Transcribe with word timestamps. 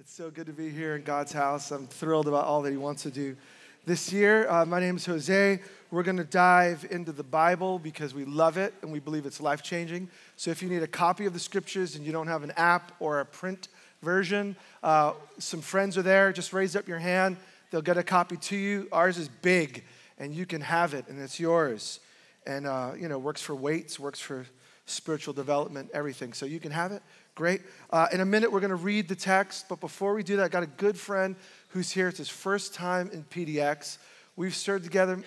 It's 0.00 0.14
so 0.14 0.30
good 0.30 0.46
to 0.46 0.54
be 0.54 0.70
here 0.70 0.96
in 0.96 1.02
God's 1.02 1.30
house. 1.30 1.70
I'm 1.70 1.86
thrilled 1.86 2.26
about 2.26 2.46
all 2.46 2.62
that 2.62 2.70
He 2.70 2.78
wants 2.78 3.02
to 3.02 3.10
do 3.10 3.36
this 3.84 4.10
year. 4.10 4.48
Uh, 4.48 4.64
my 4.64 4.80
name 4.80 4.96
is 4.96 5.04
Jose. 5.04 5.60
We're 5.90 6.02
going 6.02 6.16
to 6.16 6.24
dive 6.24 6.86
into 6.90 7.12
the 7.12 7.22
Bible 7.22 7.78
because 7.78 8.14
we 8.14 8.24
love 8.24 8.56
it 8.56 8.72
and 8.80 8.90
we 8.90 8.98
believe 8.98 9.26
it's 9.26 9.42
life 9.42 9.62
changing. 9.62 10.08
So 10.36 10.50
if 10.50 10.62
you 10.62 10.70
need 10.70 10.82
a 10.82 10.86
copy 10.86 11.26
of 11.26 11.34
the 11.34 11.38
scriptures 11.38 11.96
and 11.96 12.06
you 12.06 12.12
don't 12.12 12.28
have 12.28 12.42
an 12.42 12.52
app 12.52 12.92
or 12.98 13.20
a 13.20 13.26
print 13.26 13.68
version, 14.00 14.56
uh, 14.82 15.12
some 15.38 15.60
friends 15.60 15.98
are 15.98 16.02
there. 16.02 16.32
Just 16.32 16.54
raise 16.54 16.74
up 16.76 16.88
your 16.88 16.98
hand. 16.98 17.36
They'll 17.70 17.82
get 17.82 17.98
a 17.98 18.02
copy 18.02 18.38
to 18.38 18.56
you. 18.56 18.88
Ours 18.92 19.18
is 19.18 19.28
big 19.28 19.84
and 20.16 20.34
you 20.34 20.46
can 20.46 20.62
have 20.62 20.94
it 20.94 21.08
and 21.08 21.20
it's 21.20 21.38
yours. 21.38 22.00
And, 22.46 22.66
uh, 22.66 22.92
you 22.98 23.06
know, 23.06 23.18
works 23.18 23.42
for 23.42 23.54
weights, 23.54 24.00
works 24.00 24.18
for 24.18 24.46
spiritual 24.86 25.34
development, 25.34 25.90
everything. 25.92 26.32
So 26.32 26.46
you 26.46 26.58
can 26.58 26.72
have 26.72 26.90
it. 26.90 27.02
Great. 27.34 27.62
Uh, 27.90 28.08
in 28.12 28.20
a 28.20 28.24
minute, 28.24 28.52
we're 28.52 28.60
going 28.60 28.70
to 28.70 28.76
read 28.76 29.08
the 29.08 29.14
text, 29.14 29.66
but 29.68 29.80
before 29.80 30.14
we 30.14 30.22
do 30.22 30.36
that, 30.36 30.44
I 30.44 30.48
got 30.48 30.62
a 30.62 30.66
good 30.66 30.98
friend 30.98 31.36
who's 31.68 31.90
here. 31.90 32.08
It's 32.08 32.18
his 32.18 32.28
first 32.28 32.74
time 32.74 33.10
in 33.12 33.24
PDX. 33.24 33.98
We've 34.36 34.54
served 34.54 34.84
together 34.84 35.22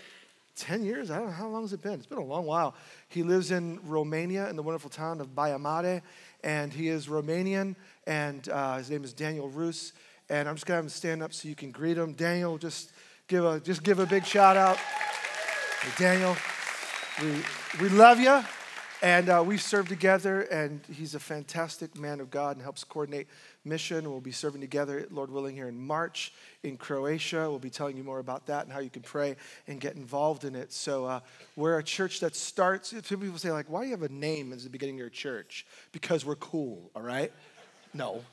10 0.56 0.84
years. 0.84 1.10
I 1.10 1.18
don't 1.18 1.28
know 1.28 1.34
how 1.34 1.48
long 1.48 1.62
has 1.62 1.74
it 1.74 1.82
been. 1.82 1.94
It's 1.94 2.06
been 2.06 2.18
a 2.18 2.24
long 2.24 2.46
while. 2.46 2.76
He 3.10 3.24
lives 3.24 3.52
in 3.52 3.80
Romania 3.84 4.50
in 4.50 4.56
the 4.56 4.64
wonderful 4.64 4.90
town 4.90 5.22
of 5.22 5.34
Baia 5.34 5.58
Mare, 5.58 6.02
and 6.44 6.72
he 6.72 6.90
is 6.90 7.08
Romanian, 7.08 7.76
and 8.06 8.48
uh, 8.50 8.78
his 8.78 8.90
name 8.90 9.04
is 9.04 9.14
Daniel 9.14 9.50
Roos. 9.50 9.94
And 10.30 10.48
I'm 10.48 10.56
just 10.56 10.66
going 10.66 10.76
to 10.76 10.78
have 10.78 10.86
him 10.86 10.90
stand 10.90 11.24
up 11.24 11.34
so 11.34 11.48
you 11.48 11.56
can 11.56 11.72
greet 11.72 11.98
him. 11.98 12.14
Daniel, 12.14 12.58
just 12.58 12.92
give 13.28 13.46
a, 13.46 13.60
just 13.60 13.84
give 13.84 14.00
a 14.00 14.06
big 14.06 14.26
shout 14.26 14.58
out. 14.58 14.78
Daniel, 15.98 16.36
we, 17.22 17.44
we 17.82 17.90
love 17.90 18.20
you. 18.20 18.44
And 19.04 19.28
uh, 19.28 19.44
we've 19.46 19.62
served 19.62 19.90
together, 19.90 20.44
and 20.44 20.80
he's 20.90 21.14
a 21.14 21.20
fantastic 21.20 22.00
man 22.00 22.22
of 22.22 22.32
God 22.32 22.56
and 22.56 22.64
helps 22.64 22.86
coordinate 22.86 23.28
mission. 23.66 24.10
We'll 24.10 24.22
be 24.22 24.32
serving 24.32 24.62
together, 24.62 25.06
Lord 25.12 25.30
willing, 25.30 25.58
here 25.58 25.68
in 25.68 25.78
March 25.78 26.32
in 26.64 26.78
Croatia. 26.78 27.50
We'll 27.50 27.60
be 27.60 27.70
telling 27.70 27.98
you 27.98 28.04
more 28.06 28.20
about 28.20 28.46
that 28.46 28.64
and 28.64 28.72
how 28.72 28.80
you 28.80 28.90
can 28.90 29.02
pray 29.02 29.36
and 29.68 29.82
get 29.82 29.98
involved 29.98 30.46
in 30.46 30.56
it. 30.56 30.72
So 30.72 31.04
uh, 31.04 31.20
we're 31.58 31.80
a 31.80 31.84
church 31.84 32.22
that 32.22 32.34
starts. 32.34 32.92
Some 32.92 33.20
people 33.20 33.38
say, 33.38 33.52
like, 33.52 33.70
why 33.70 33.82
do 33.82 33.88
you 33.88 33.92
have 33.92 34.04
a 34.04 34.14
name 34.14 34.54
as 34.54 34.64
the 34.64 34.70
beginning 34.70 34.96
of 34.96 35.00
your 35.00 35.10
church? 35.10 35.66
Because 35.92 36.26
we're 36.26 36.38
cool, 36.38 36.90
all 36.96 37.02
right? 37.02 37.34
No. 37.94 38.24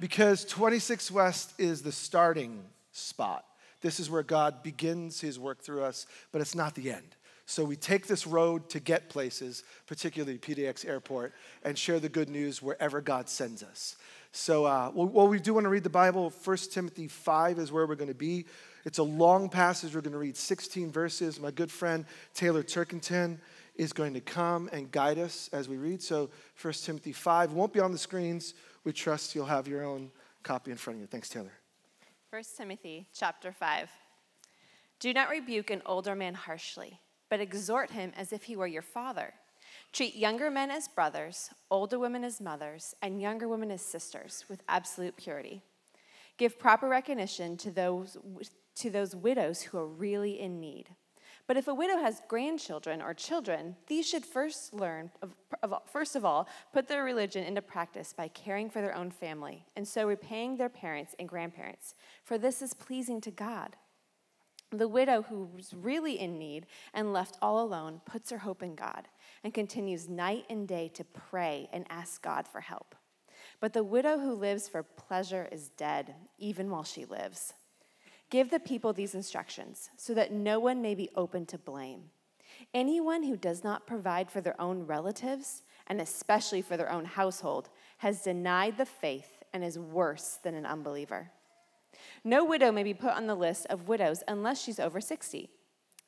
Because 0.00 0.46
26 0.46 1.10
West 1.10 1.52
is 1.58 1.82
the 1.82 1.92
starting 1.92 2.64
spot. 2.90 3.44
This 3.82 4.00
is 4.00 4.08
where 4.08 4.22
God 4.22 4.62
begins 4.62 5.20
his 5.20 5.38
work 5.38 5.60
through 5.60 5.82
us, 5.82 6.06
but 6.32 6.40
it's 6.40 6.54
not 6.54 6.74
the 6.74 6.90
end. 6.90 7.16
So 7.48 7.64
we 7.64 7.76
take 7.76 8.08
this 8.08 8.26
road 8.26 8.68
to 8.70 8.80
get 8.80 9.08
places, 9.08 9.62
particularly 9.86 10.36
PDX 10.36 10.84
Airport, 10.84 11.32
and 11.62 11.78
share 11.78 12.00
the 12.00 12.08
good 12.08 12.28
news 12.28 12.60
wherever 12.60 13.00
God 13.00 13.28
sends 13.28 13.62
us. 13.62 13.96
So, 14.32 14.64
uh, 14.64 14.90
well, 14.92 15.28
we 15.28 15.38
do 15.38 15.54
want 15.54 15.64
to 15.64 15.70
read 15.70 15.84
the 15.84 15.88
Bible. 15.88 16.32
1 16.44 16.56
Timothy 16.72 17.06
5 17.06 17.60
is 17.60 17.70
where 17.70 17.86
we're 17.86 17.94
going 17.94 18.08
to 18.08 18.14
be. 18.14 18.46
It's 18.84 18.98
a 18.98 19.04
long 19.04 19.48
passage. 19.48 19.94
We're 19.94 20.00
going 20.00 20.12
to 20.12 20.18
read 20.18 20.36
16 20.36 20.90
verses. 20.90 21.40
My 21.40 21.52
good 21.52 21.70
friend 21.70 22.04
Taylor 22.34 22.64
Turkington 22.64 23.38
is 23.76 23.92
going 23.92 24.14
to 24.14 24.20
come 24.20 24.68
and 24.72 24.90
guide 24.90 25.18
us 25.18 25.48
as 25.52 25.68
we 25.68 25.76
read. 25.76 26.02
So, 26.02 26.30
1 26.60 26.74
Timothy 26.74 27.12
5 27.12 27.52
won't 27.52 27.72
be 27.72 27.80
on 27.80 27.92
the 27.92 27.98
screens. 27.98 28.54
We 28.82 28.92
trust 28.92 29.36
you'll 29.36 29.46
have 29.46 29.68
your 29.68 29.84
own 29.84 30.10
copy 30.42 30.72
in 30.72 30.76
front 30.76 30.96
of 30.96 31.02
you. 31.02 31.06
Thanks, 31.06 31.28
Taylor. 31.28 31.52
1 32.30 32.42
Timothy 32.56 33.06
chapter 33.14 33.52
5. 33.52 33.88
Do 34.98 35.14
not 35.14 35.30
rebuke 35.30 35.70
an 35.70 35.82
older 35.86 36.16
man 36.16 36.34
harshly 36.34 36.98
but 37.28 37.40
exhort 37.40 37.90
him 37.90 38.12
as 38.16 38.32
if 38.32 38.44
he 38.44 38.56
were 38.56 38.66
your 38.66 38.82
father. 38.82 39.34
Treat 39.92 40.14
younger 40.14 40.50
men 40.50 40.70
as 40.70 40.88
brothers, 40.88 41.50
older 41.70 41.98
women 41.98 42.24
as 42.24 42.40
mothers, 42.40 42.94
and 43.02 43.20
younger 43.20 43.48
women 43.48 43.70
as 43.70 43.82
sisters 43.82 44.44
with 44.48 44.62
absolute 44.68 45.16
purity. 45.16 45.62
Give 46.38 46.58
proper 46.58 46.88
recognition 46.88 47.56
to 47.58 47.70
those, 47.70 48.16
to 48.76 48.90
those 48.90 49.16
widows 49.16 49.62
who 49.62 49.78
are 49.78 49.86
really 49.86 50.38
in 50.38 50.60
need. 50.60 50.90
But 51.46 51.56
if 51.56 51.68
a 51.68 51.74
widow 51.74 51.98
has 51.98 52.22
grandchildren 52.28 53.00
or 53.00 53.14
children, 53.14 53.76
these 53.86 54.08
should 54.08 54.24
first 54.24 54.74
learn, 54.74 55.12
first 55.86 56.16
of 56.16 56.24
all, 56.24 56.48
put 56.72 56.88
their 56.88 57.04
religion 57.04 57.44
into 57.44 57.62
practice 57.62 58.12
by 58.12 58.28
caring 58.28 58.68
for 58.68 58.80
their 58.80 58.96
own 58.96 59.12
family, 59.12 59.64
and 59.76 59.86
so 59.86 60.08
repaying 60.08 60.56
their 60.56 60.68
parents 60.68 61.14
and 61.18 61.28
grandparents, 61.28 61.94
for 62.24 62.36
this 62.36 62.62
is 62.62 62.74
pleasing 62.74 63.20
to 63.20 63.30
God. 63.30 63.76
The 64.72 64.88
widow 64.88 65.22
who's 65.22 65.72
really 65.74 66.18
in 66.18 66.38
need 66.38 66.66
and 66.92 67.12
left 67.12 67.38
all 67.40 67.60
alone 67.60 68.00
puts 68.04 68.30
her 68.30 68.38
hope 68.38 68.62
in 68.62 68.74
God 68.74 69.08
and 69.44 69.54
continues 69.54 70.08
night 70.08 70.44
and 70.50 70.66
day 70.66 70.90
to 70.94 71.04
pray 71.04 71.68
and 71.72 71.86
ask 71.88 72.20
God 72.20 72.48
for 72.48 72.60
help. 72.60 72.94
But 73.60 73.72
the 73.72 73.84
widow 73.84 74.18
who 74.18 74.34
lives 74.34 74.68
for 74.68 74.82
pleasure 74.82 75.48
is 75.52 75.68
dead, 75.70 76.14
even 76.38 76.68
while 76.68 76.84
she 76.84 77.04
lives. 77.04 77.54
Give 78.28 78.50
the 78.50 78.60
people 78.60 78.92
these 78.92 79.14
instructions 79.14 79.90
so 79.96 80.12
that 80.14 80.32
no 80.32 80.58
one 80.58 80.82
may 80.82 80.94
be 80.94 81.10
open 81.14 81.46
to 81.46 81.58
blame. 81.58 82.10
Anyone 82.74 83.22
who 83.22 83.36
does 83.36 83.62
not 83.62 83.86
provide 83.86 84.30
for 84.30 84.40
their 84.40 84.60
own 84.60 84.86
relatives, 84.86 85.62
and 85.86 86.00
especially 86.00 86.62
for 86.62 86.76
their 86.76 86.90
own 86.90 87.04
household, 87.04 87.68
has 87.98 88.22
denied 88.22 88.76
the 88.76 88.86
faith 88.86 89.44
and 89.52 89.62
is 89.62 89.78
worse 89.78 90.38
than 90.42 90.54
an 90.54 90.66
unbeliever. 90.66 91.30
No 92.24 92.44
widow 92.44 92.72
may 92.72 92.82
be 92.82 92.94
put 92.94 93.14
on 93.14 93.26
the 93.26 93.34
list 93.34 93.66
of 93.70 93.88
widows 93.88 94.22
unless 94.28 94.62
she's 94.62 94.80
over 94.80 95.00
60 95.00 95.50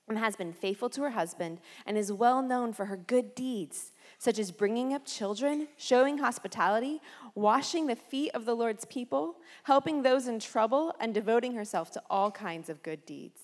and 0.08 0.18
has 0.18 0.36
been 0.36 0.52
faithful 0.52 0.88
to 0.88 1.02
her 1.02 1.10
husband 1.10 1.60
and 1.84 1.98
is 1.98 2.10
well 2.10 2.40
known 2.40 2.72
for 2.72 2.86
her 2.86 2.96
good 2.96 3.34
deeds, 3.34 3.92
such 4.18 4.38
as 4.38 4.50
bringing 4.50 4.94
up 4.94 5.04
children, 5.04 5.68
showing 5.76 6.18
hospitality, 6.18 7.00
washing 7.34 7.86
the 7.86 7.96
feet 7.96 8.30
of 8.34 8.46
the 8.46 8.56
Lord's 8.56 8.86
people, 8.86 9.36
helping 9.64 10.02
those 10.02 10.26
in 10.26 10.40
trouble, 10.40 10.94
and 10.98 11.12
devoting 11.12 11.54
herself 11.54 11.90
to 11.90 12.02
all 12.08 12.30
kinds 12.30 12.70
of 12.70 12.82
good 12.82 13.04
deeds. 13.04 13.40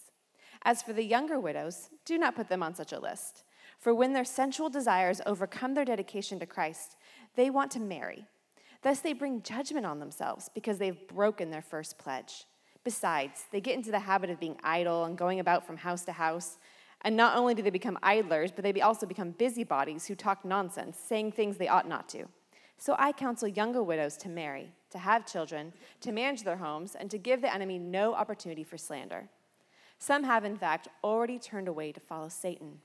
As 0.63 0.81
for 0.81 0.95
the 0.95 1.05
younger 1.05 1.39
widows, 1.39 1.91
do 2.07 2.17
not 2.17 2.35
put 2.35 2.49
them 2.49 2.63
on 2.63 2.75
such 2.75 2.93
a 2.93 2.99
list. 2.99 3.45
For 3.79 3.95
when 3.95 4.15
their 4.15 4.25
sensual 4.25 4.71
desires 4.71 5.21
overcome 5.27 5.75
their 5.75 5.85
dedication 5.85 6.39
to 6.39 6.47
Christ, 6.47 6.97
they 7.37 7.51
want 7.51 7.71
to 7.73 7.81
marry 7.81 8.27
Thus, 8.85 9.01
they 9.01 9.15
bring 9.15 9.43
judgment 9.43 9.87
on 9.87 9.99
themselves 9.99 10.51
because 10.55 10.77
they've 10.77 11.09
broken 11.09 11.51
their 11.51 11.63
first 11.63 11.97
pledge. 11.97 12.45
Besides, 12.85 13.47
they 13.51 13.61
get 13.61 13.75
into 13.75 13.91
the 13.91 13.99
habit 13.99 14.31
of 14.31 14.39
being 14.39 14.59
idle 14.63 15.05
and 15.05 15.17
going 15.17 15.41
about 15.41 15.67
from 15.67 15.79
house 15.79 16.05
to 16.05 16.13
house. 16.13 16.59
And 17.01 17.17
not 17.17 17.37
only 17.37 17.55
do 17.55 17.63
they 17.63 17.71
become 17.71 17.99
idlers, 18.03 18.53
but 18.53 18.63
they 18.63 18.81
also 18.81 19.07
become 19.07 19.31
busybodies 19.33 20.07
who 20.07 20.15
talk 20.15 20.45
nonsense, 20.45 20.99
saying 20.99 21.33
things 21.33 21.57
they 21.57 21.69
ought 21.69 21.89
not 21.89 22.09
to. 22.11 22.27
So 22.77 22.95
I 22.99 23.13
counsel 23.13 23.49
younger 23.49 23.83
widows 23.83 24.17
to 24.19 24.29
marry, 24.29 24.73
to 24.91 24.99
have 24.99 25.27
children, 25.27 25.73
to 26.01 26.13
manage 26.13 26.43
their 26.43 26.57
homes, 26.57 26.95
and 26.95 27.11
to 27.11 27.19
give 27.19 27.41
the 27.41 27.53
enemy 27.53 27.79
no 27.79 28.15
opportunity 28.15 28.65
for 28.65 28.77
slander. 28.77 29.29
Some 29.99 30.25
have, 30.25 30.45
in 30.45 30.57
fact, 30.57 30.89
already 31.03 31.39
turned 31.39 31.69
away 31.69 31.93
to 31.93 32.01
follow 32.01 32.29
Satan. 32.29 32.81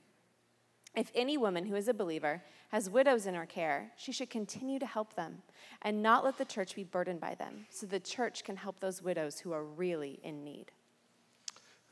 If 0.96 1.10
any 1.14 1.36
woman 1.36 1.66
who 1.66 1.76
is 1.76 1.86
a 1.86 1.94
believer 1.94 2.42
has 2.70 2.90
widows 2.90 3.26
in 3.26 3.34
her 3.34 3.46
care, 3.46 3.92
she 3.96 4.10
should 4.10 4.28
continue 4.28 4.78
to 4.80 4.86
help 4.86 5.14
them 5.14 5.42
and 5.82 6.02
not 6.02 6.24
let 6.24 6.36
the 6.36 6.44
church 6.44 6.74
be 6.74 6.82
burdened 6.82 7.20
by 7.20 7.34
them, 7.36 7.66
so 7.70 7.86
the 7.86 8.00
church 8.00 8.42
can 8.44 8.56
help 8.56 8.80
those 8.80 9.00
widows 9.00 9.38
who 9.38 9.52
are 9.52 9.64
really 9.64 10.18
in 10.24 10.42
need. 10.42 10.72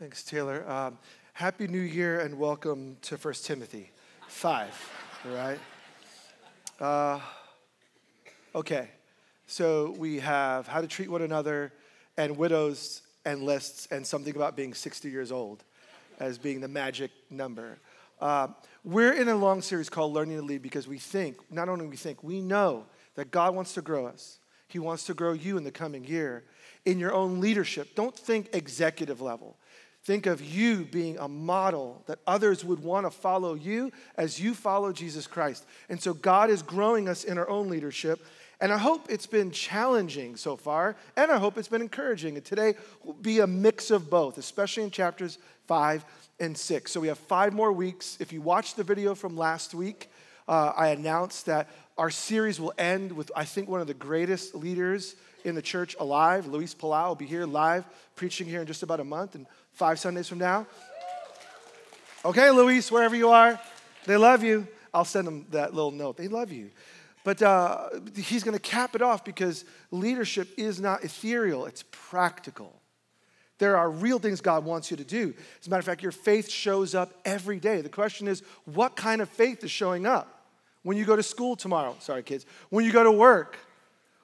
Thanks, 0.01 0.25
Taylor. 0.25 0.69
Um, 0.69 0.99
Happy 1.33 1.69
New 1.69 1.79
Year 1.79 2.21
and 2.21 2.39
welcome 2.39 2.97
to 3.03 3.17
1 3.17 3.35
Timothy 3.35 3.91
5, 4.27 4.91
all 5.27 5.35
right? 5.35 5.59
Uh, 6.81 7.21
okay, 8.55 8.89
so 9.47 9.95
we 9.97 10.19
have 10.19 10.67
how 10.67 10.81
to 10.81 10.89
treat 10.89 11.09
one 11.09 11.23
another 11.23 11.73
and 12.17 12.37
widows 12.37 13.03
and 13.25 13.45
lists 13.45 13.87
and 13.93 14.05
something 14.05 14.35
about 14.35 14.57
being 14.57 14.75
60 14.75 15.09
years 15.09 15.31
old 15.31 15.63
as 16.19 16.37
being 16.39 16.61
the 16.61 16.69
magic 16.69 17.13
number. 17.31 17.79
Uh, 18.21 18.49
we're 18.85 19.13
in 19.13 19.29
a 19.29 19.37
long 19.37 19.63
series 19.63 19.89
called 19.89 20.13
Learning 20.13 20.37
to 20.39 20.43
Lead 20.43 20.63
because 20.63 20.89
we 20.89 20.99
think, 20.99 21.37
not 21.51 21.69
only 21.69 21.87
we 21.87 21.97
think, 21.97 22.23
we 22.23 22.41
know 22.41 22.87
that 23.15 23.31
God 23.31 23.55
wants 23.55 23.75
to 23.75 23.83
grow 23.83 24.07
us. 24.07 24.39
He 24.69 24.79
wants 24.79 25.05
to 25.05 25.15
grow 25.15 25.33
you 25.33 25.57
in 25.57 25.65
the 25.65 25.71
coming 25.71 26.05
year 26.05 26.45
in 26.85 26.99
your 26.99 27.13
own 27.13 27.41
leadership. 27.41 27.95
Don't 27.95 28.17
think 28.17 28.51
executive 28.53 29.21
level. 29.21 29.57
Think 30.05 30.27
of 30.27 30.41
you 30.41 30.85
being 30.85 31.19
a 31.19 31.29
model 31.29 32.03
that 32.07 32.21
others 32.27 32.65
would 32.65 32.79
want 32.79 33.05
to 33.07 33.11
follow 33.11 33.55
you 33.55 33.93
as 34.17 34.41
you 34.41 34.55
follow 34.55 34.93
Jesus 34.93 35.27
Christ. 35.27 35.67
And 35.89 36.01
so 36.01 36.15
God 36.15 36.51
is 36.51 36.63
growing 36.63 37.09
us 37.09 37.25
in 37.25 37.37
our 37.37 37.49
own 37.49 37.69
leadership. 37.69 38.25
And 38.61 38.73
I 38.73 38.79
hope 38.79 39.07
it's 39.09 39.27
been 39.27 39.53
challenging 39.53 40.35
so 40.35 40.57
far, 40.57 40.97
and 41.17 41.31
I 41.31 41.39
hope 41.39 41.59
it's 41.59 41.69
been 41.69 41.83
encouraging. 41.83 42.35
And 42.35 42.45
today 42.45 42.75
will 43.05 43.13
be 43.13 43.39
a 43.39 43.47
mix 43.47 43.91
of 43.93 44.11
both, 44.11 44.37
especially 44.37 44.83
in 44.83 44.91
chapters 44.91 45.39
five 45.67 46.05
and 46.41 46.57
six. 46.57 46.91
So 46.91 47.01
we 47.01 47.09
have 47.09 47.19
five 47.19 47.53
more 47.53 47.73
weeks. 47.73 48.17
If 48.19 48.33
you 48.33 48.41
watched 48.41 48.77
the 48.77 48.83
video 48.83 49.15
from 49.15 49.37
last 49.37 49.75
week, 49.75 50.11
uh, 50.49 50.73
I 50.77 50.89
announced 50.89 51.47
that 51.47 51.69
our 51.97 52.11
series 52.11 52.59
will 52.61 52.73
end 52.79 53.13
with, 53.13 53.31
I 53.37 53.45
think, 53.45 53.69
one 53.69 53.81
of 53.81 53.87
the 53.87 53.95
greatest 53.95 54.55
leaders 54.55 55.15
in 55.45 55.55
the 55.55 55.63
church 55.63 55.95
alive. 56.01 56.47
Luis 56.47 56.75
Palau 56.75 57.09
will 57.09 57.15
be 57.15 57.27
here 57.27 57.47
live, 57.47 57.85
preaching 58.17 58.49
here 58.49 58.61
in 58.61 58.67
just 58.67 58.83
about 58.83 58.99
a 58.99 59.05
month 59.05 59.35
and 59.35 59.47
five 59.73 60.01
Sundays 60.01 60.29
from 60.29 60.39
now. 60.39 60.67
Okay, 62.25 62.51
Luis, 62.51 62.91
wherever 62.91 63.15
you 63.15 63.29
are, 63.29 63.61
they 64.05 64.17
love 64.17 64.43
you. 64.43 64.67
I'll 64.93 65.05
send 65.05 65.27
them 65.27 65.47
that 65.51 65.75
little 65.75 65.93
note. 65.93 66.17
They 66.17 66.29
love 66.29 66.51
you. 66.51 66.71
But 67.29 67.43
uh, 67.43 67.91
he's 68.17 68.43
going 68.43 68.57
to 68.57 68.59
cap 68.59 68.95
it 68.95 69.03
off 69.03 69.23
because 69.23 69.67
leadership 69.91 70.49
is 70.57 70.81
not 70.81 71.05
ethereal, 71.05 71.67
it's 71.67 71.85
practical. 71.91 72.81
There 73.59 73.77
are 73.77 73.91
real 73.91 74.19
things 74.19 74.41
God 74.41 74.65
wants 74.65 74.91
you 74.91 74.97
to 74.97 75.05
do. 75.05 75.35
As 75.61 75.67
a 75.67 75.71
matter 75.71 75.81
of 75.81 75.85
fact, 75.85 76.03
your 76.03 76.11
faith 76.11 76.49
shows 76.49 76.95
up 76.95 77.13
every 77.27 77.61
day. 77.61 77.83
The 77.83 77.91
question 77.91 78.29
is, 78.29 78.43
what 78.65 78.97
kind 78.97 79.21
of 79.21 79.29
faith 79.29 79.63
is 79.63 79.71
showing 79.71 80.07
up? 80.07 80.47
When 80.85 80.97
you 80.97 81.05
go 81.05 81.17
to 81.17 81.23
school 81.23 81.55
tomorrow, 81.55 81.97
sorry 82.01 82.23
kids, 82.23 82.47
when 82.71 82.87
you 82.87 82.93
go 82.93 83.05
to 83.05 83.13
work, 83.13 83.59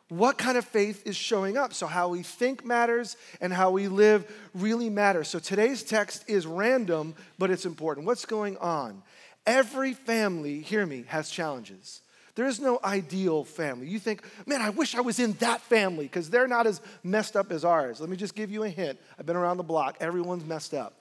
what 0.09 0.39
kind 0.39 0.57
of 0.57 0.65
faith 0.65 1.07
is 1.07 1.15
showing 1.15 1.59
up? 1.59 1.75
So, 1.75 1.87
how 1.87 2.09
we 2.09 2.23
think 2.23 2.65
matters 2.65 3.19
and 3.39 3.53
how 3.53 3.71
we 3.71 3.87
live 3.87 4.35
really 4.55 4.89
matters. 4.89 5.29
So, 5.29 5.39
today's 5.39 5.83
text 5.83 6.25
is 6.27 6.47
random, 6.47 7.15
but 7.39 7.51
it's 7.51 7.67
important. 7.67 8.07
What's 8.07 8.25
going 8.25 8.57
on? 8.57 9.03
Every 9.47 9.93
family, 9.93 10.63
hear 10.63 10.87
me, 10.87 11.05
has 11.09 11.29
challenges. 11.29 12.01
There 12.35 12.47
is 12.47 12.61
no 12.61 12.81
ideal 12.83 13.45
family. 13.45 13.87
You 13.87 13.99
think, 13.99 14.23
man, 14.47 14.61
I 14.61 14.71
wish 14.71 14.95
I 14.97 15.01
was 15.01 15.21
in 15.21 15.33
that 15.35 15.61
family 15.61 16.07
because 16.07 16.31
they're 16.31 16.49
not 16.49 16.67
as 16.67 16.81
messed 17.05 17.37
up 17.37 17.53
as 17.53 17.65
ours. 17.65 18.01
Let 18.01 18.11
me 18.11 18.17
just 18.17 18.35
give 18.35 18.51
you 18.51 18.65
a 18.65 18.69
hint. 18.69 18.99
I've 19.19 19.27
been 19.27 19.37
around 19.37 19.59
the 19.59 19.63
block. 19.63 19.99
Everyone's 20.01 20.45
messed 20.45 20.75
up. 20.75 20.95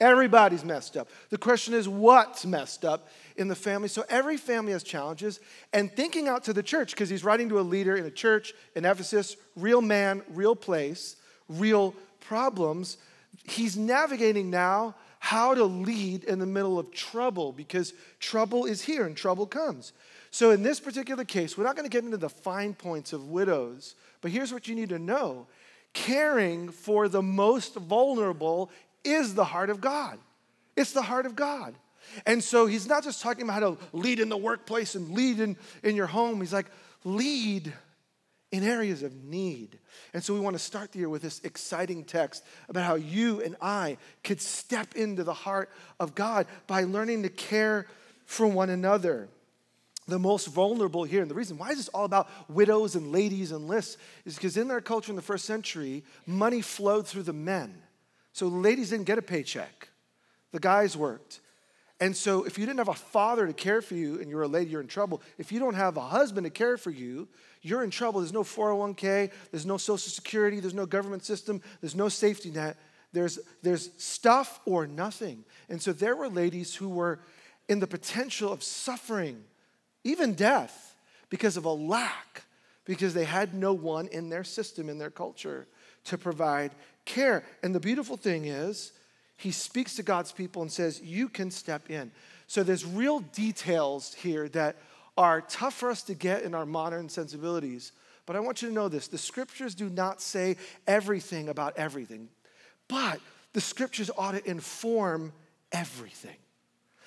Everybody's 0.00 0.64
messed 0.64 0.96
up. 0.96 1.08
The 1.30 1.38
question 1.38 1.72
is, 1.72 1.88
what's 1.88 2.44
messed 2.44 2.84
up 2.84 3.08
in 3.36 3.48
the 3.48 3.54
family? 3.54 3.88
So 3.88 4.04
every 4.10 4.36
family 4.36 4.72
has 4.72 4.82
challenges. 4.82 5.40
And 5.72 5.90
thinking 5.90 6.28
out 6.28 6.44
to 6.44 6.52
the 6.52 6.62
church, 6.62 6.90
because 6.90 7.08
he's 7.08 7.24
writing 7.24 7.48
to 7.48 7.60
a 7.60 7.62
leader 7.62 7.96
in 7.96 8.04
a 8.04 8.10
church 8.10 8.52
in 8.74 8.84
Ephesus, 8.84 9.36
real 9.56 9.80
man, 9.80 10.22
real 10.28 10.56
place, 10.56 11.16
real 11.48 11.94
problems, 12.20 12.98
he's 13.44 13.76
navigating 13.76 14.50
now 14.50 14.94
how 15.20 15.54
to 15.54 15.64
lead 15.64 16.24
in 16.24 16.38
the 16.38 16.46
middle 16.46 16.78
of 16.78 16.90
trouble 16.92 17.52
because 17.52 17.94
trouble 18.20 18.66
is 18.66 18.82
here 18.82 19.06
and 19.06 19.16
trouble 19.16 19.46
comes. 19.46 19.92
So, 20.34 20.50
in 20.50 20.64
this 20.64 20.80
particular 20.80 21.22
case, 21.22 21.56
we're 21.56 21.62
not 21.62 21.76
going 21.76 21.88
to 21.88 21.96
get 21.96 22.02
into 22.02 22.16
the 22.16 22.28
fine 22.28 22.74
points 22.74 23.12
of 23.12 23.28
widows, 23.28 23.94
but 24.20 24.32
here's 24.32 24.52
what 24.52 24.66
you 24.66 24.74
need 24.74 24.88
to 24.88 24.98
know 24.98 25.46
caring 25.92 26.70
for 26.70 27.06
the 27.08 27.22
most 27.22 27.76
vulnerable 27.76 28.68
is 29.04 29.36
the 29.36 29.44
heart 29.44 29.70
of 29.70 29.80
God. 29.80 30.18
It's 30.76 30.90
the 30.90 31.02
heart 31.02 31.24
of 31.24 31.36
God. 31.36 31.76
And 32.26 32.42
so, 32.42 32.66
he's 32.66 32.88
not 32.88 33.04
just 33.04 33.22
talking 33.22 33.44
about 33.44 33.52
how 33.52 33.60
to 33.60 33.78
lead 33.92 34.18
in 34.18 34.28
the 34.28 34.36
workplace 34.36 34.96
and 34.96 35.12
lead 35.12 35.38
in, 35.38 35.56
in 35.84 35.94
your 35.94 36.08
home, 36.08 36.40
he's 36.40 36.52
like, 36.52 36.66
lead 37.04 37.72
in 38.50 38.64
areas 38.64 39.04
of 39.04 39.14
need. 39.22 39.78
And 40.14 40.24
so 40.24 40.34
we 40.34 40.40
want 40.40 40.56
to 40.56 40.62
start 40.62 40.90
the 40.90 40.98
year 40.98 41.08
with 41.08 41.22
this 41.22 41.42
exciting 41.44 42.02
text 42.02 42.42
about 42.68 42.82
how 42.82 42.96
you 42.96 43.40
and 43.40 43.54
I 43.60 43.98
could 44.24 44.40
step 44.40 44.96
into 44.96 45.22
the 45.22 45.32
heart 45.32 45.70
of 46.00 46.16
God 46.16 46.48
by 46.66 46.82
learning 46.82 47.22
to 47.22 47.28
care 47.28 47.86
for 48.26 48.48
one 48.48 48.70
another 48.70 49.28
the 50.06 50.18
most 50.18 50.48
vulnerable 50.48 51.04
here. 51.04 51.22
And 51.22 51.30
the 51.30 51.34
reason 51.34 51.56
why 51.56 51.70
is 51.70 51.78
this 51.78 51.88
all 51.88 52.04
about 52.04 52.28
widows 52.48 52.94
and 52.94 53.12
ladies 53.12 53.52
and 53.52 53.68
lists 53.68 53.96
is 54.24 54.34
because 54.34 54.56
in 54.56 54.68
their 54.68 54.80
culture 54.80 55.10
in 55.10 55.16
the 55.16 55.22
first 55.22 55.44
century, 55.44 56.04
money 56.26 56.60
flowed 56.60 57.06
through 57.06 57.22
the 57.22 57.32
men. 57.32 57.74
So 58.32 58.48
ladies 58.48 58.90
didn't 58.90 59.06
get 59.06 59.18
a 59.18 59.22
paycheck, 59.22 59.88
the 60.52 60.60
guys 60.60 60.96
worked. 60.96 61.40
And 62.00 62.14
so 62.14 62.44
if 62.44 62.58
you 62.58 62.66
didn't 62.66 62.78
have 62.78 62.88
a 62.88 62.94
father 62.94 63.46
to 63.46 63.52
care 63.52 63.80
for 63.80 63.94
you 63.94 64.20
and 64.20 64.28
you're 64.28 64.42
a 64.42 64.48
lady, 64.48 64.70
you're 64.70 64.80
in 64.80 64.88
trouble. 64.88 65.22
If 65.38 65.52
you 65.52 65.60
don't 65.60 65.74
have 65.74 65.96
a 65.96 66.02
husband 66.02 66.44
to 66.44 66.50
care 66.50 66.76
for 66.76 66.90
you, 66.90 67.28
you're 67.62 67.84
in 67.84 67.90
trouble. 67.90 68.20
There's 68.20 68.32
no 68.32 68.42
401k, 68.42 69.30
there's 69.52 69.64
no 69.64 69.76
social 69.76 70.10
security, 70.10 70.60
there's 70.60 70.74
no 70.74 70.86
government 70.86 71.24
system, 71.24 71.62
there's 71.80 71.94
no 71.94 72.08
safety 72.08 72.50
net. 72.50 72.76
There's, 73.12 73.38
there's 73.62 73.90
stuff 73.96 74.58
or 74.66 74.88
nothing. 74.88 75.44
And 75.68 75.80
so 75.80 75.92
there 75.92 76.16
were 76.16 76.28
ladies 76.28 76.74
who 76.74 76.88
were 76.88 77.20
in 77.68 77.78
the 77.78 77.86
potential 77.86 78.52
of 78.52 78.62
suffering 78.62 79.44
even 80.04 80.34
death, 80.34 80.94
because 81.30 81.56
of 81.56 81.64
a 81.64 81.72
lack, 81.72 82.44
because 82.84 83.14
they 83.14 83.24
had 83.24 83.54
no 83.54 83.72
one 83.72 84.06
in 84.08 84.28
their 84.28 84.44
system, 84.44 84.88
in 84.88 84.98
their 84.98 85.10
culture, 85.10 85.66
to 86.04 86.18
provide 86.18 86.72
care. 87.04 87.44
And 87.62 87.74
the 87.74 87.80
beautiful 87.80 88.16
thing 88.16 88.44
is, 88.44 88.92
he 89.36 89.50
speaks 89.50 89.96
to 89.96 90.02
God's 90.02 90.32
people 90.32 90.62
and 90.62 90.70
says, 90.70 91.00
You 91.00 91.28
can 91.28 91.50
step 91.50 91.90
in. 91.90 92.12
So 92.46 92.62
there's 92.62 92.84
real 92.84 93.20
details 93.20 94.14
here 94.14 94.48
that 94.50 94.76
are 95.16 95.40
tough 95.42 95.74
for 95.74 95.90
us 95.90 96.02
to 96.04 96.14
get 96.14 96.42
in 96.42 96.54
our 96.54 96.66
modern 96.66 97.08
sensibilities. 97.08 97.92
But 98.26 98.36
I 98.36 98.40
want 98.40 98.62
you 98.62 98.68
to 98.68 98.74
know 98.74 98.88
this 98.88 99.08
the 99.08 99.18
scriptures 99.18 99.74
do 99.74 99.88
not 99.88 100.20
say 100.20 100.56
everything 100.86 101.48
about 101.48 101.76
everything, 101.76 102.28
but 102.88 103.20
the 103.52 103.60
scriptures 103.60 104.10
ought 104.16 104.32
to 104.32 104.48
inform 104.48 105.32
everything. 105.72 106.36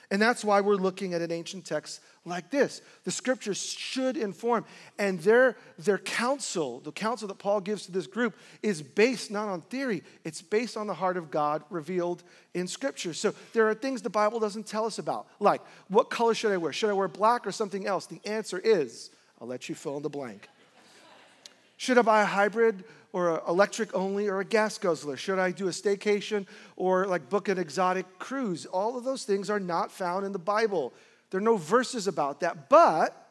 And 0.10 0.22
that's 0.22 0.44
why 0.44 0.62
we're 0.62 0.76
looking 0.76 1.14
at 1.14 1.22
an 1.22 1.32
ancient 1.32 1.66
text 1.66 2.00
like 2.24 2.50
this. 2.50 2.82
The 3.04 3.12
scriptures 3.12 3.62
should 3.62 4.16
inform. 4.16 4.64
And 4.98 5.20
their, 5.20 5.58
their 5.78 5.98
counsel, 5.98 6.80
the 6.80 6.94
counsel 6.94 7.28
that 7.28 7.40
Paul 7.40 7.60
gives 7.60 7.86
to 7.88 7.92
this 7.92 8.08
group, 8.08 8.38
is 8.64 8.82
based 8.82 9.32
not 9.32 9.50
on 9.50 9.62
theory, 9.62 10.04
it's 10.24 10.42
based 10.42 10.78
on 10.78 10.88
the 10.88 10.94
heart 10.94 11.18
of 11.18 11.30
God 11.30 11.64
revealed 11.70 12.24
in 12.54 12.68
scripture. 12.68 13.14
So 13.14 13.34
there 13.52 13.68
are 13.68 13.74
things 13.74 14.02
the 14.02 14.10
Bible 14.10 14.40
doesn't 14.40 14.66
tell 14.66 14.86
us 14.86 14.98
about, 14.98 15.28
like 15.40 15.62
what 15.90 16.10
color 16.10 16.34
should 16.34 16.52
I 16.52 16.58
wear? 16.58 16.72
Should 16.72 16.90
I 16.90 16.94
wear 16.94 17.10
black 17.10 17.46
or 17.46 17.52
something 17.52 17.86
else? 17.86 18.06
The 18.06 18.22
answer 18.24 18.60
is 18.60 19.10
I'll 19.42 19.48
let 19.48 19.68
you 19.68 19.76
fill 19.76 19.98
in 19.98 20.04
the 20.04 20.10
blank. 20.10 20.48
Should 21.76 21.98
I 21.98 22.02
buy 22.02 22.22
a 22.22 22.26
hybrid 22.26 22.86
or 23.14 23.42
electric 23.48 23.96
only 23.96 24.28
or 24.28 24.40
a 24.40 24.46
gas 24.46 24.78
guzzler? 24.78 25.18
Should 25.18 25.40
I 25.40 25.52
do 25.52 25.68
a 25.68 25.72
staycation 25.72 26.46
or 26.76 27.06
like 27.06 27.30
book 27.30 27.48
an 27.48 27.58
exotic 27.58 28.20
cruise? 28.20 28.66
All 28.66 28.98
of 28.98 29.04
those 29.04 29.24
things 29.24 29.50
are 29.50 29.60
not 29.60 29.92
found 29.92 30.26
in 30.26 30.32
the 30.32 30.40
Bible. 30.40 30.94
There 31.30 31.40
are 31.40 31.44
no 31.44 31.58
verses 31.58 32.08
about 32.08 32.42
that. 32.42 32.70
But 32.70 33.28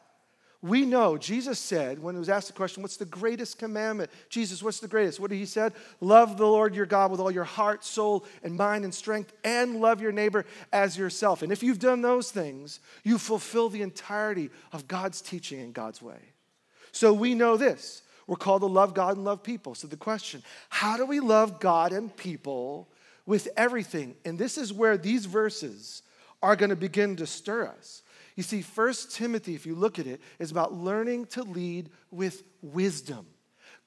we 0.61 0.85
know 0.85 1.17
Jesus 1.17 1.59
said 1.59 1.99
when 1.99 2.15
he 2.15 2.19
was 2.19 2.29
asked 2.29 2.47
the 2.47 2.53
question, 2.53 2.81
What's 2.81 2.97
the 2.97 3.05
greatest 3.05 3.59
commandment? 3.59 4.09
Jesus, 4.29 4.63
what's 4.63 4.79
the 4.79 4.87
greatest? 4.87 5.19
What 5.19 5.29
did 5.29 5.37
he 5.37 5.45
said? 5.45 5.73
Love 6.01 6.37
the 6.37 6.47
Lord 6.47 6.75
your 6.75 6.87
God 6.87 7.11
with 7.11 7.19
all 7.19 7.29
your 7.29 7.43
heart, 7.43 7.83
soul, 7.85 8.25
and 8.43 8.55
mind 8.55 8.83
and 8.83 8.93
strength, 8.93 9.33
and 9.43 9.79
love 9.79 10.01
your 10.01 10.11
neighbor 10.11 10.45
as 10.73 10.97
yourself. 10.97 11.43
And 11.43 11.51
if 11.51 11.61
you've 11.61 11.79
done 11.79 12.01
those 12.01 12.31
things, 12.31 12.79
you 13.03 13.19
fulfill 13.19 13.69
the 13.69 13.83
entirety 13.83 14.49
of 14.71 14.87
God's 14.87 15.21
teaching 15.21 15.59
in 15.59 15.73
God's 15.73 16.01
way. 16.01 16.33
So 16.91 17.13
we 17.13 17.35
know 17.35 17.57
this 17.57 18.01
we're 18.27 18.35
called 18.35 18.61
to 18.61 18.67
love 18.67 18.93
God 18.93 19.15
and 19.15 19.25
love 19.25 19.41
people. 19.41 19.73
So 19.73 19.87
the 19.87 19.97
question, 19.97 20.43
how 20.69 20.97
do 20.97 21.05
we 21.05 21.19
love 21.19 21.59
God 21.59 21.93
and 21.93 22.15
people 22.15 22.89
with 23.25 23.47
everything? 23.57 24.15
And 24.25 24.37
this 24.37 24.57
is 24.57 24.73
where 24.73 24.97
these 24.97 25.25
verses 25.25 26.03
are 26.43 26.55
going 26.55 26.69
to 26.69 26.75
begin 26.75 27.15
to 27.15 27.25
stir 27.25 27.67
us. 27.67 28.03
You 28.35 28.43
see, 28.43 28.61
First 28.61 29.15
Timothy, 29.15 29.55
if 29.55 29.65
you 29.65 29.73
look 29.73 29.97
at 29.97 30.05
it, 30.05 30.21
is 30.37 30.51
about 30.51 30.73
learning 30.73 31.27
to 31.27 31.43
lead 31.43 31.89
with 32.11 32.43
wisdom. 32.61 33.25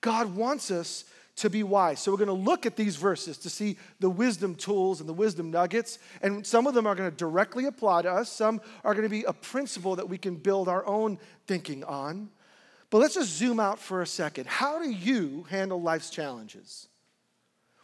God 0.01 0.35
wants 0.35 0.71
us 0.71 1.05
to 1.37 1.49
be 1.49 1.63
wise. 1.63 2.01
So 2.01 2.11
we're 2.11 2.19
going 2.19 2.27
to 2.29 2.33
look 2.33 2.67
at 2.67 2.77
these 2.77 2.97
verses 2.97 3.39
to 3.39 3.51
see 3.51 3.77
the 4.01 4.11
wisdom 4.11 4.55
tools 4.55 5.01
and 5.01 5.09
the 5.09 5.15
wisdom 5.15 5.51
nuggets. 5.51 5.99
And 6.21 6.47
some 6.47 6.67
of 6.67 6.75
them 6.75 6.87
are 6.87 6.95
going 6.95 7.11
to 7.11 7.17
directly 7.17 7.67
apply 7.67 8.03
to 8.03 8.11
us, 8.11 8.31
some 8.31 8.61
are 8.85 8.95
going 8.95 9.05
to 9.05 9.11
be 9.11 9.25
a 9.25 9.33
principle 9.33 9.97
that 9.97 10.09
we 10.09 10.19
can 10.19 10.37
build 10.37 10.69
our 10.69 10.85
own 10.87 11.19
thinking 11.47 11.85
on. 11.85 12.31
But 12.91 12.99
let's 12.99 13.15
just 13.15 13.31
zoom 13.31 13.61
out 13.61 13.79
for 13.79 14.03
a 14.03 14.07
second. 14.07 14.47
How 14.49 14.83
do 14.83 14.91
you 14.91 15.47
handle 15.49 15.81
life's 15.81 16.11
challenges? 16.11 16.89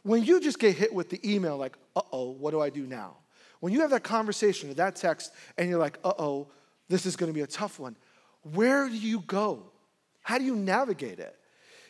When 0.03 0.25
you 0.25 0.41
just 0.41 0.59
get 0.59 0.77
hit 0.77 0.93
with 0.93 1.11
the 1.11 1.21
email, 1.29 1.57
like, 1.57 1.77
uh 1.95 2.03
oh, 2.13 2.31
what 2.31 2.51
do 2.51 2.61
I 2.61 2.71
do 2.71 2.87
now? 2.87 3.17
When 3.61 3.73
you 3.73 3.81
have 3.81 3.91
that 3.91 4.05
conversation 4.05 4.71
or 4.71 4.75
that 4.75 4.97
text 4.97 5.33
and 5.57 5.71
you're 5.71 5.79
like, 5.79 5.99
uh 6.05 6.13
oh, 6.19 6.49
this 6.89 7.07
is 7.07 7.17
to 7.17 7.33
be 7.33 7.41
a 7.41 7.47
tough 7.47 7.79
one, 7.79 7.97
where 8.55 8.89
do 8.89 8.97
you 8.97 9.21
go? 9.21 9.63
How 10.23 10.39
do 10.39 10.45
you 10.45 10.57
navigate 10.57 11.19
it? 11.19 11.37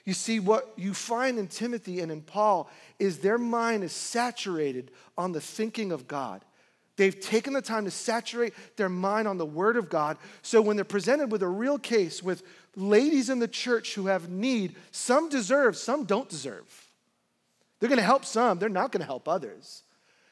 You 0.04 0.14
see, 0.14 0.38
what 0.38 0.72
you 0.76 0.94
find 0.94 1.38
in 1.38 1.48
Timothy 1.48 2.00
and 2.00 2.12
in 2.12 2.22
Paul 2.22 2.70
is 2.98 3.18
their 3.18 3.38
mind 3.38 3.82
is 3.82 3.92
saturated 3.92 4.92
on 5.18 5.32
the 5.32 5.40
thinking 5.40 5.90
of 5.90 6.06
God. 6.06 6.44
They've 6.96 7.18
taken 7.18 7.52
the 7.52 7.60
time 7.60 7.84
to 7.84 7.90
saturate 7.90 8.54
their 8.76 8.88
mind 8.88 9.28
on 9.28 9.36
the 9.36 9.44
Word 9.44 9.76
of 9.76 9.90
God. 9.90 10.16
So 10.42 10.62
when 10.62 10.76
they're 10.76 10.84
presented 10.84 11.30
with 11.30 11.42
a 11.42 11.48
real 11.48 11.78
case 11.78 12.22
with 12.22 12.42
ladies 12.76 13.30
in 13.30 13.38
the 13.38 13.48
church 13.48 13.94
who 13.94 14.06
have 14.06 14.28
need, 14.28 14.76
some 14.92 15.28
deserve, 15.28 15.76
some 15.76 16.04
don't 16.04 16.28
deserve. 16.28 16.90
They're 17.80 17.88
going 17.88 17.98
to 17.98 18.04
help 18.04 18.24
some, 18.24 18.58
they're 18.58 18.68
not 18.68 18.92
going 18.92 19.00
to 19.00 19.06
help 19.06 19.26
others. 19.26 19.82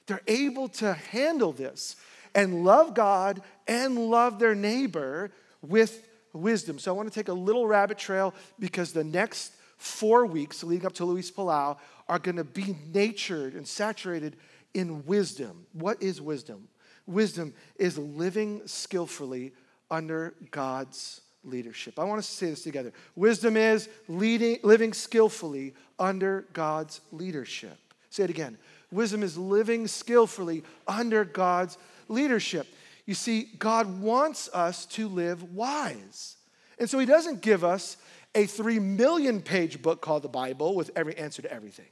They're 0.07 0.23
able 0.27 0.69
to 0.69 0.93
handle 0.93 1.53
this 1.53 1.97
and 2.35 2.65
love 2.65 2.95
God 2.95 3.43
and 3.67 3.97
love 4.11 4.39
their 4.39 4.55
neighbor 4.55 5.31
with 5.63 6.07
wisdom. 6.33 6.79
So 6.79 6.93
I 6.93 6.97
want 6.97 7.11
to 7.11 7.15
take 7.15 7.29
a 7.29 7.35
little 7.35 7.67
rabbit 7.67 7.97
trail 7.97 8.35
because 8.59 8.93
the 8.93 9.05
next 9.05 9.53
four 9.77 10.27
weeks 10.27 10.63
leading 10.63 10.87
up 10.87 10.95
to 10.95 11.05
Luis 11.05 11.31
Palau 11.31 11.79
are 12.09 12.19
going 12.19 12.37
to 12.37 12.45
be 12.45 12.77
natured 12.93 13.55
and 13.55 13.67
saturated 13.67 14.37
in 14.75 15.07
wisdom. 15.07 15.67
What 15.73 16.03
is 16.03 16.21
wisdom? 16.21 16.69
Wisdom 17.07 17.55
is 17.77 17.97
living 17.97 18.63
skillfully 18.67 19.53
under 19.91 20.35
God's 20.51 21.21
leadership. 21.45 21.99
I 21.99 22.05
want 22.05 22.19
us 22.19 22.29
to 22.29 22.35
say 22.35 22.51
this 22.51 22.63
together. 22.63 22.93
Wisdom 23.17 23.57
is 23.57 23.89
leading, 24.09 24.59
living 24.63 24.93
skillfully 24.93 25.75
under 25.99 26.47
God's 26.53 27.01
leadership. 27.13 27.79
Say 28.11 28.25
it 28.25 28.31
again. 28.31 28.59
Wisdom 28.91 29.23
is 29.23 29.37
living 29.37 29.89
skillfully 29.89 30.63
under 30.87 31.25
God's 31.25 31.79
leadership. 32.09 32.67
You 33.07 33.15
see, 33.15 33.49
God 33.59 34.01
wants 34.01 34.49
us 34.53 34.87
to 34.87 35.09
live 35.09 35.55
wise. 35.55 36.37
And 36.79 36.89
so 36.89 36.99
he 36.99 37.07
doesn't 37.07 37.41
give 37.41 37.65
us 37.65 37.97
a 38.35 38.47
three 38.47 38.79
million 38.79 39.41
page 39.41 39.83
book 39.83 40.01
called 40.01 40.23
the 40.23 40.29
Bible 40.29 40.75
with 40.75 40.91
every 40.97 41.17
answer 41.17 41.43
to 41.43 41.53
everything. 41.53 41.89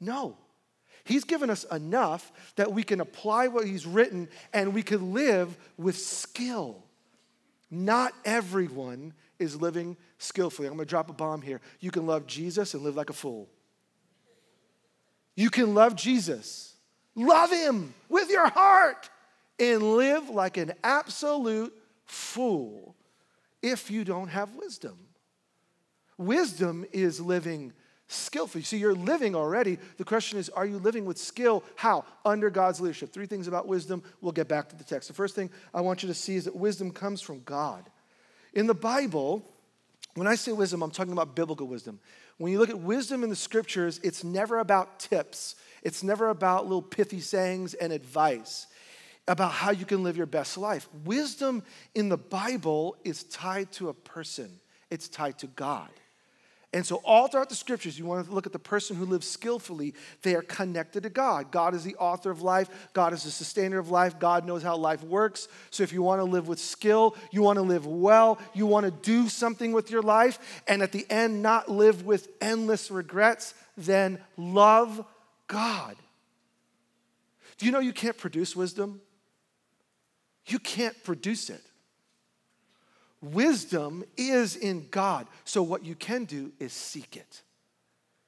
No. 0.00 0.36
He's 1.04 1.24
given 1.24 1.50
us 1.50 1.64
enough 1.64 2.30
that 2.56 2.72
we 2.72 2.82
can 2.82 3.00
apply 3.00 3.48
what 3.48 3.66
he's 3.66 3.86
written 3.86 4.28
and 4.52 4.72
we 4.72 4.82
can 4.82 5.12
live 5.12 5.56
with 5.76 5.98
skill. 5.98 6.84
Not 7.74 8.12
everyone 8.26 9.14
is 9.38 9.58
living 9.58 9.96
skillfully. 10.18 10.68
I'm 10.68 10.74
going 10.74 10.86
to 10.86 10.90
drop 10.90 11.08
a 11.08 11.14
bomb 11.14 11.40
here. 11.40 11.62
You 11.80 11.90
can 11.90 12.06
love 12.06 12.26
Jesus 12.26 12.74
and 12.74 12.82
live 12.82 12.96
like 12.96 13.08
a 13.08 13.14
fool. 13.14 13.48
You 15.34 15.48
can 15.48 15.72
love 15.72 15.96
Jesus, 15.96 16.74
love 17.14 17.50
him 17.50 17.94
with 18.10 18.28
your 18.28 18.46
heart, 18.46 19.08
and 19.58 19.96
live 19.96 20.28
like 20.28 20.58
an 20.58 20.74
absolute 20.84 21.72
fool 22.04 22.94
if 23.62 23.90
you 23.90 24.04
don't 24.04 24.28
have 24.28 24.54
wisdom. 24.54 24.98
Wisdom 26.18 26.84
is 26.92 27.22
living 27.22 27.72
skillfully. 28.12 28.62
See, 28.64 28.78
you're 28.78 28.94
living 28.94 29.34
already. 29.34 29.78
The 29.96 30.04
question 30.04 30.38
is, 30.38 30.48
are 30.50 30.66
you 30.66 30.78
living 30.78 31.04
with 31.04 31.18
skill? 31.18 31.64
How? 31.76 32.04
Under 32.24 32.50
God's 32.50 32.80
leadership. 32.80 33.12
Three 33.12 33.26
things 33.26 33.48
about 33.48 33.66
wisdom. 33.66 34.02
We'll 34.20 34.32
get 34.32 34.48
back 34.48 34.68
to 34.68 34.76
the 34.76 34.84
text. 34.84 35.08
The 35.08 35.14
first 35.14 35.34
thing 35.34 35.50
I 35.74 35.80
want 35.80 36.02
you 36.02 36.08
to 36.08 36.14
see 36.14 36.36
is 36.36 36.44
that 36.44 36.56
wisdom 36.56 36.90
comes 36.90 37.20
from 37.20 37.42
God. 37.44 37.88
In 38.54 38.66
the 38.66 38.74
Bible, 38.74 39.44
when 40.14 40.26
I 40.26 40.34
say 40.34 40.52
wisdom, 40.52 40.82
I'm 40.82 40.90
talking 40.90 41.12
about 41.12 41.34
biblical 41.34 41.66
wisdom. 41.66 41.98
When 42.38 42.52
you 42.52 42.58
look 42.58 42.70
at 42.70 42.78
wisdom 42.78 43.24
in 43.24 43.30
the 43.30 43.36
scriptures, 43.36 44.00
it's 44.02 44.24
never 44.24 44.58
about 44.58 44.98
tips, 44.98 45.54
it's 45.82 46.02
never 46.02 46.28
about 46.28 46.64
little 46.64 46.82
pithy 46.82 47.20
sayings 47.20 47.74
and 47.74 47.92
advice 47.92 48.66
about 49.28 49.52
how 49.52 49.70
you 49.70 49.84
can 49.84 50.02
live 50.02 50.16
your 50.16 50.26
best 50.26 50.58
life. 50.58 50.88
Wisdom 51.04 51.62
in 51.94 52.08
the 52.08 52.16
Bible 52.16 52.96
is 53.04 53.24
tied 53.24 53.70
to 53.72 53.88
a 53.88 53.94
person, 53.94 54.50
it's 54.90 55.08
tied 55.08 55.38
to 55.38 55.46
God. 55.46 55.90
And 56.74 56.86
so, 56.86 56.96
all 57.04 57.28
throughout 57.28 57.50
the 57.50 57.54
scriptures, 57.54 57.98
you 57.98 58.06
want 58.06 58.26
to 58.26 58.32
look 58.32 58.46
at 58.46 58.52
the 58.52 58.58
person 58.58 58.96
who 58.96 59.04
lives 59.04 59.28
skillfully, 59.28 59.92
they 60.22 60.34
are 60.34 60.42
connected 60.42 61.02
to 61.02 61.10
God. 61.10 61.50
God 61.50 61.74
is 61.74 61.84
the 61.84 61.96
author 61.96 62.30
of 62.30 62.40
life, 62.40 62.70
God 62.94 63.12
is 63.12 63.24
the 63.24 63.30
sustainer 63.30 63.78
of 63.78 63.90
life, 63.90 64.18
God 64.18 64.46
knows 64.46 64.62
how 64.62 64.76
life 64.76 65.02
works. 65.02 65.48
So, 65.70 65.82
if 65.82 65.92
you 65.92 66.02
want 66.02 66.20
to 66.20 66.24
live 66.24 66.48
with 66.48 66.58
skill, 66.58 67.14
you 67.30 67.42
want 67.42 67.58
to 67.58 67.62
live 67.62 67.86
well, 67.86 68.38
you 68.54 68.66
want 68.66 68.86
to 68.86 68.90
do 68.90 69.28
something 69.28 69.72
with 69.72 69.90
your 69.90 70.00
life, 70.00 70.62
and 70.66 70.82
at 70.82 70.92
the 70.92 71.04
end, 71.10 71.42
not 71.42 71.68
live 71.68 72.06
with 72.06 72.28
endless 72.40 72.90
regrets, 72.90 73.52
then 73.76 74.18
love 74.38 75.04
God. 75.48 75.96
Do 77.58 77.66
you 77.66 77.72
know 77.72 77.80
you 77.80 77.92
can't 77.92 78.16
produce 78.16 78.56
wisdom? 78.56 79.02
You 80.46 80.58
can't 80.58 80.96
produce 81.04 81.50
it. 81.50 81.60
Wisdom 83.22 84.04
is 84.16 84.56
in 84.56 84.88
God. 84.90 85.28
So 85.44 85.62
what 85.62 85.84
you 85.84 85.94
can 85.94 86.24
do 86.24 86.52
is 86.58 86.72
seek 86.72 87.16
it. 87.16 87.42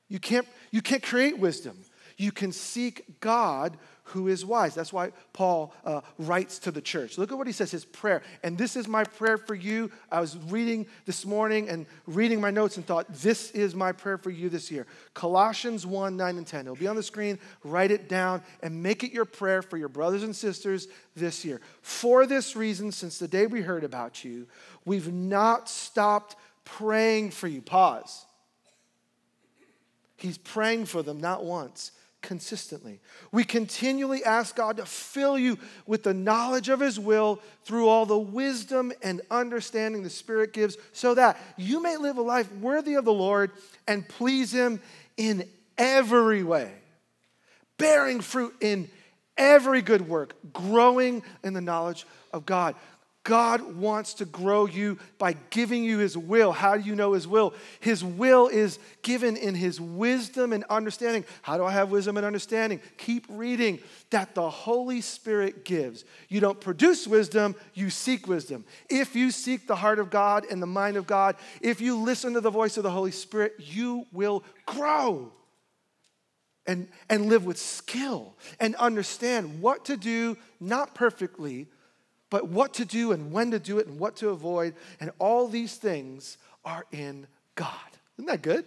You 0.09 0.21
can't, 0.21 0.47
you 0.71 0.81
can't 0.81 1.03
create 1.03 1.39
wisdom. 1.39 1.77
You 2.17 2.33
can 2.33 2.53
seek 2.53 3.21
God 3.21 3.77
who 4.09 4.29
is 4.29 4.45
wise. 4.45 4.75
That's 4.75 4.93
why 4.93 5.13
Paul 5.33 5.75
uh, 5.85 6.03
writes 6.19 6.59
to 6.61 6.71
the 6.71 6.83
church. 6.83 7.17
Look 7.17 7.33
at 7.33 7.39
what 7.39 7.47
he 7.47 7.53
says, 7.55 7.71
his 7.71 7.87
prayer. 7.87 8.23
And 8.43 8.59
this 8.59 8.77
is 8.77 8.87
my 8.87 9.03
prayer 9.03 9.39
for 9.39 9.55
you. 9.55 9.91
I 10.13 10.21
was 10.21 10.37
reading 10.37 10.87
this 11.07 11.25
morning 11.25 11.71
and 11.71 11.87
reading 12.07 12.39
my 12.39 12.51
notes 12.51 12.77
and 12.77 12.87
thought, 12.87 13.13
this 13.15 13.51
is 13.53 13.75
my 13.75 13.93
prayer 13.93 14.19
for 14.19 14.31
you 14.31 14.51
this 14.51 14.71
year. 14.71 14.87
Colossians 15.15 15.87
1 15.87 16.17
9 16.17 16.37
and 16.37 16.47
10. 16.47 16.61
It'll 16.61 16.77
be 16.77 16.87
on 16.87 16.97
the 16.97 17.03
screen. 17.03 17.39
Write 17.65 17.91
it 17.91 18.09
down 18.09 18.43
and 18.63 18.83
make 18.83 19.05
it 19.05 19.13
your 19.13 19.25
prayer 19.25 19.63
for 19.63 19.79
your 19.79 19.89
brothers 19.89 20.23
and 20.23 20.37
sisters 20.37 20.87
this 21.17 21.43
year. 21.45 21.63
For 21.81 22.27
this 22.27 22.55
reason, 22.55 22.93
since 22.93 23.19
the 23.19 23.29
day 23.29 23.47
we 23.47 23.63
heard 23.63 23.85
about 23.85 24.23
you, 24.23 24.47
we've 24.85 25.13
not 25.13 25.69
stopped 25.69 26.37
praying 26.65 27.31
for 27.31 27.49
you. 27.49 27.63
Pause. 27.63 28.27
He's 30.17 30.39
praying 30.39 30.87
for 30.87 31.03
them 31.03 31.21
not 31.21 31.45
once, 31.45 31.93
consistently. 32.25 32.99
We 33.31 33.45
continually 33.45 34.25
ask 34.25 34.57
God 34.57 34.79
to 34.79 34.87
fill 34.87 35.39
you 35.39 35.59
with 35.87 36.03
the 36.03 36.15
knowledge 36.15 36.71
of 36.71 36.81
His 36.81 36.99
will 36.99 37.41
through 37.65 37.87
all 37.87 38.07
the 38.07 38.19
wisdom 38.19 38.93
and 39.03 39.21
understanding 39.31 40.03
the 40.03 40.11
Spirit 40.11 40.53
gives, 40.53 40.77
so 40.93 41.15
that 41.15 41.39
you 41.57 41.81
may 41.81 41.97
live 41.97 42.17
a 42.17 42.23
life 42.23 42.51
worthy 42.57 42.95
of 42.95 43.05
the 43.05 43.13
Lord 43.13 43.53
and 43.87 44.09
please 44.09 44.53
Him 44.53 44.81
in 45.17 45.49
every 45.79 46.43
way, 46.43 46.73
bearing 47.77 48.21
fruit 48.21 48.55
in 48.61 48.89
every 49.37 49.83
good 49.83 50.09
work, 50.09 50.35
growing 50.53 51.23
in 51.43 51.53
the 51.53 51.61
knowledge 51.61 52.07
of 52.33 52.47
God. 52.47 52.75
God 53.25 53.77
wants 53.77 54.13
to 54.15 54.27
grow 54.27 54.67
you 54.67 54.99
by 55.19 55.35
giving 55.49 55.83
you 55.83 55.99
His 55.99 56.17
will. 56.17 56.53
How 56.53 56.77
do 56.77 56.83
you 56.83 56.95
know 56.95 57.15
His 57.15 57.27
will? 57.27 57.55
His 57.81 58.05
will 58.05 58.49
is 58.49 58.79
given 59.01 59.39
in 59.39 59.55
His 59.55 59.81
wisdom 59.81 60.53
and 60.53 60.63
understanding. 60.69 61.25
How 61.41 61.57
do 61.57 61.65
I 61.65 61.73
have 61.73 61.91
wisdom 61.91 62.19
and 62.19 62.27
understanding? 62.27 62.81
Keep 62.99 63.25
reading 63.31 63.81
that 64.11 64.35
the 64.35 64.49
Holy 64.49 65.01
Spirit 65.01 65.65
gives. 65.65 66.05
You 66.29 66.41
don't 66.41 66.61
produce 66.61 67.07
wisdom, 67.07 67.57
you 67.73 67.89
seek 67.89 68.29
wisdom. 68.29 68.67
If 68.91 69.17
you 69.17 69.31
seek 69.31 69.67
the 69.67 69.77
heart 69.77 69.99
of 69.99 70.11
God 70.11 70.45
and 70.51 70.61
the 70.61 70.67
mind 70.67 70.99
of 70.99 71.07
God, 71.07 71.37
if 71.63 71.81
you 71.81 71.97
listen 71.97 72.35
to 72.35 72.43
the 72.43 72.51
voice 72.51 72.77
of 72.77 72.83
the 72.83 72.91
Holy 72.91 73.11
Spirit, 73.11 73.55
you 73.59 74.05
will 74.13 74.45
grow. 74.67 75.33
And, 76.67 76.89
and 77.11 77.27
live 77.27 77.45
with 77.45 77.59
skill 77.59 78.39
and 78.59 78.75
understand 78.77 79.61
what 79.61 79.85
to 79.85 79.99
do, 79.99 80.39
not 80.61 80.95
perfectly, 80.95 81.69
but 82.31 82.49
what 82.49 82.75
to 82.75 82.85
do 82.85 83.13
and 83.13 83.33
when 83.33 83.51
to 83.51 83.59
do 83.59 83.79
it 83.79 83.87
and 83.87 83.99
what 83.99 84.17
to 84.17 84.31
avoid. 84.31 84.75
And 85.01 85.11
all 85.19 85.49
these 85.49 85.77
things 85.77 86.39
are 86.65 86.85
in 86.93 87.27
God. 87.55 87.71
Isn't 88.19 88.27
that 88.27 88.43
good? 88.43 88.65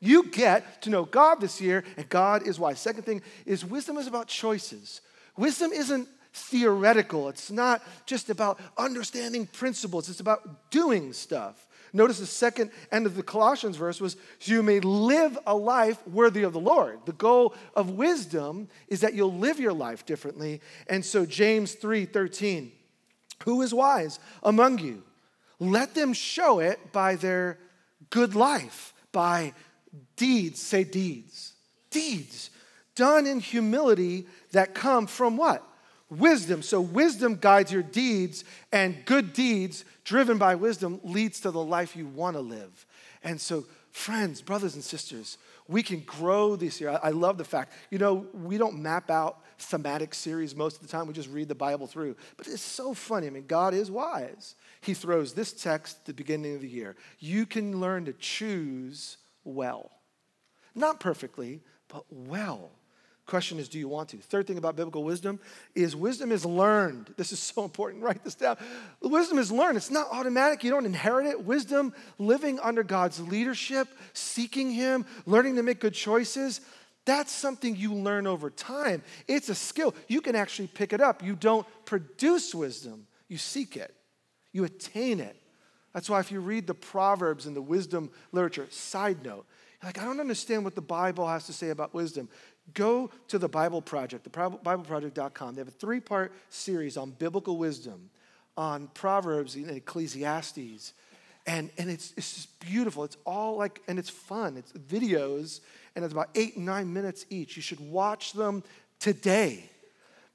You 0.00 0.24
get 0.24 0.82
to 0.82 0.90
know 0.90 1.04
God 1.04 1.40
this 1.40 1.60
year, 1.60 1.84
and 1.96 2.08
God 2.08 2.46
is 2.46 2.58
wise. 2.58 2.80
Second 2.80 3.04
thing 3.04 3.22
is 3.46 3.64
wisdom 3.64 3.98
is 3.98 4.06
about 4.08 4.26
choices. 4.26 5.00
Wisdom 5.36 5.72
isn't 5.72 6.08
theoretical, 6.34 7.28
it's 7.28 7.50
not 7.50 7.82
just 8.06 8.30
about 8.30 8.58
understanding 8.78 9.46
principles, 9.46 10.08
it's 10.08 10.20
about 10.20 10.70
doing 10.70 11.12
stuff. 11.12 11.66
Notice 11.92 12.18
the 12.18 12.26
second 12.26 12.70
end 12.90 13.04
of 13.04 13.16
the 13.16 13.22
Colossians 13.22 13.76
verse 13.76 14.00
was, 14.00 14.16
so 14.38 14.52
you 14.52 14.62
may 14.62 14.80
live 14.80 15.38
a 15.46 15.54
life 15.54 16.04
worthy 16.08 16.42
of 16.42 16.54
the 16.54 16.60
Lord. 16.60 17.00
The 17.04 17.12
goal 17.12 17.54
of 17.76 17.90
wisdom 17.90 18.68
is 18.88 19.02
that 19.02 19.12
you'll 19.12 19.34
live 19.34 19.60
your 19.60 19.74
life 19.74 20.06
differently. 20.06 20.62
And 20.88 21.04
so 21.04 21.26
James 21.26 21.74
3 21.74 22.06
13, 22.06 22.72
who 23.44 23.62
is 23.62 23.72
wise 23.72 24.18
among 24.42 24.78
you? 24.78 25.02
Let 25.58 25.94
them 25.94 26.12
show 26.12 26.58
it 26.58 26.92
by 26.92 27.16
their 27.16 27.58
good 28.10 28.34
life, 28.34 28.92
by 29.12 29.52
deeds, 30.16 30.60
say 30.60 30.84
deeds. 30.84 31.52
Deeds 31.90 32.50
done 32.94 33.26
in 33.26 33.40
humility 33.40 34.26
that 34.52 34.74
come 34.74 35.06
from 35.06 35.36
what? 35.36 35.66
Wisdom. 36.10 36.62
So 36.62 36.80
wisdom 36.80 37.36
guides 37.40 37.72
your 37.72 37.82
deeds, 37.82 38.44
and 38.70 39.04
good 39.04 39.32
deeds 39.32 39.84
driven 40.04 40.36
by 40.36 40.54
wisdom 40.54 41.00
leads 41.02 41.40
to 41.40 41.50
the 41.50 41.62
life 41.62 41.96
you 41.96 42.06
want 42.06 42.36
to 42.36 42.40
live. 42.40 42.86
And 43.24 43.40
so, 43.40 43.64
friends, 43.92 44.42
brothers 44.42 44.74
and 44.74 44.84
sisters, 44.84 45.38
we 45.72 45.82
can 45.82 46.00
grow 46.00 46.56
this 46.56 46.80
year. 46.80 46.98
I 47.02 47.10
love 47.10 47.38
the 47.38 47.44
fact, 47.44 47.72
you 47.90 47.98
know, 47.98 48.26
we 48.32 48.58
don't 48.58 48.80
map 48.80 49.10
out 49.10 49.40
thematic 49.58 50.14
series 50.14 50.54
most 50.54 50.76
of 50.76 50.82
the 50.82 50.88
time. 50.88 51.06
We 51.06 51.14
just 51.14 51.30
read 51.30 51.48
the 51.48 51.54
Bible 51.54 51.86
through. 51.86 52.16
But 52.36 52.46
it's 52.46 52.62
so 52.62 52.94
funny. 52.94 53.26
I 53.26 53.30
mean, 53.30 53.46
God 53.46 53.74
is 53.74 53.90
wise. 53.90 54.54
He 54.80 54.94
throws 54.94 55.32
this 55.32 55.52
text 55.52 55.98
at 56.00 56.04
the 56.06 56.14
beginning 56.14 56.54
of 56.54 56.60
the 56.60 56.68
year. 56.68 56.96
You 57.18 57.46
can 57.46 57.80
learn 57.80 58.04
to 58.04 58.12
choose 58.12 59.16
well. 59.44 59.90
Not 60.74 61.00
perfectly, 61.00 61.60
but 61.88 62.04
well. 62.10 62.70
Question 63.32 63.58
is, 63.58 63.70
do 63.70 63.78
you 63.78 63.88
want 63.88 64.10
to? 64.10 64.18
Third 64.18 64.46
thing 64.46 64.58
about 64.58 64.76
biblical 64.76 65.04
wisdom 65.04 65.40
is 65.74 65.96
wisdom 65.96 66.30
is 66.32 66.44
learned. 66.44 67.14
This 67.16 67.32
is 67.32 67.38
so 67.38 67.64
important. 67.64 68.02
Write 68.04 68.22
this 68.22 68.34
down. 68.34 68.58
Wisdom 69.00 69.38
is 69.38 69.50
learned. 69.50 69.78
It's 69.78 69.90
not 69.90 70.06
automatic. 70.12 70.62
You 70.62 70.70
don't 70.70 70.84
inherit 70.84 71.26
it. 71.26 71.42
Wisdom, 71.42 71.94
living 72.18 72.60
under 72.60 72.82
God's 72.82 73.18
leadership, 73.20 73.88
seeking 74.12 74.70
Him, 74.70 75.06
learning 75.24 75.56
to 75.56 75.62
make 75.62 75.80
good 75.80 75.94
choices, 75.94 76.60
that's 77.06 77.32
something 77.32 77.74
you 77.74 77.94
learn 77.94 78.26
over 78.26 78.50
time. 78.50 79.02
It's 79.26 79.48
a 79.48 79.54
skill. 79.54 79.94
You 80.08 80.20
can 80.20 80.36
actually 80.36 80.68
pick 80.68 80.92
it 80.92 81.00
up. 81.00 81.24
You 81.24 81.34
don't 81.34 81.66
produce 81.86 82.54
wisdom, 82.54 83.06
you 83.28 83.38
seek 83.38 83.78
it, 83.78 83.94
you 84.52 84.64
attain 84.64 85.20
it. 85.20 85.38
That's 85.94 86.10
why 86.10 86.20
if 86.20 86.30
you 86.30 86.40
read 86.40 86.66
the 86.66 86.74
Proverbs 86.74 87.46
and 87.46 87.56
the 87.56 87.62
wisdom 87.62 88.10
literature, 88.30 88.66
side 88.70 89.24
note, 89.24 89.46
like, 89.82 90.00
I 90.00 90.04
don't 90.04 90.20
understand 90.20 90.64
what 90.64 90.76
the 90.76 90.80
Bible 90.80 91.26
has 91.26 91.46
to 91.46 91.52
say 91.52 91.70
about 91.70 91.92
wisdom. 91.92 92.28
Go 92.74 93.10
to 93.28 93.38
the 93.38 93.48
Bible 93.48 93.82
Project, 93.82 94.24
the 94.24 94.30
BibleProject.com. 94.30 95.54
They 95.54 95.60
have 95.60 95.68
a 95.68 95.72
three 95.72 96.00
part 96.00 96.32
series 96.48 96.96
on 96.96 97.10
biblical 97.10 97.56
wisdom, 97.56 98.10
on 98.56 98.88
Proverbs 98.94 99.56
and 99.56 99.70
Ecclesiastes. 99.70 100.92
And, 101.46 101.70
and 101.76 101.90
it's, 101.90 102.14
it's 102.16 102.34
just 102.34 102.60
beautiful. 102.60 103.04
It's 103.04 103.16
all 103.26 103.56
like, 103.56 103.82
and 103.88 103.98
it's 103.98 104.10
fun. 104.10 104.56
It's 104.56 104.72
videos 104.72 105.60
and 105.96 106.04
it's 106.04 106.12
about 106.12 106.30
eight, 106.34 106.56
nine 106.56 106.92
minutes 106.92 107.26
each. 107.30 107.56
You 107.56 107.62
should 107.62 107.80
watch 107.80 108.32
them 108.32 108.62
today 109.00 109.68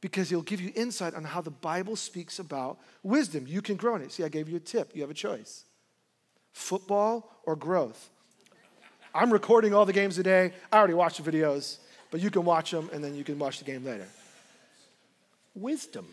because 0.02 0.32
it'll 0.32 0.44
give 0.44 0.62
you 0.62 0.72
insight 0.76 1.16
on 1.16 1.24
how 1.24 1.42
the 1.42 1.52
Bible 1.52 1.96
speaks 1.96 2.40
about 2.40 2.78
wisdom. 3.04 3.46
You 3.48 3.62
can 3.62 3.78
grow 3.78 3.96
in 3.96 4.02
it. 4.02 4.12
See, 4.12 4.24
I 4.24 4.30
gave 4.30 4.50
you 4.50 4.58
a 4.58 4.60
tip. 4.60 4.92
You 4.94 5.02
have 5.02 5.10
a 5.10 5.16
choice. 5.16 5.64
football 6.52 7.32
or 7.46 7.56
growth? 7.56 8.10
I'm 9.14 9.32
recording 9.32 9.74
all 9.74 9.86
the 9.86 9.94
games 9.94 10.16
today. 10.16 10.52
I 10.72 10.78
already 10.78 10.94
watched 10.94 11.24
the 11.24 11.32
videos, 11.32 11.78
but 12.12 12.22
you 12.22 12.30
can 12.30 12.46
watch 12.46 12.72
them 12.72 12.90
and 12.94 13.04
then 13.04 13.16
you 13.16 13.24
can 13.24 13.38
watch 13.40 13.60
the 13.60 13.66
game 13.66 13.84
later. 13.84 14.08
Wisdom. 15.56 16.08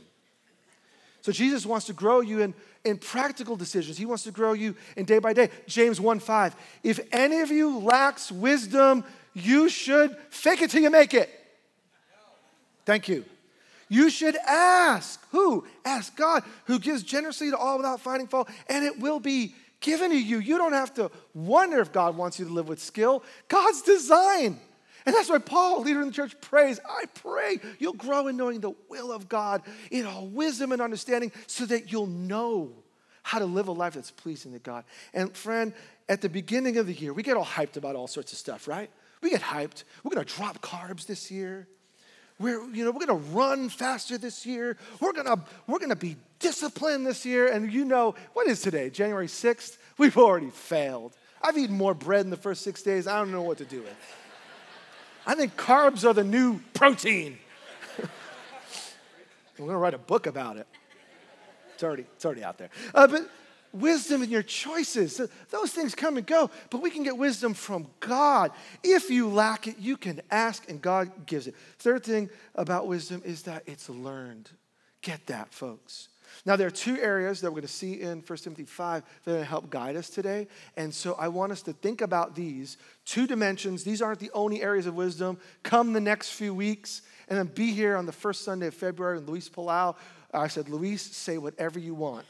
So 1.23 1.33
Jesus 1.33 1.65
wants 1.65 1.87
to 1.87 1.93
grow 1.93 2.21
you 2.21 2.41
in, 2.41 2.55
in 2.85 2.99
practical 2.99 3.57
decisions. 3.57 3.97
He 3.97 4.05
wants 4.05 4.25
to 4.25 4.31
grow 4.31 4.53
you 4.53 4.75
in 4.97 5.07
day 5.07 5.19
by 5.19 5.33
day. 5.33 5.49
James 5.67 6.01
1 6.01 6.19
5. 6.21 6.55
If 6.83 7.01
any 7.13 7.41
of 7.41 7.51
you 7.51 7.79
lacks 7.79 8.31
wisdom, 8.31 9.05
you 9.33 9.69
should 9.69 10.17
fake 10.31 10.61
it 10.61 10.71
till 10.71 10.83
you 10.83 10.91
make 10.91 11.15
it. 11.15 11.31
Thank 12.85 13.09
you. 13.09 13.25
You 13.89 14.11
should 14.11 14.37
ask. 14.47 15.21
Who? 15.31 15.67
Ask 15.85 16.17
God, 16.17 16.43
who 16.67 16.79
gives 16.79 17.03
generously 17.03 17.51
to 17.51 17.57
all 17.57 17.77
without 17.77 18.01
finding 18.01 18.29
fault, 18.29 18.49
and 18.69 18.85
it 18.85 18.99
will 18.99 19.21
be 19.21 19.55
given 19.81 20.11
to 20.11 20.19
you. 20.19 20.39
You 20.39 20.59
don't 20.59 20.73
have 20.73 20.95
to 20.95 21.11
wonder 21.35 21.81
if 21.81 21.93
God 21.93 22.17
wants 22.17 22.39
you 22.39 22.47
to 22.47 22.53
live 22.53 22.69
with 22.69 22.81
skill. 22.83 23.23
God's 23.49 23.83
design. 23.83 24.61
And 25.07 25.15
that's 25.15 25.29
why 25.29 25.39
Paul, 25.39 25.83
leader 25.83 26.01
in 26.01 26.09
the 26.09 26.15
church, 26.15 26.41
prays. 26.41 26.81
I 26.89 27.05
pray 27.15 27.61
you'll 27.79 27.93
grow 27.93 28.29
in 28.29 28.37
knowing 28.37 28.61
the 28.61 28.73
will 28.89 29.13
of 29.13 29.29
God 29.29 29.63
in 29.91 30.07
all 30.07 30.27
wisdom 30.27 30.73
and 30.73 30.81
understanding 30.81 31.31
so 31.47 31.67
that 31.67 31.93
you'll 31.93 32.07
know 32.07 32.73
how 33.23 33.39
to 33.39 33.47
live 33.47 33.69
a 33.69 33.73
life 33.73 33.95
that's 33.95 34.11
pleasing 34.11 34.53
to 34.53 34.59
God. 34.59 34.85
And 35.13 35.35
friend, 35.37 35.73
at 36.09 36.21
the 36.21 36.29
beginning 36.29 36.77
of 36.77 36.87
the 36.87 36.93
year, 36.93 37.13
we 37.13 37.23
get 37.23 37.37
all 37.37 37.45
hyped 37.45 37.77
about 37.77 37.97
all 37.97 38.07
sorts 38.07 38.33
of 38.33 38.39
stuff, 38.39 38.69
right? 38.69 38.91
We 39.23 39.31
get 39.31 39.41
hyped. 39.41 39.85
We're 40.03 40.11
gonna 40.11 40.25
drop 40.25 40.61
carbs 40.61 41.07
this 41.07 41.31
year. 41.31 41.67
We're, 42.39 42.63
you 42.71 42.85
know, 42.85 42.91
we're 42.91 43.07
gonna 43.07 43.21
run 43.33 43.69
faster 43.69 44.19
this 44.19 44.45
year. 44.45 44.77
We're 45.01 45.13
gonna, 45.13 45.43
we're 45.67 45.79
gonna 45.79 45.97
be 45.97 46.17
disciplined 46.39 47.07
this 47.07 47.25
year. 47.25 47.51
And 47.51 47.73
you 47.73 47.85
know, 47.85 48.15
what 48.33 48.47
is 48.47 48.61
today? 48.61 48.91
January 48.91 49.29
6th? 49.29 49.79
We've 49.97 50.17
already 50.17 50.51
failed. 50.51 51.17
I've 51.43 51.57
eaten 51.57 51.77
more 51.77 51.95
bread 51.95 52.25
in 52.25 52.31
the 52.31 52.37
first 52.37 52.63
six 52.63 52.83
days. 52.83 53.07
I 53.07 53.19
don't 53.19 53.31
know 53.31 53.43
what 53.43 53.59
to 53.59 53.65
do 53.65 53.83
with. 53.83 53.97
I 55.27 55.35
think 55.35 55.57
carbs 55.57 56.09
are 56.09 56.13
the 56.13 56.25
new 56.25 56.61
protein. 56.75 57.39
we're 59.59 59.67
gonna 59.67 59.79
write 59.79 59.95
a 59.95 59.99
book 59.99 60.27
about 60.27 60.57
it. 60.57 60.67
It's 61.75 61.83
already, 61.83 62.07
it's 62.15 62.25
already 62.25 62.45
out 62.45 62.59
there. 62.59 62.71
Uh, 62.95 63.07
but 63.07 63.29
wisdom 63.73 64.23
in 64.23 64.31
your 64.31 64.43
choices. 64.43 65.21
Those 65.51 65.73
things 65.73 65.95
come 65.95 66.17
and 66.17 66.27
go, 66.27 66.51
but 66.71 66.81
we 66.81 66.91
can 66.91 67.03
get 67.03 67.17
wisdom 67.17 67.55
from 67.55 67.89
God. 68.01 68.53
If 68.83 69.11
you 69.11 69.29
lack 69.29 69.67
it, 69.67 69.79
you 69.79 69.97
can 69.97 70.23
ask 70.31 70.69
and 70.71 70.81
God 70.81 71.27
gives 71.27 71.47
it. 71.47 71.55
Third 71.79 72.05
thing 72.05 72.31
about 72.55 72.87
wisdom 72.87 73.23
is 73.25 73.43
that 73.43 73.65
it's 73.67 73.89
learned. 73.89 74.51
Get 75.05 75.25
that, 75.29 75.55
folks. 75.55 76.09
Now, 76.45 76.57
there 76.57 76.67
are 76.67 76.73
two 76.73 76.99
areas 76.99 77.41
that 77.41 77.51
we're 77.53 77.61
going 77.61 77.63
to 77.63 77.69
see 77.69 78.01
in 78.01 78.21
1 78.27 78.39
Timothy 78.39 78.65
5 78.65 79.05
that 79.25 79.45
help 79.45 79.71
guide 79.71 79.95
us 79.95 80.11
today. 80.11 80.49
And 80.77 80.93
so 80.93 81.15
I 81.15 81.29
want 81.29 81.53
us 81.53 81.63
to 81.63 81.73
think 81.73 82.01
about 82.01 82.35
these 82.35 82.77
two 83.05 83.29
dimensions. 83.29 83.85
These 83.85 84.03
aren't 84.03 84.19
the 84.19 84.33
only 84.35 84.61
areas 84.61 84.87
of 84.87 84.97
wisdom. 84.97 85.39
Come 85.63 85.93
the 85.93 86.01
next 86.01 86.31
few 86.31 86.53
weeks 86.53 87.03
and 87.29 87.39
then 87.39 87.47
be 87.47 87.71
here 87.73 87.97
on 87.97 88.07
the 88.07 88.13
first 88.13 88.43
Sunday 88.43 88.67
of 88.67 88.75
February. 88.75 89.19
And 89.19 89.29
Luis 89.29 89.49
Palau, 89.49 89.95
I 90.33 90.49
said, 90.49 90.69
Luis, 90.69 91.03
say 91.03 91.39
whatever 91.39 91.79
you 91.79 91.95
want 91.95 92.27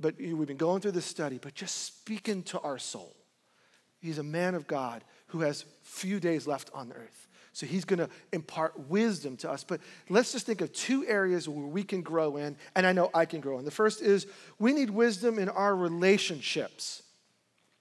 but 0.00 0.16
we've 0.18 0.46
been 0.46 0.56
going 0.56 0.80
through 0.80 0.92
this 0.92 1.06
study, 1.06 1.38
but 1.40 1.54
just 1.54 1.84
speaking 1.84 2.42
to 2.44 2.60
our 2.60 2.78
soul. 2.78 3.14
He's 4.00 4.18
a 4.18 4.22
man 4.22 4.54
of 4.54 4.66
God 4.66 5.02
who 5.28 5.40
has 5.40 5.64
few 5.82 6.20
days 6.20 6.46
left 6.46 6.70
on 6.72 6.92
earth. 6.92 7.27
So 7.58 7.66
he's 7.66 7.84
going 7.84 7.98
to 7.98 8.08
impart 8.32 8.88
wisdom 8.88 9.36
to 9.38 9.50
us. 9.50 9.64
But 9.64 9.80
let's 10.08 10.30
just 10.30 10.46
think 10.46 10.60
of 10.60 10.72
two 10.72 11.04
areas 11.08 11.48
where 11.48 11.66
we 11.66 11.82
can 11.82 12.02
grow 12.02 12.36
in, 12.36 12.56
and 12.76 12.86
I 12.86 12.92
know 12.92 13.10
I 13.12 13.24
can 13.24 13.40
grow 13.40 13.58
in. 13.58 13.64
The 13.64 13.72
first 13.72 14.00
is 14.00 14.28
we 14.60 14.72
need 14.72 14.90
wisdom 14.90 15.40
in 15.40 15.48
our 15.48 15.74
relationships. 15.74 17.02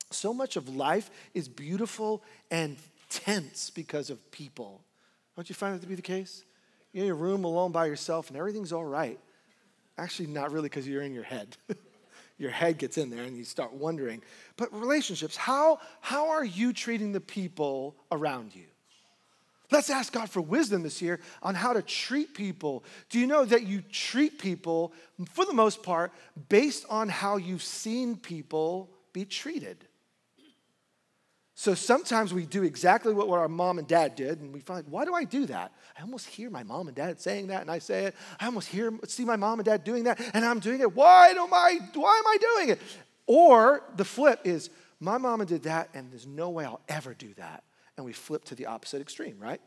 So 0.09 0.33
much 0.33 0.55
of 0.55 0.67
life 0.67 1.11
is 1.35 1.47
beautiful 1.47 2.23
and 2.49 2.75
tense 3.11 3.69
because 3.69 4.09
of 4.09 4.31
people. 4.31 4.81
Don't 5.35 5.47
you 5.47 5.53
find 5.53 5.75
that 5.75 5.81
to 5.81 5.87
be 5.87 5.93
the 5.93 6.01
case? 6.01 6.43
You're 6.91 7.03
in 7.03 7.07
your 7.09 7.15
room 7.15 7.43
alone 7.43 7.71
by 7.71 7.85
yourself 7.85 8.29
and 8.29 8.37
everything's 8.37 8.73
all 8.73 8.83
right. 8.83 9.19
Actually, 9.95 10.29
not 10.29 10.51
really 10.51 10.69
because 10.69 10.87
you're 10.87 11.03
in 11.03 11.13
your 11.13 11.23
head. 11.23 11.55
your 12.39 12.49
head 12.49 12.79
gets 12.79 12.97
in 12.97 13.11
there 13.11 13.25
and 13.25 13.37
you 13.37 13.43
start 13.43 13.73
wondering. 13.73 14.23
But 14.55 14.73
relationships, 14.73 15.37
how, 15.37 15.81
how 16.01 16.29
are 16.29 16.43
you 16.43 16.73
treating 16.73 17.11
the 17.11 17.21
people 17.21 17.95
around 18.11 18.55
you? 18.55 18.65
Let's 19.69 19.89
ask 19.89 20.13
God 20.13 20.29
for 20.29 20.41
wisdom 20.41 20.83
this 20.83 21.01
year 21.01 21.19
on 21.43 21.53
how 21.53 21.73
to 21.73 21.81
treat 21.81 22.33
people. 22.33 22.85
Do 23.09 23.19
you 23.19 23.27
know 23.27 23.43
that 23.43 23.63
you 23.63 23.81
treat 23.81 24.39
people, 24.39 24.93
for 25.33 25.45
the 25.45 25.53
most 25.53 25.83
part, 25.83 26.13
based 26.47 26.85
on 26.89 27.09
how 27.09 27.37
you've 27.37 27.63
seen 27.63 28.15
people 28.15 28.89
be 29.11 29.25
treated? 29.25 29.85
So 31.59 31.73
sometimes 31.73 32.35
we 32.35 32.45
do 32.45 32.61
exactly 32.61 33.13
what 33.13 33.27
our 33.29 33.49
mom 33.49 33.79
and 33.79 33.87
dad 33.87 34.15
did, 34.15 34.41
and 34.41 34.53
we 34.53 34.59
find, 34.59 34.87
why 34.87 35.05
do 35.05 35.15
I 35.15 35.23
do 35.23 35.47
that? 35.47 35.71
I 35.97 36.03
almost 36.03 36.27
hear 36.27 36.51
my 36.51 36.61
mom 36.61 36.87
and 36.87 36.95
dad 36.95 37.19
saying 37.19 37.47
that, 37.47 37.61
and 37.61 37.71
I 37.71 37.79
say 37.79 38.05
it. 38.05 38.15
I 38.39 38.45
almost 38.45 38.67
hear, 38.67 38.93
see 39.07 39.25
my 39.25 39.37
mom 39.37 39.57
and 39.59 39.65
dad 39.65 39.83
doing 39.83 40.03
that, 40.03 40.21
and 40.35 40.45
I'm 40.45 40.59
doing 40.59 40.81
it. 40.81 40.95
Why 40.95 41.33
do 41.33 41.39
I, 41.39 41.79
why 41.95 42.17
am 42.17 42.27
I 42.27 42.37
doing 42.39 42.69
it? 42.69 42.81
Or 43.25 43.83
the 43.95 44.05
flip 44.05 44.41
is, 44.43 44.69
my 44.99 45.17
mama 45.17 45.45
did 45.45 45.63
that, 45.63 45.89
and 45.95 46.11
there's 46.11 46.27
no 46.27 46.51
way 46.51 46.63
I'll 46.63 46.81
ever 46.87 47.13
do 47.13 47.33
that. 47.37 47.63
And 47.97 48.05
we 48.05 48.13
flip 48.13 48.45
to 48.45 48.55
the 48.55 48.67
opposite 48.67 49.01
extreme, 49.01 49.37
right? 49.39 49.59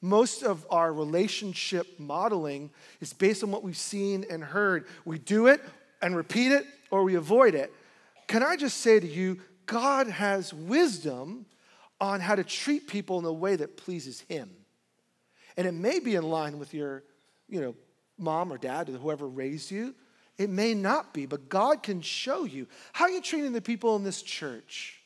Most 0.00 0.42
of 0.42 0.66
our 0.70 0.92
relationship 0.92 1.98
modeling 1.98 2.70
is 3.00 3.12
based 3.12 3.42
on 3.42 3.50
what 3.50 3.62
we've 3.62 3.76
seen 3.76 4.24
and 4.30 4.42
heard. 4.42 4.86
We 5.04 5.18
do 5.18 5.48
it 5.48 5.60
and 6.00 6.16
repeat 6.16 6.52
it, 6.52 6.64
or 6.90 7.02
we 7.02 7.16
avoid 7.16 7.54
it. 7.54 7.72
Can 8.28 8.42
I 8.42 8.56
just 8.56 8.78
say 8.78 9.00
to 9.00 9.06
you, 9.06 9.40
God 9.66 10.06
has 10.06 10.54
wisdom 10.54 11.46
on 12.00 12.20
how 12.20 12.34
to 12.34 12.44
treat 12.44 12.86
people 12.86 13.18
in 13.18 13.24
a 13.24 13.32
way 13.32 13.56
that 13.56 13.76
pleases 13.76 14.20
Him. 14.28 14.50
And 15.56 15.66
it 15.66 15.72
may 15.72 15.98
be 15.98 16.14
in 16.14 16.24
line 16.24 16.58
with 16.58 16.74
your, 16.74 17.02
you 17.48 17.60
know, 17.60 17.74
mom 18.18 18.52
or 18.52 18.58
dad 18.58 18.88
or 18.88 18.92
whoever 18.92 19.26
raised 19.26 19.70
you. 19.70 19.94
It 20.38 20.50
may 20.50 20.74
not 20.74 21.14
be, 21.14 21.24
but 21.24 21.48
God 21.48 21.82
can 21.82 22.02
show 22.02 22.44
you. 22.44 22.66
How 22.92 23.06
are 23.06 23.10
you 23.10 23.22
treating 23.22 23.52
the 23.52 23.62
people 23.62 23.96
in 23.96 24.04
this 24.04 24.20
church? 24.20 25.00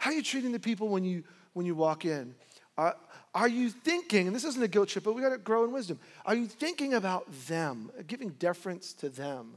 How 0.00 0.10
are 0.10 0.14
you 0.14 0.22
treating 0.22 0.50
the 0.50 0.58
people 0.58 0.88
when 0.88 1.04
you 1.04 1.24
when 1.52 1.66
you 1.66 1.74
walk 1.74 2.06
in? 2.06 2.34
Are, 2.78 2.96
are 3.34 3.48
you 3.48 3.68
thinking, 3.68 4.26
and 4.26 4.34
this 4.34 4.44
isn't 4.44 4.62
a 4.62 4.68
guilt 4.68 4.88
trip, 4.88 5.04
but 5.04 5.12
we 5.12 5.20
got 5.20 5.28
to 5.28 5.38
grow 5.38 5.62
in 5.64 5.72
wisdom. 5.72 6.00
Are 6.24 6.34
you 6.34 6.46
thinking 6.46 6.94
about 6.94 7.30
them, 7.46 7.90
giving 8.06 8.30
deference 8.30 8.94
to 8.94 9.10
them? 9.10 9.56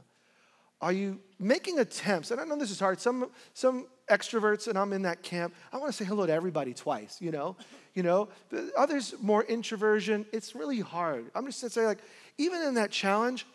Are 0.82 0.92
you 0.92 1.18
making 1.38 1.78
attempts? 1.78 2.30
And 2.30 2.38
I 2.38 2.44
know 2.44 2.56
this 2.56 2.70
is 2.70 2.78
hard. 2.78 3.00
Some, 3.00 3.30
some 3.54 3.86
extroverts, 4.10 4.68
and 4.68 4.76
I'm 4.76 4.92
in 4.92 5.00
that 5.02 5.22
camp, 5.22 5.54
I 5.72 5.78
want 5.78 5.90
to 5.90 5.96
say 5.96 6.04
hello 6.04 6.26
to 6.26 6.32
everybody 6.32 6.74
twice, 6.74 7.22
you 7.22 7.30
know? 7.30 7.56
You 7.94 8.02
know, 8.02 8.28
others 8.76 9.14
more 9.22 9.44
introversion. 9.44 10.26
It's 10.30 10.54
really 10.54 10.80
hard. 10.80 11.30
I'm 11.34 11.46
just 11.46 11.60
to 11.60 11.70
say, 11.70 11.86
like, 11.86 12.00
even 12.36 12.60
in 12.60 12.74
that 12.74 12.90
challenge, 12.90 13.46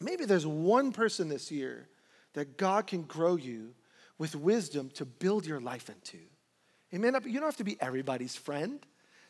maybe 0.00 0.26
there's 0.26 0.46
one 0.46 0.92
person 0.92 1.28
this 1.28 1.50
year 1.50 1.88
that 2.34 2.56
God 2.56 2.86
can 2.86 3.02
grow 3.02 3.34
you 3.34 3.74
with 4.18 4.34
wisdom 4.36 4.90
to 4.94 5.04
build 5.04 5.46
your 5.46 5.60
life 5.60 5.88
into. 5.88 6.18
Be, 6.90 6.98
you 7.30 7.40
don't 7.40 7.48
have 7.48 7.56
to 7.56 7.64
be 7.64 7.76
everybody's 7.80 8.36
friend. 8.36 8.78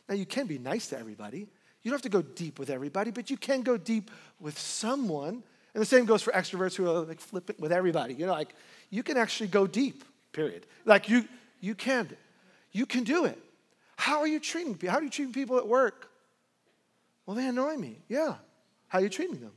Now, 0.09 0.15
you 0.15 0.27
can 0.27 0.47
be 0.47 0.59
nice 0.59 0.89
to 0.89 0.99
everybody. 0.99 1.49
You 1.83 1.91
don't 1.91 1.95
have 1.95 2.03
to 2.03 2.09
go 2.09 2.23
deep 2.23 2.59
with 2.59 2.71
everybody, 2.71 3.11
but 3.11 3.31
you 3.31 3.37
can 3.37 3.63
go 3.63 3.77
deep 3.77 4.11
with 4.39 4.59
someone 4.59 5.43
and 5.75 5.81
the 5.81 5.87
same 5.87 6.05
goes 6.05 6.23
for 6.23 6.33
extroverts 6.33 6.77
who 6.77 6.89
are 6.89 7.01
like 7.01 7.21
flippant 7.21 7.59
with 7.59 7.73
everybody. 7.73 8.15
You 8.15 8.27
know, 8.27 8.33
like 8.33 8.55
you 8.91 9.03
can 9.03 9.17
actually 9.17 9.49
go 9.49 9.67
deep, 9.67 10.05
period. 10.33 10.67
Like 10.85 11.09
you, 11.09 11.27
you 11.61 11.75
can. 11.75 12.09
You 12.71 12.87
can 12.87 13.03
do 13.05 13.25
it. 13.25 13.39
How 13.97 14.21
are 14.21 14.27
you 14.27 14.41
treating 14.41 14.75
people? 14.75 14.91
How 14.91 14.99
are 14.99 15.03
you 15.03 15.11
treating 15.11 15.35
people 15.35 15.59
at 15.59 15.67
work? 15.67 16.11
Well, 17.27 17.37
they 17.37 17.47
annoy 17.47 17.77
me. 17.77 17.99
Yeah. 18.09 18.35
How 18.89 18.99
are 18.99 19.03
you 19.03 19.09
treating 19.09 19.41
them? 19.41 19.53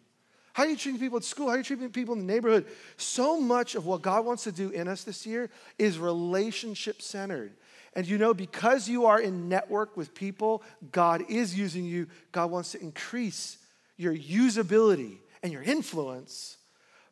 How 0.57 0.63
are 0.63 0.69
you 0.69 0.75
treating 0.75 0.99
people 0.99 1.17
at 1.17 1.23
school? 1.23 1.49
How 1.49 1.53
are 1.53 1.57
you 1.57 1.63
treating 1.63 1.87
people 1.91 2.15
in 2.15 2.25
the 2.25 2.33
neighborhood? 2.33 2.65
So 2.97 3.39
much 3.39 3.75
of 3.75 3.85
what 3.85 4.01
God 4.01 4.25
wants 4.25 4.45
to 4.45 4.51
do 4.51 4.71
in 4.71 4.87
us 4.87 5.03
this 5.03 5.23
year 5.23 5.51
is 5.77 5.99
relationship 5.99 6.99
centered. 6.99 7.51
And 7.93 8.07
you 8.07 8.17
know, 8.17 8.33
because 8.33 8.89
you 8.89 9.05
are 9.05 9.21
in 9.21 9.49
network 9.49 9.95
with 9.95 10.15
people, 10.15 10.63
God 10.91 11.25
is 11.29 11.55
using 11.55 11.85
you. 11.85 12.07
God 12.31 12.49
wants 12.49 12.71
to 12.71 12.81
increase 12.81 13.59
your 13.97 14.15
usability 14.15 15.17
and 15.43 15.53
your 15.53 15.61
influence 15.61 16.57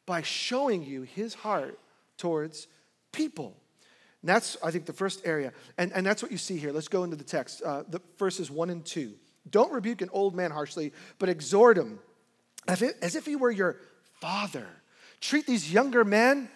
by 0.07 0.23
showing 0.23 0.81
you 0.81 1.03
his 1.03 1.35
heart 1.35 1.77
towards 2.17 2.65
people. 3.11 3.55
And 4.23 4.29
that's, 4.29 4.57
I 4.63 4.71
think, 4.71 4.87
the 4.87 4.93
first 4.93 5.21
area. 5.23 5.53
And, 5.77 5.93
and 5.93 6.03
that's 6.03 6.23
what 6.23 6.31
you 6.31 6.39
see 6.39 6.57
here. 6.57 6.71
Let's 6.71 6.87
go 6.87 7.03
into 7.03 7.15
the 7.15 7.23
text, 7.23 7.61
uh, 7.61 7.83
the 7.87 8.01
verses 8.17 8.49
one 8.49 8.71
and 8.71 8.83
two. 8.83 9.13
Don't 9.51 9.71
rebuke 9.71 10.01
an 10.01 10.09
old 10.11 10.33
man 10.33 10.49
harshly, 10.49 10.93
but 11.19 11.29
exhort 11.29 11.77
him 11.77 11.99
as 12.67 13.15
if, 13.15 13.25
he 13.25 13.35
were 13.35 13.51
your 13.51 13.77
father. 14.19 14.67
Treat 15.21 15.45
these 15.45 15.71
younger 15.71 16.03
men, 16.03 16.49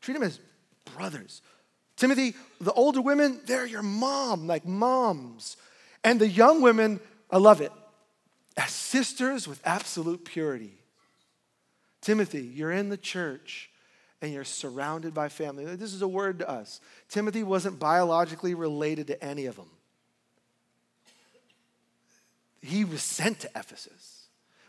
treat 0.00 0.14
them 0.14 0.22
as 0.22 0.38
brothers. 0.96 1.42
Timothy, 1.96 2.34
the 2.60 2.72
older 2.72 3.00
women, 3.00 3.40
they're 3.46 3.66
your 3.66 3.82
mom, 3.82 4.46
like 4.46 4.66
moms. 4.66 5.56
And 6.02 6.20
the 6.20 6.28
young 6.28 6.62
women, 6.62 6.98
I 7.30 7.38
love 7.38 7.60
it, 7.60 7.72
as 8.56 8.70
sisters 8.70 9.46
with 9.46 9.60
absolute 9.64 10.24
purity. 10.24 10.72
Timothy, 12.00 12.42
you're 12.42 12.72
in 12.72 12.88
the 12.88 12.96
church 12.96 13.70
and 14.22 14.32
you're 14.32 14.44
surrounded 14.44 15.14
by 15.14 15.28
family. 15.28 15.64
This 15.76 15.92
is 15.94 16.02
a 16.02 16.08
word 16.08 16.38
to 16.40 16.48
us. 16.48 16.80
Timothy 17.08 17.42
wasn't 17.42 17.78
biologically 17.78 18.54
related 18.54 19.06
to 19.08 19.22
any 19.22 19.46
of 19.46 19.56
them. 19.56 19.70
He 22.62 22.84
was 22.84 23.02
sent 23.02 23.40
to 23.40 23.50
Ephesus. 23.56 24.19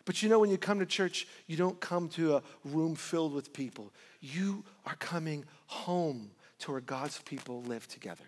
But 0.05 0.21
you 0.21 0.29
know, 0.29 0.39
when 0.39 0.49
you 0.49 0.57
come 0.57 0.79
to 0.79 0.85
church, 0.85 1.27
you 1.47 1.57
don't 1.57 1.79
come 1.79 2.09
to 2.09 2.37
a 2.37 2.43
room 2.65 2.95
filled 2.95 3.33
with 3.33 3.53
people. 3.53 3.93
You 4.19 4.63
are 4.85 4.95
coming 4.95 5.45
home 5.67 6.31
to 6.59 6.71
where 6.71 6.81
God's 6.81 7.19
people 7.21 7.61
live 7.63 7.87
together. 7.87 8.23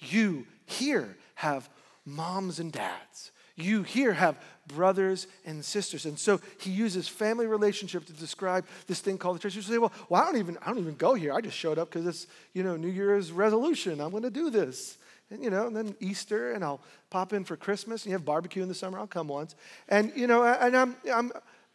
You 0.00 0.46
here 0.66 1.16
have 1.36 1.68
moms 2.04 2.58
and 2.58 2.72
dads. 2.72 3.32
You 3.54 3.82
here 3.82 4.12
have 4.12 4.40
brothers 4.66 5.26
and 5.44 5.64
sisters. 5.64 6.06
And 6.06 6.18
so 6.18 6.40
he 6.58 6.70
uses 6.70 7.06
family 7.06 7.46
relationship 7.46 8.06
to 8.06 8.12
describe 8.12 8.66
this 8.86 9.00
thing 9.00 9.18
called 9.18 9.36
the 9.36 9.40
church. 9.40 9.54
You 9.54 9.62
say, 9.62 9.78
well, 9.78 9.92
well 10.08 10.22
I 10.22 10.26
don't 10.26 10.38
even 10.38 10.58
I 10.62 10.66
don't 10.66 10.78
even 10.78 10.94
go 10.94 11.14
here. 11.14 11.32
I 11.32 11.40
just 11.40 11.56
showed 11.56 11.78
up 11.78 11.90
because 11.90 12.06
it's, 12.06 12.26
you 12.54 12.62
know, 12.62 12.76
New 12.76 12.88
Year's 12.88 13.30
resolution. 13.30 14.00
I'm 14.00 14.10
gonna 14.10 14.30
do 14.30 14.50
this. 14.50 14.96
And 15.32 15.42
you 15.42 15.50
know, 15.50 15.66
and 15.66 15.74
then 15.74 15.96
Easter, 15.98 16.52
and 16.52 16.62
I'll 16.62 16.80
pop 17.10 17.32
in 17.32 17.44
for 17.44 17.56
Christmas, 17.56 18.02
and 18.02 18.10
you 18.10 18.16
have 18.16 18.24
barbecue 18.24 18.62
in 18.62 18.68
the 18.68 18.74
summer, 18.74 18.98
I'll 18.98 19.06
come 19.06 19.28
once. 19.28 19.54
And 19.88 20.12
you 20.14 20.26
know, 20.26 20.44
and 20.44 20.76
I'm 20.76 20.96
I'm 21.12 21.32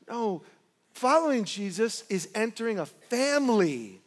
no, 0.08 0.44
following 0.94 1.44
Jesus 1.44 2.04
is 2.10 2.30
entering 2.36 2.80
a 2.80 2.86
family. 2.86 4.02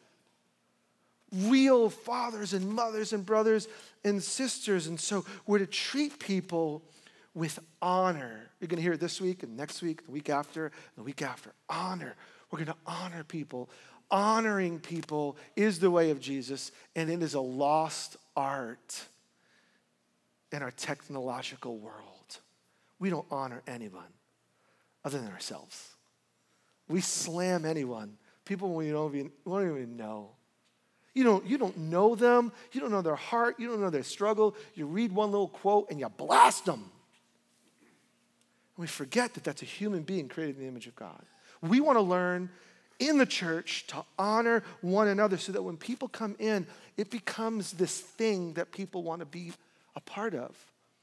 Real 1.33 1.91
fathers 1.91 2.55
and 2.55 2.69
mothers 2.69 3.13
and 3.13 3.25
brothers 3.25 3.69
and 4.05 4.21
sisters. 4.21 4.89
And 4.89 4.99
so 4.99 5.25
we're 5.47 5.59
to 5.59 5.67
treat 5.67 6.19
people 6.19 6.83
with 7.35 7.59
honor. 7.81 8.51
You're 8.59 8.67
going 8.67 8.79
to 8.79 8.83
hear 8.83 8.95
it 8.95 9.01
this 9.01 9.21
week 9.21 9.45
and 9.45 9.57
next 9.57 9.81
week, 9.81 10.05
the 10.07 10.11
week 10.11 10.29
after, 10.29 10.73
the 10.97 11.05
week 11.05 11.23
after. 11.23 11.53
Honor. 11.69 12.17
We're 12.51 12.59
going 12.59 12.67
to 12.67 12.77
honor 12.85 13.23
people. 13.23 13.71
Honoring 14.11 14.81
people 14.81 15.37
is 15.55 15.79
the 15.79 15.91
way 15.91 16.11
of 16.11 16.21
Jesus, 16.21 16.73
and 16.97 17.09
it 17.09 17.23
is 17.23 17.35
a 17.35 17.41
lost 17.41 18.17
art 18.37 19.05
in 20.53 20.63
our 20.63 20.71
technological 20.71 21.79
world. 21.79 22.39
We 22.99 23.11
don't 23.11 23.27
honor 23.31 23.63
anyone 23.67 24.13
other 25.05 25.19
than 25.19 25.31
ourselves. 25.31 25.95
We 26.89 27.01
slam 27.01 27.65
anyone, 27.65 28.19
people 28.45 28.75
we 28.75 28.91
don't 28.91 29.15
even, 29.15 29.31
we 29.45 29.53
don't 29.53 29.77
even 29.77 29.97
know. 29.97 30.31
You 31.15 31.25
don't, 31.25 31.45
you 31.47 31.59
don't 31.59 31.77
know 31.77 32.15
them. 32.15 32.53
You 32.73 32.81
don't 32.81 32.91
know 32.91 33.03
their 33.03 33.17
heart. 33.17 33.59
You 33.59 33.69
don't 33.69 33.81
know 33.81 33.91
their 33.91 34.05
struggle. 34.05 34.55
You 34.75 34.87
read 34.87 35.13
one 35.13 35.31
little 35.33 35.49
quote 35.49 35.91
and 35.91 35.99
you 35.99 36.09
blast 36.09 36.67
them. 36.67 36.85
And 38.77 38.79
we 38.79 38.87
forget 38.87 39.35
that 39.35 39.45
that's 39.45 39.63
a 39.63 39.67
human 39.67 40.03
being 40.03 40.29
created 40.29 40.57
in 40.57 40.63
the 40.63 40.69
image 40.69 40.87
of 40.87 40.95
God. 40.95 41.23
We 41.63 41.81
want 41.81 41.99
to 41.99 42.03
learn 42.03 42.49
in 43.01 43.19
the 43.19 43.27
church 43.27 43.87
to 43.89 44.05
honor 44.19 44.63
one 44.83 45.09
another 45.09 45.37
so 45.37 45.53
that 45.53 45.63
when 45.63 45.77
people 45.77 46.07
come 46.07 46.37
in, 46.39 46.67
it 46.97 47.11
becomes 47.11 47.73
this 47.73 47.99
thing 47.99 48.53
that 48.55 48.71
people 48.71 49.03
want 49.03 49.21
to 49.21 49.27
be 49.27 49.53
a 50.01 50.11
part 50.11 50.35
of. 50.35 50.57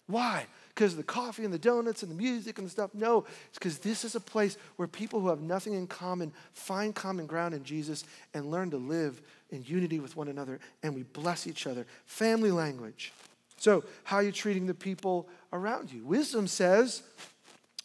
Why? 0.07 0.45
Because 0.69 0.95
the 0.95 1.03
coffee 1.03 1.43
and 1.43 1.53
the 1.53 1.59
donuts 1.59 2.01
and 2.01 2.11
the 2.11 2.15
music 2.15 2.57
and 2.57 2.67
the 2.67 2.71
stuff. 2.71 2.91
No, 2.93 3.25
it's 3.49 3.59
because 3.59 3.79
this 3.79 4.05
is 4.05 4.15
a 4.15 4.19
place 4.19 4.57
where 4.77 4.87
people 4.87 5.19
who 5.19 5.27
have 5.27 5.41
nothing 5.41 5.73
in 5.73 5.87
common 5.87 6.31
find 6.53 6.95
common 6.95 7.25
ground 7.27 7.53
in 7.53 7.63
Jesus 7.63 8.05
and 8.33 8.49
learn 8.49 8.71
to 8.71 8.77
live 8.77 9.21
in 9.49 9.63
unity 9.63 9.99
with 9.99 10.15
one 10.15 10.29
another 10.29 10.59
and 10.83 10.95
we 10.95 11.03
bless 11.03 11.45
each 11.45 11.67
other. 11.67 11.85
Family 12.05 12.51
language. 12.51 13.11
So, 13.57 13.83
how 14.03 14.17
are 14.17 14.23
you 14.23 14.31
treating 14.31 14.67
the 14.67 14.73
people 14.73 15.27
around 15.51 15.91
you? 15.91 16.05
Wisdom 16.05 16.47
says, 16.47 17.01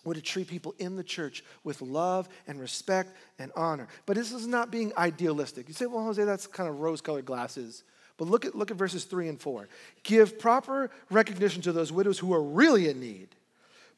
we're 0.05 0.15
to 0.15 0.21
treat 0.21 0.49
people 0.49 0.75
in 0.79 0.97
the 0.97 1.05
church 1.05 1.45
with 1.65 1.81
love 1.81 2.29
and 2.47 2.61
respect 2.61 3.17
and 3.39 3.51
honor. 3.57 3.89
But 4.05 4.17
this 4.17 4.33
is 4.33 4.47
not 4.47 4.71
being 4.71 4.93
idealistic. 4.97 5.69
You 5.69 5.75
say, 5.75 5.87
well, 5.87 6.05
Jose, 6.05 6.23
that's 6.25 6.47
kind 6.47 6.69
of 6.69 6.81
rose 6.81 7.01
colored 7.01 7.25
glasses. 7.25 7.85
But 8.23 8.31
look 8.31 8.45
at, 8.45 8.55
look 8.55 8.71
at 8.71 8.77
verses 8.77 9.03
three 9.03 9.27
and 9.27 9.41
four. 9.41 9.67
Give 10.05 10.39
proper 10.39 10.93
recognition 11.11 11.61
to 11.63 11.73
those 11.73 11.91
widows 11.91 12.21
who 12.21 12.33
are 12.33 12.41
really 12.41 12.89
in 12.89 13.01
need. 13.01 13.27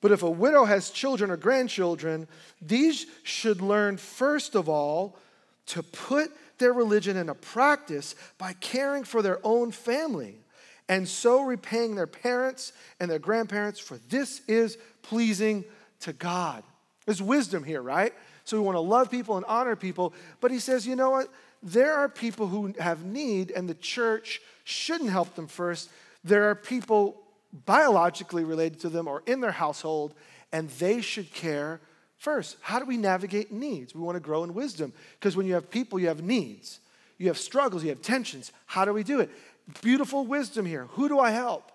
But 0.01 0.13
if 0.13 0.23
a 0.23 0.31
widow 0.31 0.65
has 0.65 0.89
children 0.89 1.31
or 1.31 1.37
grandchildren, 1.37 2.27
these 2.63 3.05
should 3.23 3.61
learn, 3.61 3.99
first 3.99 4.55
of 4.55 4.67
all, 4.67 5.19
to 5.67 5.83
put 5.83 6.31
their 6.57 6.73
religion 6.73 7.19
into 7.19 7.35
practice 7.35 8.15
by 8.39 8.55
caring 8.55 9.05
for 9.05 9.21
their 9.21 9.41
own 9.45 9.71
family 9.71 10.39
and 10.89 11.07
so 11.07 11.43
repaying 11.43 11.95
their 11.95 12.07
parents 12.07 12.73
and 13.01 13.11
their 13.11 13.19
grandparents, 13.19 13.79
for 13.79 13.99
this 14.09 14.41
is 14.49 14.79
pleasing 15.03 15.67
to 16.01 16.15
God. 16.15 16.65
There's 17.05 17.21
wisdom 17.21 17.63
here, 17.63 17.83
right? 17.83 18.15
So 18.45 18.57
we 18.57 18.65
want 18.65 18.77
to 18.77 18.81
love 18.81 19.11
people 19.11 19.37
and 19.37 19.45
honor 19.45 19.77
people. 19.77 20.15
But 20.41 20.51
he 20.51 20.61
says, 20.61 20.87
you 20.87 20.97
know 20.97 21.11
what? 21.11 21.29
There 21.64 21.94
are 21.94 22.09
people 22.09 22.46
who 22.46 22.74
have 22.79 23.05
need, 23.05 23.50
and 23.50 23.68
the 23.68 23.74
church 23.74 24.40
shouldn't 24.62 25.11
help 25.11 25.35
them 25.35 25.48
first. 25.48 25.90
There 26.22 26.48
are 26.50 26.55
people 26.55 27.20
biologically 27.66 28.44
related 28.44 28.81
to 28.81 28.88
them 28.88 29.09
or 29.09 29.22
in 29.27 29.40
their 29.40 29.50
household, 29.50 30.14
and 30.53 30.68
they 30.70 31.00
should 31.00 31.33
care 31.33 31.81
First, 32.24 32.57
how 32.62 32.79
do 32.79 32.87
we 32.87 32.96
navigate 32.96 33.53
needs? 33.53 33.94
We 33.94 34.00
want 34.00 34.16
to 34.16 34.20
grow 34.20 34.44
in 34.44 34.55
wisdom 34.55 34.94
because 35.20 35.37
when 35.37 35.44
you 35.44 35.53
have 35.53 35.68
people, 35.68 35.98
you 35.98 36.09
have 36.09 36.22
needs, 36.22 36.81
you 37.18 37.29
have 37.29 37.37
struggles, 37.37 37.83
you 37.83 37.90
have 37.90 38.00
tensions. 38.00 38.50
How 38.64 38.87
do 38.87 38.94
we 38.94 39.03
do 39.03 39.20
it? 39.20 39.31
Beautiful 39.83 40.27
wisdom 40.27 40.64
here. 40.64 40.87
Who 40.92 41.07
do 41.07 41.18
I 41.18 41.33
help? 41.33 41.70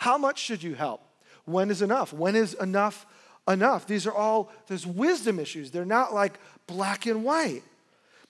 How 0.00 0.18
much 0.18 0.40
should 0.40 0.60
you 0.60 0.74
help? 0.74 1.02
When 1.44 1.70
is 1.70 1.82
enough? 1.82 2.12
When 2.12 2.34
is 2.34 2.54
enough 2.54 3.06
enough? 3.46 3.86
These 3.86 4.04
are 4.08 4.12
all, 4.12 4.50
there's 4.66 4.84
wisdom 4.84 5.38
issues. 5.38 5.70
They're 5.70 5.84
not 5.84 6.12
like 6.12 6.36
black 6.66 7.06
and 7.06 7.22
white. 7.22 7.62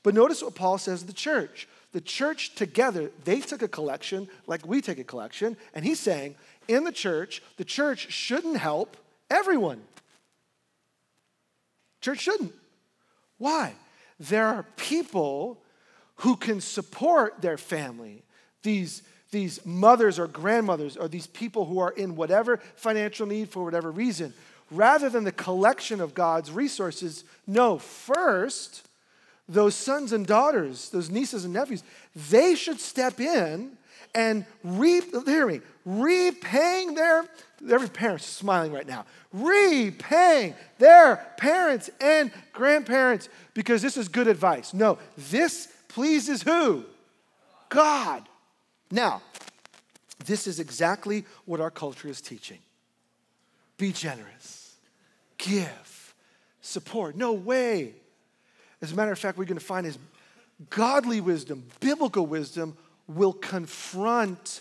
But 0.03 0.15
notice 0.15 0.43
what 0.43 0.55
Paul 0.55 0.79
says 0.79 1.01
to 1.01 1.07
the 1.07 1.12
church. 1.12 1.69
The 1.93 2.01
church 2.01 2.55
together, 2.55 3.11
they 3.25 3.41
took 3.41 3.62
a 3.62 3.69
collection 3.69 4.29
like 4.47 4.67
we 4.67 4.81
take 4.81 4.99
a 4.99 5.05
collection, 5.05 5.57
and 5.75 5.85
he's 5.85 6.01
saying 6.01 6.37
in 6.69 6.85
the 6.85 6.93
church, 6.93 7.43
the 7.57 7.65
church 7.65 8.11
shouldn't 8.11 8.57
help 8.57 8.97
everyone. 9.31 9.83
Church 12.01 12.21
shouldn't. 12.21 12.55
Why? 13.38 13.75
There 14.19 14.47
are 14.47 14.65
people 14.77 15.62
who 16.17 16.37
can 16.37 16.61
support 16.61 17.43
their 17.43 17.59
family. 17.59 18.23
These, 18.62 19.03
these 19.31 19.65
mothers 19.67 20.19
or 20.19 20.27
grandmothers 20.27 20.97
or 20.97 21.09
these 21.09 21.27
people 21.27 21.67
who 21.67 21.79
are 21.79 21.91
in 21.91 22.17
whatever 22.17 22.59
financial 22.77 23.27
need 23.27 23.49
for 23.51 23.65
whatever 23.65 23.91
reason. 23.91 24.33
Rather 24.71 25.09
than 25.09 25.25
the 25.25 25.33
collection 25.33 26.01
of 26.01 26.15
God's 26.15 26.51
resources, 26.51 27.25
no, 27.47 27.79
first, 27.79 28.88
those 29.53 29.75
sons 29.75 30.12
and 30.12 30.27
daughters, 30.27 30.88
those 30.91 31.11
nieces 31.11 31.45
and 31.45 31.53
nephews, 31.53 31.83
they 32.31 32.55
should 32.55 32.81
step 32.81 33.21
in 33.21 33.77
and 34.15 34.45
reap, 34.62 35.05
hear 35.27 35.47
me, 35.47 35.61
repaying 35.85 36.95
their, 36.95 37.25
every 37.71 37.88
parent's 37.88 38.27
smiling 38.27 38.73
right 38.73 38.87
now, 38.87 39.05
repaying 39.33 40.55
their 40.79 41.27
parents 41.38 41.91
and 42.01 42.31
grandparents 42.53 43.29
because 43.55 43.83
this 43.83 43.97
is 43.97 44.09
good 44.09 44.29
advice. 44.29 44.75
No, 44.75 44.99
this 45.17 45.69
pleases 45.88 46.43
who? 46.43 46.85
God. 47.69 48.29
Now, 48.91 49.23
this 50.27 50.47
is 50.47 50.61
exactly 50.61 51.25
what 51.47 51.61
our 51.61 51.71
culture 51.71 52.09
is 52.09 52.21
teaching. 52.21 52.59
Be 53.79 53.93
generous, 53.93 54.77
give, 55.38 56.15
support. 56.61 57.17
No 57.17 57.33
way. 57.33 57.95
As 58.83 58.90
a 58.90 58.97
matter 58.97 59.12
of 59.12 59.18
fact, 59.18 59.38
we're 59.38 59.45
going 59.45 59.59
to 59.59 59.64
find 59.64 59.87
is 59.87 59.97
godly 60.68 61.21
wisdom, 61.21 61.64
biblical 61.81 62.27
wisdom 62.27 62.77
will 63.07 63.33
confront 63.33 64.61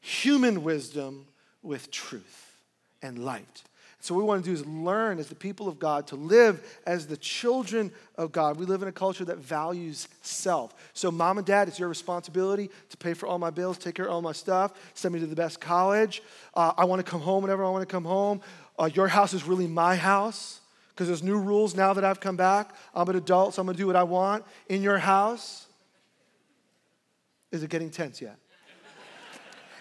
human 0.00 0.62
wisdom 0.62 1.26
with 1.62 1.90
truth 1.90 2.56
and 3.00 3.24
light. 3.24 3.62
So, 4.00 4.14
what 4.14 4.22
we 4.22 4.26
want 4.26 4.44
to 4.44 4.50
do 4.50 4.54
is 4.54 4.66
learn 4.66 5.20
as 5.20 5.28
the 5.28 5.36
people 5.36 5.68
of 5.68 5.78
God 5.78 6.08
to 6.08 6.16
live 6.16 6.80
as 6.86 7.06
the 7.06 7.16
children 7.16 7.92
of 8.16 8.32
God. 8.32 8.56
We 8.56 8.66
live 8.66 8.82
in 8.82 8.88
a 8.88 8.92
culture 8.92 9.24
that 9.24 9.38
values 9.38 10.08
self. 10.22 10.74
So, 10.92 11.12
mom 11.12 11.38
and 11.38 11.46
dad, 11.46 11.68
it's 11.68 11.78
your 11.78 11.88
responsibility 11.88 12.68
to 12.90 12.96
pay 12.96 13.14
for 13.14 13.28
all 13.28 13.38
my 13.38 13.50
bills, 13.50 13.78
take 13.78 13.94
care 13.94 14.06
of 14.06 14.10
all 14.10 14.20
my 14.20 14.32
stuff, 14.32 14.72
send 14.94 15.14
me 15.14 15.20
to 15.20 15.26
the 15.26 15.36
best 15.36 15.60
college. 15.60 16.20
Uh, 16.52 16.72
I 16.76 16.84
want 16.84 16.98
to 17.04 17.08
come 17.08 17.20
home 17.20 17.42
whenever 17.42 17.64
I 17.64 17.70
want 17.70 17.88
to 17.88 17.92
come 17.92 18.04
home. 18.04 18.40
Uh, 18.76 18.90
your 18.92 19.06
house 19.06 19.34
is 19.34 19.44
really 19.44 19.68
my 19.68 19.94
house 19.94 20.61
because 20.94 21.08
there's 21.08 21.22
new 21.22 21.38
rules 21.38 21.74
now 21.74 21.92
that 21.92 22.04
I've 22.04 22.20
come 22.20 22.36
back. 22.36 22.74
I'm 22.94 23.08
an 23.08 23.16
adult, 23.16 23.54
so 23.54 23.62
I'm 23.62 23.66
going 23.66 23.76
to 23.76 23.82
do 23.82 23.86
what 23.86 23.96
I 23.96 24.02
want 24.02 24.44
in 24.68 24.82
your 24.82 24.98
house. 24.98 25.66
Is 27.50 27.62
it 27.62 27.70
getting 27.70 27.90
tense 27.90 28.20
yet? 28.20 28.38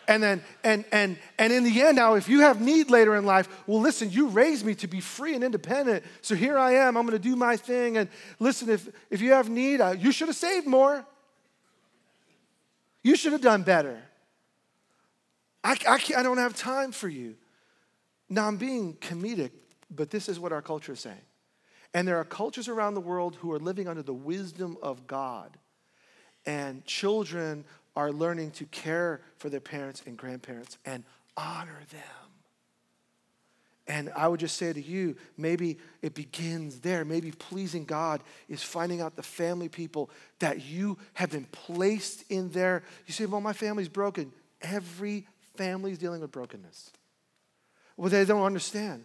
And 0.08 0.22
then, 0.22 0.44
and, 0.64 0.84
and, 0.92 1.18
and 1.38 1.54
in 1.54 1.64
the 1.64 1.82
end, 1.82 1.96
now, 1.96 2.16
if 2.16 2.28
you 2.28 2.42
have 2.42 2.60
need 2.60 2.90
later 2.90 3.16
in 3.16 3.26
life, 3.26 3.48
well, 3.66 3.80
listen, 3.80 4.10
you 4.12 4.28
raised 4.28 4.66
me 4.66 4.76
to 4.76 4.88
be 4.88 5.00
free 5.00 5.36
and 5.36 5.44
independent. 5.44 6.04
So 6.22 6.36
here 6.36 6.58
I 6.58 6.74
am. 6.74 6.98
I'm 6.98 7.06
going 7.06 7.18
to 7.18 7.30
do 7.30 7.38
my 7.38 7.56
thing. 7.56 7.98
And 7.98 8.10
listen, 8.38 8.70
if, 8.70 8.90
if 9.10 9.22
you 9.22 9.32
have 9.32 9.50
need, 9.50 9.80
uh, 9.80 9.92
you 9.98 10.12
should 10.12 10.28
have 10.28 10.36
saved 10.36 10.68
more. 10.68 11.06
You 13.04 13.16
should 13.16 13.32
have 13.32 13.42
done 13.42 13.64
better. 13.64 14.02
I, 15.64 15.78
I, 15.88 15.98
can't. 15.98 16.20
I 16.20 16.24
don't 16.24 16.40
have 16.40 16.58
time 16.58 16.92
for 16.92 17.08
you. 17.08 17.36
Now, 18.28 18.48
I'm 18.48 18.58
being 18.58 18.96
comedic, 18.96 19.52
but 19.94 20.10
this 20.10 20.30
is 20.30 20.40
what 20.40 20.52
our 20.52 20.62
culture 20.62 20.94
is 20.94 21.00
saying. 21.00 21.18
And 21.94 22.08
there 22.08 22.18
are 22.18 22.24
cultures 22.24 22.68
around 22.68 22.94
the 22.94 23.02
world 23.02 23.36
who 23.36 23.52
are 23.52 23.60
living 23.60 23.88
under 23.88 24.02
the 24.02 24.14
wisdom 24.14 24.78
of 24.82 25.08
God 25.08 25.58
and 26.46 26.86
children 26.86 27.66
are 27.96 28.12
learning 28.12 28.52
to 28.52 28.66
care 28.66 29.22
for 29.38 29.50
their 29.50 29.60
parents 29.60 30.02
and 30.06 30.18
grandparents 30.18 30.78
and 30.86 31.04
honor 31.36 31.80
them. 31.92 32.02
And 33.88 34.12
I 34.16 34.28
would 34.28 34.40
just 34.40 34.56
say 34.56 34.72
to 34.72 34.82
you, 34.82 35.18
maybe 35.38 35.78
it 36.02 36.14
begins 36.14 36.80
there. 36.80 37.04
Maybe 37.04 37.32
pleasing 37.32 37.84
God 37.84 38.22
is 38.48 38.64
finding 38.64 39.02
out 39.02 39.16
the 39.16 39.24
family 39.24 39.68
people 39.68 40.10
that 40.40 40.64
you 40.64 40.98
have 41.14 41.32
been 41.32 41.46
placed 41.46 42.24
in 42.30 42.50
there. 42.52 42.84
You 43.06 43.14
say, 43.14 43.26
well, 43.26 43.42
my 43.42 43.54
family's 43.54 43.90
broken. 43.90 44.32
Every 44.62 45.28
family 45.58 45.92
is 45.92 45.98
dealing 45.98 46.22
with 46.22 46.32
brokenness. 46.32 46.92
Well, 47.98 48.10
they 48.10 48.24
don't 48.24 48.44
understand. 48.44 49.04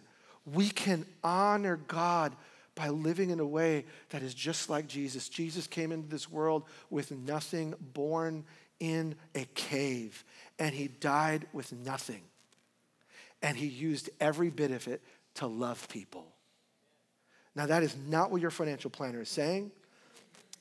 We 0.53 0.69
can 0.69 1.05
honor 1.23 1.77
God 1.87 2.35
by 2.75 2.89
living 2.89 3.31
in 3.31 3.39
a 3.39 3.45
way 3.45 3.85
that 4.09 4.21
is 4.21 4.33
just 4.33 4.69
like 4.69 4.87
Jesus. 4.87 5.29
Jesus 5.29 5.67
came 5.67 5.91
into 5.91 6.07
this 6.07 6.29
world 6.29 6.63
with 6.89 7.11
nothing, 7.11 7.73
born 7.93 8.45
in 8.79 9.15
a 9.33 9.45
cave, 9.55 10.23
and 10.59 10.73
he 10.73 10.87
died 10.87 11.47
with 11.53 11.73
nothing. 11.73 12.21
And 13.41 13.57
he 13.57 13.67
used 13.67 14.09
every 14.19 14.49
bit 14.49 14.71
of 14.71 14.87
it 14.87 15.01
to 15.35 15.47
love 15.47 15.87
people. 15.89 16.27
Now, 17.55 17.65
that 17.65 17.81
is 17.81 17.95
not 18.07 18.31
what 18.31 18.41
your 18.41 18.51
financial 18.51 18.91
planner 18.91 19.21
is 19.21 19.29
saying, 19.29 19.71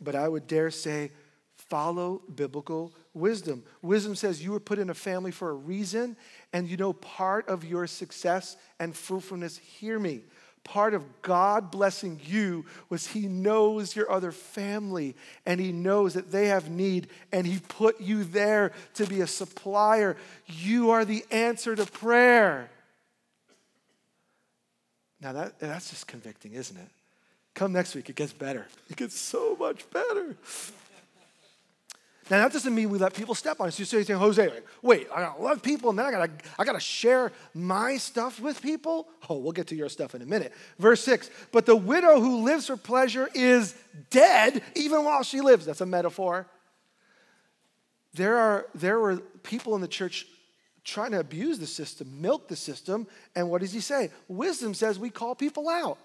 but 0.01 0.15
I 0.15 0.27
would 0.27 0.47
dare 0.47 0.71
say, 0.71 1.11
follow 1.69 2.23
biblical 2.35 2.93
wisdom. 3.15 3.65
Wisdom 3.83 4.15
says 4.15 4.43
you 4.43 4.53
were 4.53 4.61
put 4.61 4.79
in 4.79 4.91
a 4.91 4.95
family 4.95 5.31
for 5.31 5.51
a 5.51 5.55
reason, 5.55 6.17
and 6.53 6.69
you 6.69 6.77
know 6.77 6.93
part 6.93 7.49
of 7.49 7.65
your 7.65 7.87
success 7.87 8.57
and 8.79 8.95
fruitfulness, 8.95 9.59
hear 9.59 9.99
me, 9.99 10.23
part 10.67 10.95
of 10.95 11.05
God 11.23 11.71
blessing 11.71 12.21
you 12.25 12.65
was 12.89 13.07
He 13.07 13.29
knows 13.29 13.95
your 13.95 14.11
other 14.11 14.33
family 14.33 15.15
and 15.47 15.61
He 15.61 15.73
knows 15.73 16.15
that 16.15 16.33
they 16.33 16.49
have 16.49 16.69
need 16.69 17.09
and 17.33 17.47
He 17.47 17.61
put 17.69 18.01
you 18.01 18.25
there 18.25 18.73
to 18.95 19.07
be 19.07 19.21
a 19.21 19.27
supplier. 19.27 20.17
You 20.47 20.91
are 20.91 21.05
the 21.05 21.25
answer 21.31 21.77
to 21.77 21.87
prayer. 21.87 22.69
Now, 25.21 25.33
that, 25.33 25.59
that's 25.59 25.91
just 25.91 26.07
convicting, 26.07 26.53
isn't 26.53 26.77
it? 26.77 26.89
Come 27.55 27.73
next 27.73 27.95
week, 27.95 28.11
it 28.11 28.17
gets 28.17 28.35
better. 28.35 28.67
It 28.91 28.97
gets 28.97 29.19
so 29.19 29.57
much 29.59 29.89
better. 29.91 30.37
Now 32.29 32.43
that 32.43 32.53
doesn't 32.53 32.75
mean 32.75 32.91
we 32.91 32.99
let 32.99 33.15
people 33.15 33.37
step 33.37 33.61
on 33.61 33.69
us. 33.69 33.79
You 33.79 33.85
say, 33.85 34.03
Jose, 34.03 34.51
wait, 34.83 35.07
I 35.15 35.21
gotta 35.21 35.41
love 35.41 35.63
people, 35.63 35.91
and 35.91 35.99
then 35.99 36.07
I 36.07 36.11
gotta, 36.11 36.31
I 36.59 36.65
gotta 36.65 36.81
share 36.81 37.31
my 37.55 37.99
stuff 37.99 38.41
with 38.41 38.61
people. 38.61 39.07
Oh, 39.31 39.39
we'll 39.39 39.53
get 39.53 39.69
to 39.69 39.77
your 39.77 39.89
stuff 39.89 40.15
in 40.15 40.23
a 40.23 40.27
minute. 40.27 40.53
Verse 40.79 41.03
six. 41.03 41.31
But 41.53 41.67
the 41.67 41.77
widow 41.77 42.19
who 42.21 42.43
lives 42.43 42.67
for 42.67 42.77
pleasure 42.77 43.29
is 43.33 43.77
dead 44.11 44.63
even 44.75 45.05
while 45.05 45.23
she 45.23 45.41
lives. 45.41 45.67
That's 45.67 45.81
a 45.81 45.87
metaphor. 45.87 46.47
There 48.15 48.37
are 48.37 48.67
there 48.75 48.99
were 48.99 49.19
people 49.45 49.77
in 49.77 49.81
the 49.81 49.89
church 49.89 50.27
trying 50.83 51.13
to 51.13 51.21
abuse 51.21 51.59
the 51.59 51.67
system, 51.67 52.21
milk 52.21 52.49
the 52.49 52.57
system, 52.57 53.07
and 53.37 53.51
what 53.51 53.61
does 53.61 53.73
he 53.73 53.81
say? 53.81 54.11
Wisdom 54.27 54.75
says 54.75 54.99
we 54.99 55.11
call 55.11 55.35
people 55.37 55.69
out. 55.69 55.99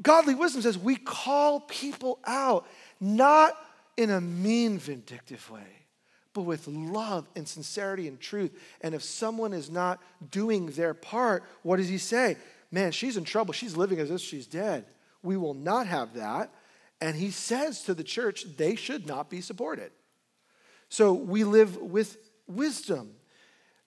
Godly 0.00 0.36
wisdom 0.36 0.62
says 0.62 0.78
we 0.78 0.94
call 0.94 1.60
people 1.60 2.20
out, 2.24 2.66
not 3.00 3.56
in 3.96 4.10
a 4.10 4.20
mean, 4.20 4.78
vindictive 4.78 5.50
way, 5.50 5.86
but 6.32 6.42
with 6.42 6.68
love 6.68 7.26
and 7.34 7.48
sincerity 7.48 8.08
and 8.08 8.20
truth. 8.20 8.52
And 8.80 8.94
if 8.94 9.02
someone 9.02 9.52
is 9.52 9.70
not 9.70 10.02
doing 10.30 10.66
their 10.66 10.94
part, 10.94 11.44
what 11.62 11.76
does 11.76 11.88
he 11.88 11.98
say? 11.98 12.36
Man, 12.70 12.92
she's 12.92 13.16
in 13.16 13.24
trouble. 13.24 13.52
She's 13.52 13.76
living 13.76 13.98
as 13.98 14.10
if 14.10 14.20
she's 14.20 14.46
dead. 14.46 14.84
We 15.22 15.36
will 15.36 15.54
not 15.54 15.86
have 15.86 16.14
that. 16.14 16.52
And 17.00 17.16
he 17.16 17.30
says 17.30 17.82
to 17.82 17.94
the 17.94 18.04
church, 18.04 18.44
they 18.56 18.74
should 18.74 19.06
not 19.06 19.30
be 19.30 19.40
supported. 19.40 19.92
So 20.88 21.12
we 21.12 21.44
live 21.44 21.76
with 21.76 22.16
wisdom. 22.46 23.12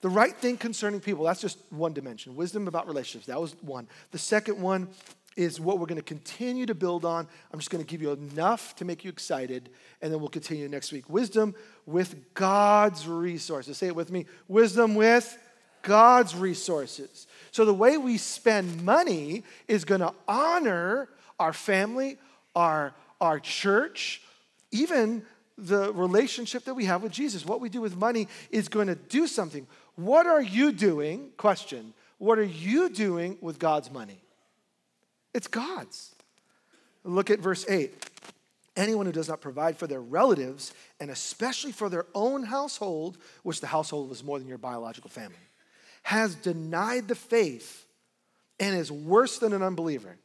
The 0.01 0.09
right 0.09 0.35
thing 0.35 0.57
concerning 0.57 1.01
people, 1.01 1.25
that's 1.25 1.41
just 1.41 1.59
one 1.71 1.93
dimension. 1.93 2.35
Wisdom 2.35 2.67
about 2.67 2.87
relationships, 2.87 3.27
that 3.27 3.39
was 3.39 3.55
one. 3.61 3.87
The 4.11 4.17
second 4.17 4.61
one 4.61 4.89
is 5.35 5.59
what 5.59 5.79
we're 5.79 5.85
going 5.85 6.01
to 6.01 6.03
continue 6.03 6.65
to 6.65 6.75
build 6.75 7.05
on. 7.05 7.27
I'm 7.51 7.59
just 7.59 7.69
going 7.69 7.83
to 7.83 7.89
give 7.89 8.01
you 8.01 8.11
enough 8.11 8.75
to 8.77 8.85
make 8.85 9.03
you 9.03 9.09
excited, 9.09 9.69
and 10.01 10.11
then 10.11 10.19
we'll 10.19 10.29
continue 10.29 10.67
next 10.67 10.91
week. 10.91 11.09
Wisdom 11.09 11.55
with 11.85 12.33
God's 12.33 13.07
resources. 13.07 13.77
Say 13.77 13.87
it 13.87 13.95
with 13.95 14.11
me 14.11 14.25
wisdom 14.47 14.95
with 14.95 15.37
God's 15.81 16.35
resources. 16.35 17.27
So 17.51 17.65
the 17.65 17.73
way 17.73 17.97
we 17.97 18.17
spend 18.17 18.83
money 18.83 19.43
is 19.67 19.85
going 19.85 20.01
to 20.01 20.13
honor 20.27 21.09
our 21.39 21.53
family, 21.53 22.17
our, 22.55 22.93
our 23.21 23.39
church, 23.39 24.21
even 24.71 25.23
the 25.57 25.91
relationship 25.93 26.65
that 26.65 26.73
we 26.73 26.85
have 26.85 27.03
with 27.03 27.11
Jesus. 27.11 27.45
What 27.45 27.61
we 27.61 27.69
do 27.69 27.81
with 27.81 27.95
money 27.95 28.27
is 28.51 28.67
going 28.67 28.87
to 28.87 28.95
do 28.95 29.27
something. 29.27 29.67
What 29.95 30.27
are 30.27 30.41
you 30.41 30.71
doing? 30.71 31.31
Question. 31.37 31.93
What 32.17 32.39
are 32.39 32.43
you 32.43 32.89
doing 32.89 33.37
with 33.41 33.59
God's 33.59 33.91
money? 33.91 34.21
It's 35.33 35.47
God's. 35.47 36.15
Look 37.03 37.29
at 37.29 37.39
verse 37.39 37.65
8. 37.69 37.93
Anyone 38.75 39.05
who 39.05 39.11
does 39.11 39.27
not 39.27 39.41
provide 39.41 39.77
for 39.77 39.87
their 39.87 40.01
relatives, 40.01 40.73
and 40.99 41.11
especially 41.11 41.71
for 41.71 41.89
their 41.89 42.05
own 42.15 42.43
household, 42.43 43.17
which 43.43 43.61
the 43.61 43.67
household 43.67 44.09
was 44.09 44.23
more 44.23 44.39
than 44.39 44.47
your 44.47 44.57
biological 44.57 45.09
family, 45.09 45.35
has 46.03 46.35
denied 46.35 47.07
the 47.07 47.15
faith 47.15 47.85
and 48.59 48.75
is 48.75 48.91
worse 48.91 49.39
than 49.39 49.53
an 49.53 49.61
unbeliever. 49.61 50.17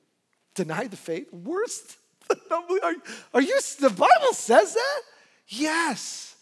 Denied 0.55 0.91
the 0.91 0.97
faith? 0.97 1.33
Worse 1.33 1.97
than 2.29 2.39
an 2.51 2.57
unbeliever? 2.59 2.87
Are, 2.87 2.95
are 3.35 3.43
you, 3.43 3.59
the 3.81 3.91
Bible 3.91 4.33
says 4.33 4.75
that? 4.75 5.01
Yes. 5.49 6.34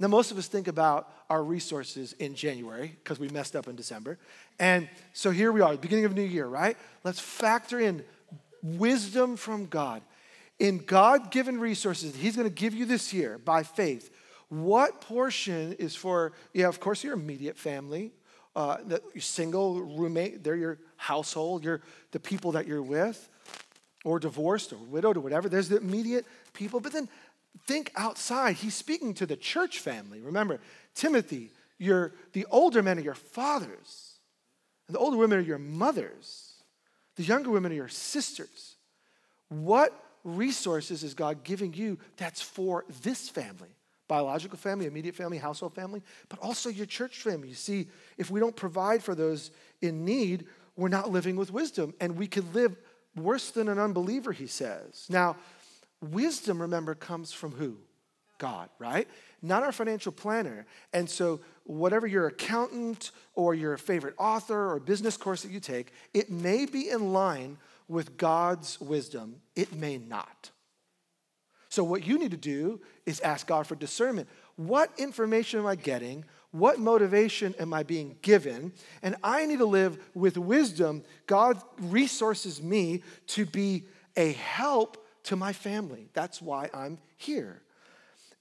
Now, 0.00 0.06
most 0.08 0.30
of 0.30 0.38
us 0.38 0.46
think 0.46 0.68
about 0.68 1.12
our 1.28 1.42
resources 1.42 2.12
in 2.14 2.34
January 2.34 2.96
because 3.02 3.18
we 3.18 3.28
messed 3.30 3.56
up 3.56 3.66
in 3.66 3.74
December. 3.74 4.18
And 4.60 4.88
so 5.12 5.30
here 5.30 5.50
we 5.50 5.60
are, 5.60 5.76
beginning 5.76 6.04
of 6.04 6.14
new 6.14 6.22
year, 6.22 6.46
right? 6.46 6.76
Let's 7.02 7.18
factor 7.18 7.80
in 7.80 8.04
wisdom 8.62 9.36
from 9.36 9.66
God. 9.66 10.02
In 10.58 10.78
God 10.78 11.30
given 11.30 11.58
resources 11.58 12.14
He's 12.14 12.36
going 12.36 12.48
to 12.48 12.54
give 12.54 12.74
you 12.74 12.84
this 12.84 13.12
year 13.12 13.38
by 13.38 13.62
faith, 13.62 14.10
what 14.48 15.00
portion 15.00 15.74
is 15.74 15.94
for, 15.94 16.32
yeah, 16.54 16.68
of 16.68 16.80
course, 16.80 17.04
your 17.04 17.14
immediate 17.14 17.56
family, 17.58 18.12
uh, 18.56 18.78
the, 18.84 19.02
your 19.14 19.22
single 19.22 19.82
roommate, 19.82 20.42
they're 20.42 20.56
your 20.56 20.78
household, 20.96 21.64
you're 21.64 21.82
the 22.12 22.20
people 22.20 22.52
that 22.52 22.66
you're 22.66 22.82
with, 22.82 23.28
or 24.04 24.18
divorced 24.18 24.72
or 24.72 24.76
widowed 24.76 25.16
or 25.16 25.20
whatever. 25.20 25.48
There's 25.48 25.68
the 25.68 25.76
immediate 25.76 26.24
people, 26.54 26.80
but 26.80 26.92
then 26.92 27.08
think 27.66 27.92
outside. 27.96 28.56
He's 28.56 28.74
speaking 28.74 29.14
to 29.14 29.26
the 29.26 29.36
church 29.36 29.78
family. 29.78 30.20
Remember, 30.20 30.60
Timothy, 30.94 31.50
you're 31.78 32.12
the 32.32 32.46
older 32.50 32.82
men 32.82 32.98
are 32.98 33.02
your 33.02 33.14
fathers, 33.14 34.18
and 34.86 34.94
the 34.94 34.98
older 34.98 35.16
women 35.16 35.38
are 35.38 35.42
your 35.42 35.58
mothers. 35.58 36.44
The 37.16 37.22
younger 37.24 37.50
women 37.50 37.72
are 37.72 37.76
your 37.76 37.88
sisters. 37.88 38.76
What 39.48 39.92
resources 40.24 41.02
is 41.02 41.14
God 41.14 41.44
giving 41.44 41.72
you 41.74 41.98
that's 42.16 42.40
for 42.40 42.84
this 43.02 43.28
family? 43.28 43.70
Biological 44.08 44.56
family, 44.56 44.86
immediate 44.86 45.14
family, 45.14 45.36
household 45.38 45.74
family, 45.74 46.02
but 46.28 46.38
also 46.40 46.68
your 46.70 46.86
church 46.86 47.18
family. 47.18 47.48
You 47.48 47.54
see, 47.54 47.88
if 48.16 48.30
we 48.30 48.40
don't 48.40 48.56
provide 48.56 49.02
for 49.02 49.14
those 49.14 49.50
in 49.82 50.04
need, 50.04 50.46
we're 50.76 50.88
not 50.88 51.10
living 51.10 51.36
with 51.36 51.52
wisdom, 51.52 51.92
and 52.00 52.16
we 52.16 52.26
could 52.26 52.54
live 52.54 52.76
worse 53.16 53.50
than 53.50 53.68
an 53.68 53.78
unbeliever, 53.78 54.32
he 54.32 54.46
says. 54.46 55.06
Now, 55.10 55.36
wisdom, 56.00 56.60
remember, 56.60 56.94
comes 56.94 57.32
from 57.32 57.52
who? 57.52 57.78
God, 58.38 58.68
right? 58.78 59.08
Not 59.42 59.62
our 59.62 59.72
financial 59.72 60.12
planner. 60.12 60.64
And 60.92 61.10
so, 61.10 61.40
whatever 61.64 62.06
your 62.06 62.28
accountant 62.28 63.10
or 63.34 63.54
your 63.54 63.76
favorite 63.76 64.14
author 64.16 64.72
or 64.72 64.80
business 64.80 65.16
course 65.16 65.42
that 65.42 65.50
you 65.50 65.60
take, 65.60 65.92
it 66.14 66.30
may 66.30 66.64
be 66.64 66.88
in 66.88 67.12
line 67.12 67.58
with 67.88 68.16
God's 68.16 68.80
wisdom, 68.80 69.36
it 69.56 69.72
may 69.72 69.98
not. 69.98 70.50
So, 71.68 71.84
what 71.84 72.06
you 72.06 72.18
need 72.18 72.30
to 72.30 72.36
do 72.36 72.80
is 73.06 73.20
ask 73.20 73.46
God 73.46 73.66
for 73.66 73.74
discernment. 73.74 74.28
What 74.56 74.90
information 74.98 75.60
am 75.60 75.66
I 75.66 75.74
getting? 75.74 76.24
What 76.50 76.78
motivation 76.78 77.54
am 77.58 77.74
I 77.74 77.82
being 77.82 78.16
given? 78.22 78.72
And 79.02 79.16
I 79.22 79.44
need 79.46 79.58
to 79.58 79.66
live 79.66 79.98
with 80.14 80.38
wisdom. 80.38 81.04
God 81.26 81.60
resources 81.78 82.62
me 82.62 83.02
to 83.28 83.44
be 83.44 83.84
a 84.16 84.32
help 84.32 85.06
to 85.28 85.36
my 85.36 85.52
family. 85.52 86.08
That's 86.14 86.40
why 86.40 86.70
I'm 86.72 86.98
here. 87.18 87.60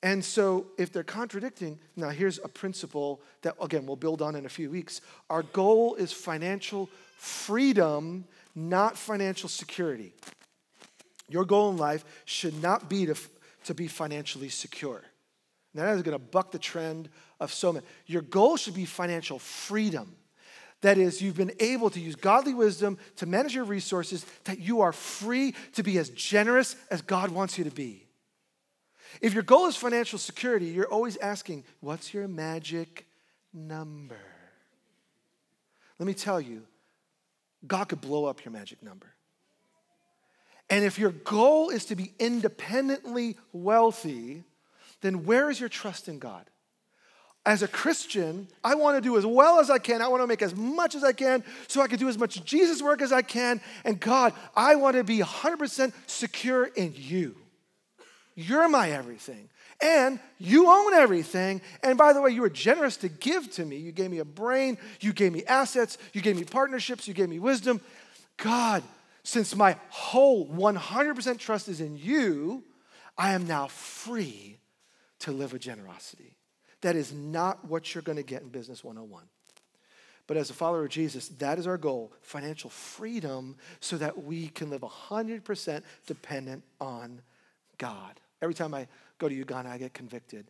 And 0.01 0.23
so, 0.23 0.67
if 0.77 0.93
they're 0.93 1.03
contradicting, 1.03 1.79
now 1.97 2.09
here's 2.09 2.39
a 2.41 2.47
principle 2.47 3.21
that, 3.41 3.55
again, 3.61 3.85
we'll 3.85 3.97
build 3.97 4.21
on 4.21 4.35
in 4.35 4.45
a 4.45 4.49
few 4.49 4.69
weeks. 4.69 5.01
Our 5.29 5.43
goal 5.43 5.95
is 5.95 6.13
financial 6.13 6.89
freedom, 7.17 8.23
not 8.55 8.97
financial 8.97 9.49
security. 9.49 10.13
Your 11.27 11.43
goal 11.43 11.71
in 11.71 11.77
life 11.77 12.05
should 12.23 12.61
not 12.61 12.89
be 12.89 13.05
to, 13.07 13.15
to 13.65 13.73
be 13.73 13.87
financially 13.87 14.49
secure. 14.49 15.03
Now, 15.73 15.85
that 15.85 15.95
is 15.95 16.03
going 16.03 16.17
to 16.17 16.23
buck 16.23 16.51
the 16.51 16.59
trend 16.59 17.09
of 17.41 17.51
so 17.51 17.73
many. 17.73 17.85
Your 18.05 18.21
goal 18.21 18.55
should 18.55 18.75
be 18.75 18.85
financial 18.85 19.39
freedom. 19.39 20.15
That 20.81 20.97
is, 20.97 21.21
you've 21.21 21.37
been 21.37 21.53
able 21.59 21.89
to 21.89 21.99
use 21.99 22.15
godly 22.15 22.53
wisdom 22.53 22.97
to 23.15 23.25
manage 23.25 23.55
your 23.55 23.63
resources, 23.63 24.25
that 24.43 24.59
you 24.59 24.81
are 24.81 24.93
free 24.93 25.55
to 25.73 25.83
be 25.83 25.97
as 25.97 26.09
generous 26.09 26.75
as 26.91 27.01
God 27.01 27.31
wants 27.31 27.57
you 27.57 27.63
to 27.63 27.71
be. 27.71 28.05
If 29.21 29.33
your 29.33 29.43
goal 29.43 29.65
is 29.65 29.75
financial 29.75 30.19
security, 30.19 30.67
you're 30.67 30.91
always 30.91 31.17
asking, 31.17 31.63
What's 31.79 32.13
your 32.13 32.27
magic 32.27 33.07
number? 33.53 34.19
Let 35.97 36.05
me 36.05 36.13
tell 36.13 36.39
you, 36.39 36.63
God 37.65 37.89
could 37.89 38.01
blow 38.01 38.25
up 38.25 38.45
your 38.45 38.51
magic 38.51 38.83
number. 38.83 39.07
And 40.69 40.83
if 40.83 40.99
your 40.99 41.11
goal 41.11 41.69
is 41.69 41.85
to 41.85 41.95
be 41.95 42.13
independently 42.19 43.37
wealthy, 43.51 44.43
then 45.01 45.23
where 45.23 45.49
is 45.49 45.59
your 45.59 45.69
trust 45.69 46.07
in 46.07 46.19
God? 46.19 46.45
As 47.47 47.63
a 47.63 47.67
Christian, 47.69 48.49
I 48.61 48.75
want 48.75 48.97
to 48.97 49.01
do 49.01 49.17
as 49.17 49.25
well 49.25 49.61
as 49.61 49.69
I 49.69 49.77
can. 49.77 50.01
I 50.01 50.09
want 50.09 50.21
to 50.21 50.27
make 50.27 50.41
as 50.41 50.53
much 50.53 50.95
as 50.95 51.03
I 51.05 51.13
can 51.13 51.45
so 51.69 51.81
I 51.81 51.87
can 51.87 51.97
do 51.97 52.09
as 52.09 52.17
much 52.17 52.43
Jesus 52.43 52.81
work 52.81 53.01
as 53.01 53.13
I 53.13 53.21
can. 53.21 53.61
And 53.85 54.01
God, 54.01 54.33
I 54.53 54.75
want 54.75 54.97
to 54.97 55.05
be 55.05 55.19
100% 55.19 55.93
secure 56.07 56.65
in 56.65 56.93
you. 56.97 57.37
You're 58.35 58.67
my 58.67 58.91
everything. 58.91 59.47
And 59.81 60.19
you 60.39 60.67
own 60.67 60.93
everything. 60.93 61.61
And 61.83 61.97
by 61.97 62.11
the 62.11 62.21
way, 62.21 62.31
you 62.31 62.41
were 62.41 62.49
generous 62.49 62.97
to 62.97 63.07
give 63.07 63.49
to 63.53 63.63
me. 63.63 63.77
You 63.77 63.93
gave 63.93 64.11
me 64.11 64.17
a 64.19 64.25
brain, 64.25 64.77
you 64.99 65.13
gave 65.13 65.31
me 65.31 65.45
assets, 65.45 65.97
you 66.11 66.21
gave 66.21 66.35
me 66.35 66.43
partnerships, 66.43 67.07
you 67.07 67.13
gave 67.13 67.29
me 67.29 67.39
wisdom. 67.39 67.79
God, 68.35 68.83
since 69.23 69.55
my 69.55 69.77
whole 69.87 70.45
100% 70.49 71.37
trust 71.39 71.69
is 71.69 71.79
in 71.79 71.97
you, 71.97 72.65
I 73.17 73.31
am 73.31 73.47
now 73.47 73.67
free 73.67 74.59
to 75.19 75.31
live 75.31 75.53
with 75.53 75.61
generosity. 75.61 76.36
That 76.81 76.95
is 76.95 77.13
not 77.13 77.65
what 77.65 77.93
you're 77.93 78.01
going 78.03 78.17
to 78.17 78.23
get 78.23 78.41
in 78.41 78.49
Business 78.49 78.83
101. 78.83 79.23
But 80.27 80.37
as 80.37 80.49
a 80.49 80.53
follower 80.53 80.83
of 80.83 80.89
Jesus, 80.89 81.29
that 81.39 81.57
is 81.57 81.65
our 81.65 81.77
goal 81.77 82.11
financial 82.21 82.69
freedom 82.69 83.55
so 83.79 83.97
that 83.97 84.23
we 84.23 84.49
can 84.49 84.69
live 84.69 84.81
100% 84.81 85.83
dependent 86.05 86.63
on 86.81 87.21
God. 87.77 88.19
Every 88.41 88.53
time 88.53 88.73
I 88.73 88.87
go 89.17 89.29
to 89.29 89.33
Uganda, 89.33 89.71
I 89.71 89.77
get 89.77 89.93
convicted 89.93 90.45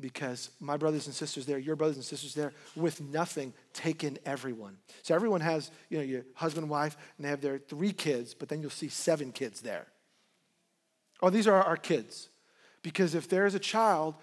because 0.00 0.50
my 0.60 0.78
brothers 0.78 1.06
and 1.06 1.14
sisters 1.14 1.44
there, 1.44 1.58
your 1.58 1.76
brothers 1.76 1.96
and 1.96 2.04
sisters 2.04 2.34
there, 2.34 2.52
with 2.74 3.00
nothing, 3.02 3.52
take 3.74 4.02
in 4.02 4.18
everyone. 4.24 4.78
So 5.02 5.14
everyone 5.14 5.42
has, 5.42 5.70
you 5.90 5.98
know, 5.98 6.04
your 6.04 6.24
husband, 6.34 6.70
wife, 6.70 6.96
and 7.16 7.26
they 7.26 7.30
have 7.30 7.42
their 7.42 7.58
three 7.58 7.92
kids, 7.92 8.32
but 8.32 8.48
then 8.48 8.62
you'll 8.62 8.70
see 8.70 8.88
seven 8.88 9.32
kids 9.32 9.60
there. 9.60 9.86
Oh, 11.22 11.28
these 11.28 11.46
are 11.46 11.62
our 11.62 11.76
kids. 11.76 12.30
Because 12.82 13.14
if 13.14 13.28
there 13.28 13.44
is 13.44 13.54
a 13.54 13.58
child 13.58 14.14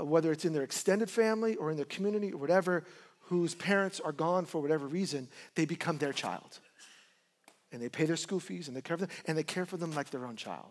Uh, 0.00 0.04
whether 0.04 0.32
it's 0.32 0.44
in 0.44 0.52
their 0.52 0.62
extended 0.62 1.10
family 1.10 1.56
or 1.56 1.70
in 1.70 1.76
their 1.76 1.86
community 1.86 2.32
or 2.32 2.38
whatever, 2.38 2.84
whose 3.22 3.54
parents 3.54 4.00
are 4.00 4.12
gone 4.12 4.46
for 4.46 4.60
whatever 4.60 4.86
reason, 4.86 5.28
they 5.54 5.64
become 5.64 5.98
their 5.98 6.12
child. 6.12 6.58
And 7.72 7.82
they 7.82 7.88
pay 7.88 8.06
their 8.06 8.16
school 8.16 8.40
fees 8.40 8.68
and 8.68 8.76
they 8.76 8.80
care 8.80 8.96
for 8.96 9.06
them, 9.06 9.16
and 9.26 9.36
they 9.36 9.42
care 9.42 9.66
for 9.66 9.76
them 9.76 9.92
like 9.92 10.10
their 10.10 10.24
own 10.24 10.36
child. 10.36 10.66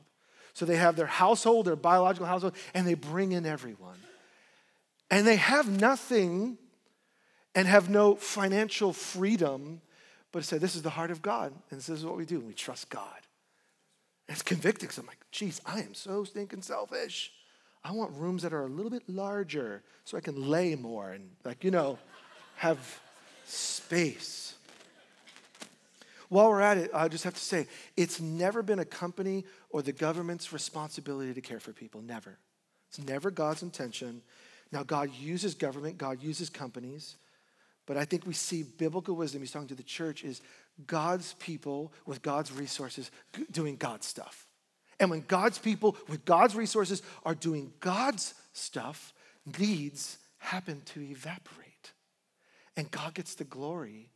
So 0.54 0.66
they 0.66 0.78
have 0.78 0.96
their 0.96 1.06
household, 1.06 1.68
their 1.68 1.76
biological 1.76 2.26
household, 2.26 2.56
and 2.74 2.88
they 2.88 2.96
bring 2.96 3.32
in 3.32 3.46
everyone. 3.46 3.98
And 5.12 5.26
they 5.26 5.36
have 5.36 5.70
nothing 5.70 6.58
and 7.54 7.68
have 7.68 7.90
no 7.90 8.16
financial 8.16 8.92
freedom, 8.92 9.82
but 10.32 10.44
say, 10.44 10.58
This 10.58 10.76
is 10.76 10.82
the 10.82 10.90
heart 10.90 11.12
of 11.12 11.22
God, 11.22 11.54
and 11.70 11.80
this 11.80 11.90
is 11.90 12.04
what 12.04 12.18
we 12.18 12.26
do. 12.26 12.38
and 12.38 12.48
We 12.48 12.54
trust 12.54 12.90
God. 12.90 13.20
And 14.28 14.36
it's 14.36 14.42
convicting 14.42 14.88
because 14.88 14.98
I'm 14.98 15.06
like, 15.06 15.20
geez, 15.32 15.62
I 15.66 15.80
am 15.80 15.94
so 15.94 16.24
stinking 16.24 16.62
selfish. 16.62 17.32
I 17.88 17.92
want 17.94 18.12
rooms 18.18 18.44
that 18.44 18.52
are 18.52 18.64
a 18.64 18.68
little 18.68 18.92
bit 18.92 19.08
larger 19.08 19.82
so 20.04 20.18
I 20.18 20.20
can 20.20 20.50
lay 20.50 20.76
more 20.76 21.12
and, 21.12 21.30
like, 21.46 21.64
you 21.64 21.72
know, 21.72 21.98
have 22.58 22.78
space. 23.46 24.56
While 26.28 26.50
we're 26.50 26.60
at 26.60 26.78
it, 26.78 26.92
I 26.94 27.08
just 27.08 27.24
have 27.24 27.36
to 27.36 27.40
say 27.40 27.68
it's 27.96 28.20
never 28.20 28.62
been 28.62 28.80
a 28.80 28.86
company 28.86 29.46
or 29.70 29.82
the 29.82 29.94
government's 29.94 30.52
responsibility 30.52 31.34
to 31.34 31.40
care 31.40 31.62
for 31.62 31.72
people. 31.72 32.02
Never. 32.02 32.38
It's 32.90 33.00
never 33.00 33.32
God's 33.32 33.64
intention. 33.64 34.22
Now, 34.74 34.84
God 34.84 35.10
uses 35.18 35.56
government, 35.56 35.98
God 35.98 36.22
uses 36.22 36.50
companies, 36.50 37.16
but 37.86 37.96
I 37.96 38.04
think 38.04 38.28
we 38.28 38.34
see 38.34 38.64
biblical 38.64 39.16
wisdom, 39.16 39.42
he's 39.42 39.52
talking 39.52 39.70
to 39.70 39.76
the 39.76 39.84
church, 39.84 40.26
is 40.26 40.42
God's 40.88 41.36
people 41.36 41.94
with 42.06 42.22
God's 42.22 42.52
resources 42.52 43.12
doing 43.50 43.78
God's 43.78 44.08
stuff. 44.08 44.47
And 45.00 45.10
when 45.10 45.24
God's 45.28 45.60
people 45.60 45.96
with 46.08 46.26
God's 46.26 46.56
resources 46.56 47.02
are 47.24 47.36
doing 47.36 47.72
God's 47.80 48.34
stuff, 48.54 49.14
needs 49.60 50.18
happen 50.40 50.82
to 50.86 51.02
evaporate. 51.02 51.92
And 52.76 52.90
God 52.90 53.14
gets 53.14 53.36
the 53.36 53.44
glory 53.44 54.10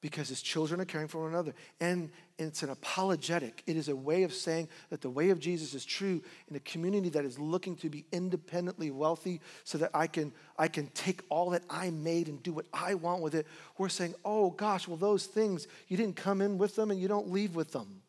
because 0.00 0.28
his 0.30 0.40
children 0.40 0.80
are 0.80 0.86
caring 0.86 1.08
for 1.08 1.22
one 1.22 1.30
another. 1.30 1.52
And 1.78 2.10
it's 2.38 2.62
an 2.62 2.70
apologetic. 2.70 3.62
It 3.66 3.76
is 3.76 3.88
a 3.88 3.96
way 3.96 4.22
of 4.22 4.32
saying 4.32 4.68
that 4.88 5.02
the 5.02 5.10
way 5.10 5.28
of 5.28 5.38
Jesus 5.38 5.74
is 5.74 5.84
true 5.84 6.22
in 6.48 6.56
a 6.56 6.60
community 6.60 7.10
that 7.10 7.26
is 7.26 7.38
looking 7.38 7.76
to 7.76 7.90
be 7.90 8.06
independently 8.10 8.90
wealthy 8.90 9.42
so 9.64 9.76
that 9.76 9.90
I 9.92 10.06
can, 10.06 10.32
I 10.58 10.68
can 10.68 10.86
take 10.88 11.22
all 11.28 11.50
that 11.50 11.64
I 11.68 11.90
made 11.90 12.28
and 12.28 12.42
do 12.42 12.52
what 12.52 12.64
I 12.72 12.94
want 12.94 13.20
with 13.20 13.34
it. 13.34 13.46
We're 13.76 13.90
saying, 13.90 14.14
oh 14.24 14.50
gosh, 14.50 14.88
well, 14.88 14.96
those 14.96 15.26
things, 15.26 15.68
you 15.88 15.98
didn't 15.98 16.16
come 16.16 16.40
in 16.40 16.56
with 16.56 16.76
them 16.76 16.90
and 16.90 16.98
you 16.98 17.08
don't 17.08 17.30
leave 17.30 17.54
with 17.54 17.72
them 17.72 18.00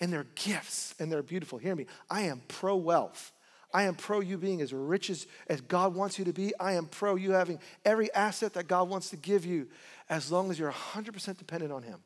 and 0.00 0.12
they're 0.12 0.26
gifts 0.34 0.94
and 0.98 1.10
they're 1.10 1.22
beautiful. 1.22 1.58
Hear 1.58 1.76
me. 1.76 1.86
I 2.10 2.22
am 2.22 2.42
pro 2.48 2.76
wealth. 2.76 3.32
I 3.74 3.84
am 3.84 3.94
pro 3.94 4.20
you 4.20 4.36
being 4.36 4.60
as 4.60 4.72
rich 4.72 5.08
as, 5.08 5.26
as 5.46 5.60
God 5.60 5.94
wants 5.94 6.18
you 6.18 6.26
to 6.26 6.32
be. 6.32 6.52
I 6.60 6.74
am 6.74 6.86
pro 6.86 7.14
you 7.14 7.32
having 7.32 7.58
every 7.84 8.12
asset 8.12 8.54
that 8.54 8.68
God 8.68 8.88
wants 8.88 9.10
to 9.10 9.16
give 9.16 9.46
you 9.46 9.68
as 10.08 10.30
long 10.30 10.50
as 10.50 10.58
you're 10.58 10.70
100% 10.70 11.38
dependent 11.38 11.72
on 11.72 11.82
Him. 11.82 12.00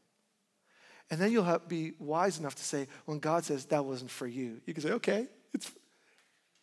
And 1.11 1.21
then 1.21 1.31
you'll 1.33 1.45
have, 1.45 1.69
be 1.69 1.93
wise 1.99 2.39
enough 2.39 2.55
to 2.57 2.65
say, 2.65 2.89
when 3.05 3.19
God 3.19 3.45
says 3.45 3.67
that 3.67 3.85
wasn't 3.85 4.11
for 4.11 4.27
you, 4.27 4.61
you 4.65 4.75
can 4.75 4.83
say, 4.83 4.93
okay, 4.93 5.27
it's, 5.53 5.71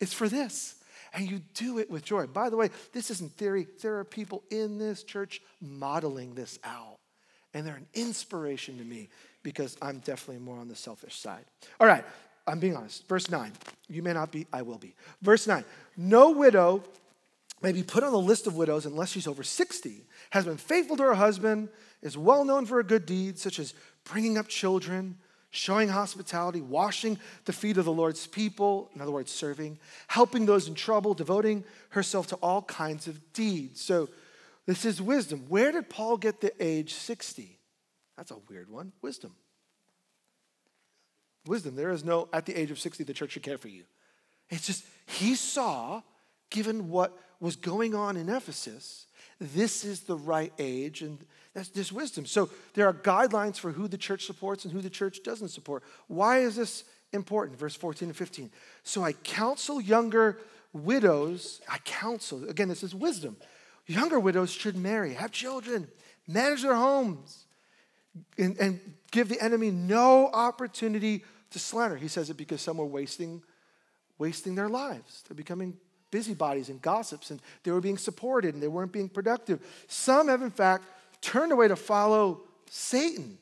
it's 0.00 0.12
for 0.12 0.28
this. 0.28 0.76
And 1.12 1.30
you 1.30 1.40
do 1.54 1.78
it 1.78 1.90
with 1.90 2.04
joy. 2.04 2.26
By 2.26 2.50
the 2.50 2.56
way, 2.56 2.70
this 2.92 3.10
isn't 3.10 3.32
theory. 3.32 3.66
There 3.82 3.98
are 3.98 4.04
people 4.04 4.42
in 4.50 4.78
this 4.78 5.02
church 5.04 5.40
modeling 5.60 6.34
this 6.34 6.58
out. 6.64 6.96
And 7.52 7.66
they're 7.66 7.76
an 7.76 7.86
inspiration 7.94 8.78
to 8.78 8.84
me 8.84 9.10
because 9.44 9.76
I'm 9.80 10.00
definitely 10.00 10.42
more 10.42 10.58
on 10.58 10.66
the 10.66 10.74
selfish 10.74 11.20
side. 11.20 11.44
All 11.78 11.86
right, 11.86 12.04
I'm 12.48 12.58
being 12.58 12.76
honest. 12.76 13.06
Verse 13.06 13.30
9. 13.30 13.52
You 13.88 14.02
may 14.02 14.12
not 14.12 14.32
be, 14.32 14.48
I 14.52 14.62
will 14.62 14.78
be. 14.78 14.96
Verse 15.22 15.46
9. 15.46 15.64
No 15.96 16.30
widow 16.30 16.82
may 17.62 17.70
be 17.70 17.84
put 17.84 18.02
on 18.02 18.10
the 18.10 18.18
list 18.18 18.48
of 18.48 18.56
widows 18.56 18.84
unless 18.86 19.10
she's 19.10 19.28
over 19.28 19.44
60, 19.44 20.04
has 20.30 20.44
been 20.44 20.56
faithful 20.56 20.96
to 20.96 21.04
her 21.04 21.14
husband, 21.14 21.68
is 22.02 22.18
well 22.18 22.44
known 22.44 22.66
for 22.66 22.80
a 22.80 22.84
good 22.84 23.06
deed, 23.06 23.38
such 23.38 23.60
as 23.60 23.72
bringing 24.04 24.36
up 24.36 24.48
children, 24.48 25.16
showing 25.50 25.88
hospitality, 25.88 26.60
washing 26.60 27.18
the 27.44 27.52
feet 27.52 27.78
of 27.78 27.84
the 27.84 27.92
Lord's 27.92 28.26
people, 28.26 28.90
in 28.94 29.00
other 29.00 29.12
words, 29.12 29.30
serving, 29.30 29.78
helping 30.08 30.46
those 30.46 30.66
in 30.66 30.74
trouble, 30.74 31.14
devoting 31.14 31.64
herself 31.90 32.26
to 32.26 32.36
all 32.36 32.62
kinds 32.62 33.06
of 33.06 33.32
deeds. 33.32 33.80
So, 33.80 34.08
this 34.66 34.86
is 34.86 35.00
wisdom. 35.00 35.44
Where 35.48 35.72
did 35.72 35.90
Paul 35.90 36.16
get 36.16 36.40
the 36.40 36.52
age 36.58 36.94
60? 36.94 37.58
That's 38.16 38.30
a 38.30 38.38
weird 38.48 38.70
one. 38.70 38.92
Wisdom. 39.02 39.34
Wisdom. 41.46 41.76
There 41.76 41.90
is 41.90 42.04
no, 42.04 42.28
at 42.32 42.46
the 42.46 42.54
age 42.54 42.70
of 42.70 42.78
60, 42.78 43.04
the 43.04 43.12
church 43.12 43.32
should 43.32 43.42
care 43.42 43.58
for 43.58 43.68
you. 43.68 43.84
It's 44.50 44.66
just, 44.66 44.84
he 45.06 45.34
saw, 45.34 46.02
given 46.50 46.88
what 46.88 47.18
was 47.40 47.56
going 47.56 47.94
on 47.94 48.16
in 48.16 48.28
Ephesus, 48.28 49.06
this 49.40 49.84
is 49.84 50.00
the 50.00 50.16
right 50.16 50.52
age, 50.58 51.02
and 51.02 51.18
that's 51.54 51.68
this 51.70 51.92
wisdom. 51.92 52.24
So 52.24 52.50
there 52.74 52.86
are 52.86 52.94
guidelines 52.94 53.58
for 53.58 53.72
who 53.72 53.88
the 53.88 53.98
church 53.98 54.24
supports 54.24 54.64
and 54.64 54.72
who 54.72 54.80
the 54.80 54.90
church 54.90 55.22
doesn't 55.22 55.48
support. 55.48 55.82
Why 56.06 56.38
is 56.38 56.56
this 56.56 56.84
important? 57.12 57.58
Verse 57.58 57.74
14 57.74 58.08
and 58.08 58.16
15. 58.16 58.50
So 58.82 59.02
I 59.02 59.12
counsel 59.12 59.80
younger 59.80 60.38
widows, 60.72 61.60
I 61.68 61.78
counsel, 61.78 62.48
again, 62.48 62.68
this 62.68 62.82
is 62.82 62.94
wisdom. 62.94 63.36
Younger 63.86 64.18
widows 64.18 64.50
should 64.50 64.76
marry, 64.76 65.14
have 65.14 65.30
children, 65.30 65.88
manage 66.26 66.62
their 66.62 66.74
homes 66.74 67.43
and, 68.38 68.56
and 68.58 68.80
give 69.10 69.28
the 69.28 69.40
enemy 69.40 69.70
no 69.70 70.28
opportunity 70.28 71.24
to 71.50 71.58
slander. 71.58 71.96
He 71.96 72.08
says 72.08 72.30
it 72.30 72.36
because 72.36 72.60
some 72.60 72.76
were 72.76 72.84
wasting, 72.84 73.42
wasting 74.18 74.54
their 74.54 74.68
lives. 74.68 75.24
They're 75.28 75.36
becoming 75.36 75.76
busybodies 76.10 76.68
and 76.68 76.80
gossips, 76.80 77.30
and 77.30 77.40
they 77.62 77.70
were 77.70 77.80
being 77.80 77.98
supported 77.98 78.54
and 78.54 78.62
they 78.62 78.68
weren't 78.68 78.92
being 78.92 79.08
productive. 79.08 79.60
Some 79.88 80.28
have, 80.28 80.42
in 80.42 80.50
fact, 80.50 80.84
turned 81.20 81.52
away 81.52 81.68
to 81.68 81.76
follow 81.76 82.42
Satan. 82.70 83.38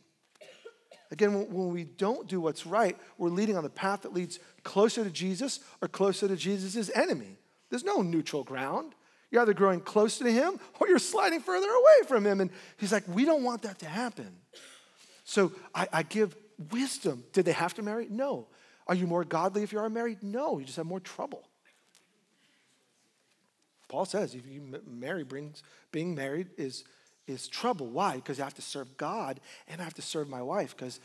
Again, 1.11 1.35
when 1.53 1.69
we 1.69 1.85
don't 1.85 2.27
do 2.27 2.41
what's 2.41 2.65
right, 2.67 2.97
we're 3.19 3.29
leading 3.29 3.57
on 3.59 3.65
the 3.65 3.71
path 3.71 4.03
that 4.03 4.15
leads 4.15 4.39
closer 4.63 5.05
to 5.05 5.11
Jesus 5.11 5.61
or 5.83 5.89
closer 5.89 6.27
to 6.27 6.37
Jesus' 6.37 6.91
enemy. 6.95 7.37
There's 7.69 7.85
no 7.85 8.01
neutral 8.01 8.45
ground. 8.45 8.95
You're 9.31 9.43
either 9.43 9.55
growing 9.55 9.81
closer 9.81 10.25
to 10.25 10.33
him 10.33 10.59
or 10.81 10.89
you're 10.89 10.99
sliding 10.99 11.41
further 11.41 11.69
away 11.69 12.09
from 12.09 12.27
him. 12.27 12.41
And 12.41 12.51
he's 12.79 12.93
like, 12.93 13.05
we 13.09 13.27
don't 13.27 13.43
want 13.43 13.63
that 13.63 13.79
to 13.81 13.87
happen. 13.87 14.31
So 15.25 15.53
I, 15.75 15.89
I 15.93 16.03
give 16.03 16.37
wisdom. 16.71 17.25
Did 17.33 17.45
they 17.45 17.53
have 17.53 17.75
to 17.75 17.83
marry? 17.83 18.07
No. 18.11 18.47
Are 18.87 18.95
you 18.95 19.07
more 19.07 19.25
godly 19.25 19.63
if 19.63 19.73
you 19.73 19.79
are 19.79 19.89
married? 19.89 20.23
No. 20.23 20.59
You 20.59 20.65
just 20.65 20.77
have 20.77 20.87
more 20.87 21.01
trouble. 21.01 21.49
Paul 23.89 24.05
says 24.05 24.35
if 24.35 24.47
you 24.47 24.81
marry 24.87 25.25
brings 25.25 25.63
being 25.91 26.15
married 26.15 26.49
is 26.57 26.85
is 27.27 27.47
trouble. 27.47 27.87
Why? 27.87 28.17
Because 28.17 28.41
I 28.41 28.45
have 28.45 28.55
to 28.55 28.63
serve 28.63 28.97
God 28.97 29.39
and 29.69 29.81
I 29.81 29.85
have 29.85 29.95
to 29.95 30.03
serve 30.03 30.29
my 30.29 30.43
wife 30.43 30.77
because 30.77 30.99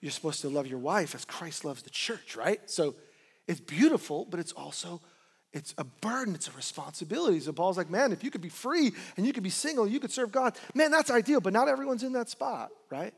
you're 0.00 0.12
supposed 0.12 0.40
to 0.42 0.48
love 0.48 0.66
your 0.66 0.78
wife 0.78 1.14
as 1.14 1.24
Christ 1.24 1.64
loves 1.64 1.82
the 1.82 1.90
church, 1.90 2.36
right? 2.36 2.60
So 2.68 2.94
it's 3.46 3.60
beautiful, 3.60 4.26
but 4.28 4.40
it's 4.40 4.52
also 4.52 5.00
It's 5.52 5.74
a 5.76 5.84
burden, 5.84 6.34
it's 6.34 6.48
a 6.48 6.52
responsibility. 6.52 7.40
So 7.40 7.52
Paul's 7.52 7.76
like, 7.76 7.90
man, 7.90 8.12
if 8.12 8.24
you 8.24 8.30
could 8.30 8.40
be 8.40 8.48
free 8.48 8.92
and 9.16 9.26
you 9.26 9.32
could 9.32 9.42
be 9.42 9.50
single, 9.50 9.86
you 9.86 10.00
could 10.00 10.10
serve 10.10 10.32
God, 10.32 10.56
man, 10.74 10.90
that's 10.90 11.10
ideal, 11.10 11.40
but 11.40 11.52
not 11.52 11.68
everyone's 11.68 12.02
in 12.02 12.12
that 12.14 12.30
spot, 12.30 12.70
right? 12.90 13.12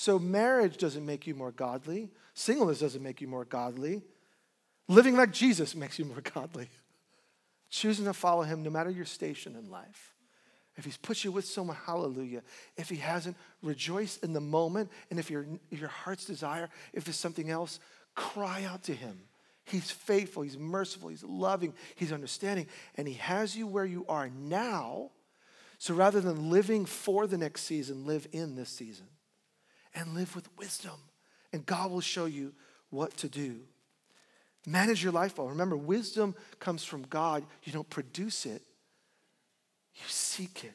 So 0.00 0.16
marriage 0.16 0.76
doesn't 0.76 1.04
make 1.04 1.26
you 1.26 1.34
more 1.34 1.50
godly, 1.50 2.08
singleness 2.32 2.78
doesn't 2.78 3.02
make 3.02 3.20
you 3.20 3.26
more 3.26 3.44
godly. 3.44 4.00
Living 4.86 5.16
like 5.16 5.32
Jesus 5.32 5.74
makes 5.74 5.98
you 5.98 6.04
more 6.04 6.20
godly. 6.34 6.68
Choosing 7.68 8.04
to 8.04 8.12
follow 8.12 8.42
him 8.42 8.62
no 8.62 8.70
matter 8.70 8.90
your 8.90 9.04
station 9.04 9.56
in 9.56 9.72
life. 9.72 10.14
If 10.76 10.84
he's 10.84 10.96
put 10.96 11.24
you 11.24 11.32
with 11.32 11.46
someone, 11.46 11.76
hallelujah. 11.84 12.42
If 12.76 12.88
he 12.88 12.94
hasn't, 12.94 13.36
rejoice 13.60 14.18
in 14.18 14.34
the 14.34 14.40
moment. 14.40 14.88
And 15.10 15.18
if 15.18 15.32
your, 15.32 15.46
your 15.68 15.88
heart's 15.88 16.26
desire, 16.26 16.68
if 16.92 17.08
it's 17.08 17.18
something 17.18 17.50
else, 17.50 17.80
cry 18.14 18.62
out 18.70 18.84
to 18.84 18.94
him. 18.94 19.18
He's 19.64 19.90
faithful, 19.90 20.44
he's 20.44 20.56
merciful, 20.56 21.08
he's 21.08 21.24
loving, 21.24 21.74
he's 21.96 22.12
understanding, 22.12 22.68
and 22.94 23.08
he 23.08 23.14
has 23.14 23.56
you 23.56 23.66
where 23.66 23.84
you 23.84 24.06
are 24.08 24.30
now. 24.30 25.10
So 25.78 25.92
rather 25.92 26.20
than 26.20 26.50
living 26.50 26.86
for 26.86 27.26
the 27.26 27.36
next 27.36 27.62
season, 27.62 28.06
live 28.06 28.28
in 28.30 28.54
this 28.54 28.68
season 28.68 29.08
and 29.98 30.14
live 30.14 30.34
with 30.34 30.48
wisdom. 30.56 30.94
And 31.52 31.66
God 31.66 31.90
will 31.90 32.00
show 32.00 32.26
you 32.26 32.52
what 32.90 33.16
to 33.18 33.28
do. 33.28 33.56
Manage 34.66 35.02
your 35.02 35.12
life 35.12 35.38
well. 35.38 35.48
Remember, 35.48 35.76
wisdom 35.76 36.34
comes 36.60 36.84
from 36.84 37.02
God. 37.02 37.44
You 37.64 37.72
don't 37.72 37.88
produce 37.90 38.46
it, 38.46 38.62
you 39.94 40.02
seek 40.06 40.64
it. 40.64 40.72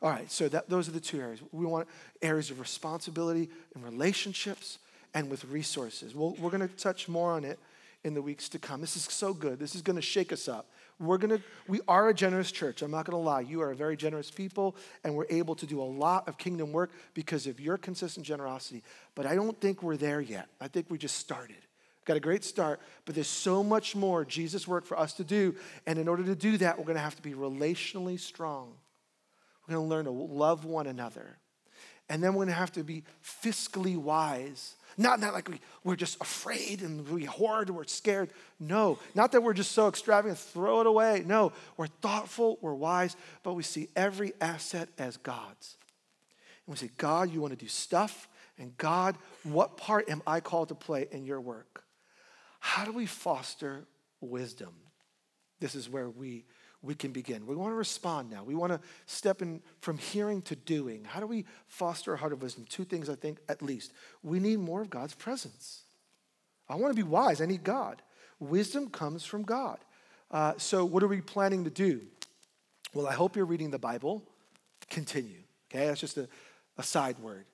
All 0.00 0.10
right, 0.10 0.30
so 0.30 0.48
that, 0.48 0.68
those 0.68 0.88
are 0.88 0.92
the 0.92 1.00
two 1.00 1.20
areas. 1.20 1.40
We 1.50 1.66
want 1.66 1.88
areas 2.22 2.50
of 2.50 2.60
responsibility 2.60 3.48
and 3.74 3.84
relationships 3.84 4.78
and 5.12 5.28
with 5.28 5.44
resources. 5.46 6.14
Well, 6.14 6.36
we're 6.38 6.50
going 6.50 6.68
to 6.68 6.76
touch 6.76 7.08
more 7.08 7.32
on 7.32 7.44
it 7.44 7.58
in 8.04 8.14
the 8.14 8.22
weeks 8.22 8.48
to 8.50 8.60
come. 8.60 8.80
This 8.80 8.96
is 8.96 9.02
so 9.04 9.34
good. 9.34 9.58
This 9.58 9.74
is 9.74 9.82
going 9.82 9.96
to 9.96 10.02
shake 10.02 10.32
us 10.32 10.46
up. 10.46 10.70
We're 11.00 11.18
to 11.38 11.42
we 11.68 11.80
are 11.86 12.08
a 12.08 12.14
generous 12.14 12.50
church. 12.50 12.82
I'm 12.82 12.90
not 12.90 13.06
to 13.16 13.22
lie. 13.22 13.42
You 13.42 13.62
are 13.62 13.70
a 13.70 13.76
very 13.76 13.96
generous 13.96 14.30
people 14.30 14.74
and 15.04 15.14
we're 15.14 15.26
able 15.30 15.54
to 15.56 15.66
do 15.66 15.80
a 15.80 15.84
lot 15.84 16.26
of 16.26 16.38
kingdom 16.38 16.72
work 16.72 16.90
because 17.14 17.46
of 17.46 17.60
your 17.60 17.78
consistent 17.78 18.26
generosity. 18.26 18.82
But 19.14 19.26
I 19.26 19.34
don't 19.34 19.60
think 19.60 19.82
we're 19.82 19.96
there 19.96 20.20
yet. 20.20 20.48
I 20.60 20.66
think 20.68 20.86
we 20.90 20.98
just 20.98 21.16
started. 21.16 21.56
Got 22.04 22.16
a 22.16 22.20
great 22.20 22.42
start, 22.42 22.80
but 23.04 23.14
there's 23.14 23.28
so 23.28 23.62
much 23.62 23.94
more 23.94 24.24
Jesus 24.24 24.66
work 24.66 24.86
for 24.86 24.98
us 24.98 25.12
to 25.14 25.24
do. 25.24 25.54
And 25.86 25.98
in 25.98 26.08
order 26.08 26.24
to 26.24 26.34
do 26.34 26.56
that, 26.56 26.78
we're 26.78 26.84
to 26.94 27.02
have 27.02 27.16
to 27.16 27.22
be 27.22 27.34
relationally 27.34 28.18
strong. 28.18 28.72
We're 29.68 29.74
to 29.74 29.88
learn 29.88 30.06
to 30.06 30.10
love 30.10 30.64
one 30.64 30.86
another. 30.86 31.36
And 32.08 32.24
then 32.24 32.32
we're 32.34 32.46
to 32.46 32.52
have 32.52 32.72
to 32.72 32.82
be 32.82 33.04
fiscally 33.22 33.96
wise 33.96 34.74
not, 34.98 35.20
not 35.20 35.32
like 35.32 35.48
we, 35.48 35.60
we're 35.84 35.96
just 35.96 36.20
afraid 36.20 36.82
and 36.82 37.08
we 37.08 37.24
hoard, 37.24 37.70
we're 37.70 37.84
scared. 37.84 38.30
No, 38.58 38.98
not 39.14 39.30
that 39.32 39.42
we're 39.42 39.54
just 39.54 39.72
so 39.72 39.86
extravagant, 39.86 40.38
throw 40.38 40.80
it 40.80 40.86
away. 40.86 41.22
No, 41.24 41.52
we're 41.76 41.86
thoughtful, 41.86 42.58
we're 42.60 42.74
wise, 42.74 43.16
but 43.44 43.54
we 43.54 43.62
see 43.62 43.88
every 43.94 44.32
asset 44.40 44.88
as 44.98 45.16
God's. 45.16 45.76
And 46.66 46.72
we 46.72 46.76
say, 46.76 46.90
God, 46.96 47.30
you 47.30 47.40
want 47.40 47.52
to 47.52 47.64
do 47.64 47.68
stuff, 47.68 48.28
and 48.58 48.76
God, 48.76 49.16
what 49.44 49.76
part 49.76 50.10
am 50.10 50.20
I 50.26 50.40
called 50.40 50.68
to 50.70 50.74
play 50.74 51.06
in 51.12 51.24
your 51.24 51.40
work? 51.40 51.84
How 52.58 52.84
do 52.84 52.92
we 52.92 53.06
foster 53.06 53.86
wisdom? 54.20 54.74
This 55.60 55.76
is 55.76 55.88
where 55.88 56.10
we 56.10 56.44
we 56.82 56.94
can 56.94 57.10
begin. 57.10 57.46
We 57.46 57.56
want 57.56 57.72
to 57.72 57.76
respond 57.76 58.30
now. 58.30 58.44
We 58.44 58.54
want 58.54 58.72
to 58.72 58.80
step 59.06 59.42
in 59.42 59.60
from 59.80 59.98
hearing 59.98 60.42
to 60.42 60.54
doing. 60.54 61.04
How 61.04 61.18
do 61.20 61.26
we 61.26 61.44
foster 61.66 62.14
a 62.14 62.16
heart 62.16 62.32
of 62.32 62.40
wisdom? 62.40 62.66
Two 62.68 62.84
things, 62.84 63.08
I 63.08 63.16
think, 63.16 63.38
at 63.48 63.62
least. 63.62 63.92
We 64.22 64.38
need 64.38 64.60
more 64.60 64.82
of 64.82 64.90
God's 64.90 65.14
presence. 65.14 65.82
I 66.68 66.76
want 66.76 66.94
to 66.94 67.02
be 67.02 67.08
wise. 67.08 67.40
I 67.40 67.46
need 67.46 67.64
God. 67.64 68.02
Wisdom 68.38 68.90
comes 68.90 69.24
from 69.24 69.42
God. 69.42 69.78
Uh, 70.30 70.52
so, 70.56 70.84
what 70.84 71.02
are 71.02 71.08
we 71.08 71.20
planning 71.20 71.64
to 71.64 71.70
do? 71.70 72.02
Well, 72.94 73.08
I 73.08 73.14
hope 73.14 73.34
you're 73.34 73.46
reading 73.46 73.70
the 73.70 73.78
Bible. 73.78 74.22
Continue. 74.88 75.40
Okay, 75.70 75.86
that's 75.86 76.00
just 76.00 76.16
a, 76.16 76.28
a 76.76 76.82
side 76.82 77.18
word. 77.18 77.46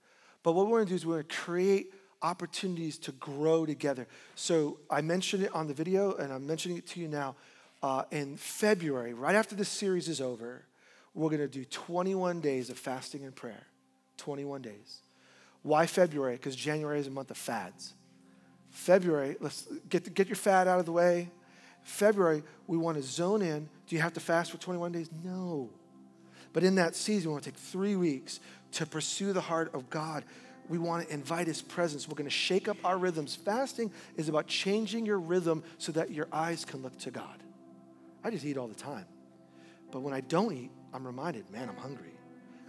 But 0.42 0.52
what 0.52 0.66
we're 0.66 0.78
going 0.78 0.86
to 0.86 0.90
do 0.90 0.96
is 0.96 1.06
we're 1.06 1.14
going 1.14 1.28
to 1.28 1.36
create 1.36 1.94
opportunities 2.20 2.98
to 2.98 3.12
grow 3.12 3.64
together. 3.64 4.06
So, 4.34 4.80
I 4.90 5.00
mentioned 5.00 5.44
it 5.44 5.54
on 5.54 5.66
the 5.66 5.74
video, 5.74 6.14
and 6.16 6.32
I'm 6.32 6.46
mentioning 6.46 6.76
it 6.76 6.86
to 6.88 7.00
you 7.00 7.08
now 7.08 7.36
uh, 7.84 8.02
in 8.10 8.34
February, 8.38 9.12
right 9.12 9.34
after 9.34 9.54
this 9.54 9.68
series 9.68 10.08
is 10.08 10.18
over, 10.18 10.64
we're 11.12 11.28
going 11.28 11.38
to 11.42 11.46
do 11.46 11.66
21 11.66 12.40
days 12.40 12.70
of 12.70 12.78
fasting 12.78 13.24
and 13.24 13.36
prayer. 13.36 13.66
21 14.16 14.62
days. 14.62 15.02
Why 15.60 15.84
February? 15.84 16.36
Because 16.36 16.56
January 16.56 16.98
is 16.98 17.08
a 17.08 17.10
month 17.10 17.30
of 17.30 17.36
fads. 17.36 17.92
February, 18.70 19.36
let's 19.38 19.68
get, 19.90 20.14
get 20.14 20.28
your 20.28 20.36
fad 20.36 20.66
out 20.66 20.78
of 20.78 20.86
the 20.86 20.92
way. 20.92 21.28
February, 21.82 22.42
we 22.66 22.78
want 22.78 22.96
to 22.96 23.02
zone 23.02 23.42
in. 23.42 23.68
Do 23.86 23.94
you 23.94 24.00
have 24.00 24.14
to 24.14 24.20
fast 24.20 24.50
for 24.50 24.56
21 24.56 24.92
days? 24.92 25.10
No. 25.22 25.68
But 26.54 26.64
in 26.64 26.76
that 26.76 26.96
season, 26.96 27.28
we 27.28 27.32
want 27.32 27.44
to 27.44 27.50
take 27.50 27.58
three 27.58 27.96
weeks 27.96 28.40
to 28.72 28.86
pursue 28.86 29.34
the 29.34 29.42
heart 29.42 29.74
of 29.74 29.90
God. 29.90 30.24
We 30.70 30.78
want 30.78 31.06
to 31.06 31.12
invite 31.12 31.48
His 31.48 31.60
presence. 31.60 32.08
We're 32.08 32.14
going 32.14 32.24
to 32.24 32.30
shake 32.30 32.66
up 32.66 32.78
our 32.82 32.96
rhythms. 32.96 33.36
Fasting 33.36 33.92
is 34.16 34.30
about 34.30 34.46
changing 34.46 35.04
your 35.04 35.18
rhythm 35.18 35.62
so 35.76 35.92
that 35.92 36.10
your 36.10 36.28
eyes 36.32 36.64
can 36.64 36.80
look 36.80 36.96
to 37.00 37.10
God. 37.10 37.44
I 38.24 38.30
just 38.30 38.44
eat 38.44 38.56
all 38.56 38.66
the 38.66 38.74
time. 38.74 39.04
But 39.92 40.00
when 40.00 40.14
I 40.14 40.22
don't 40.22 40.52
eat, 40.52 40.70
I'm 40.92 41.06
reminded, 41.06 41.50
man, 41.50 41.68
I'm 41.68 41.76
hungry. 41.76 42.14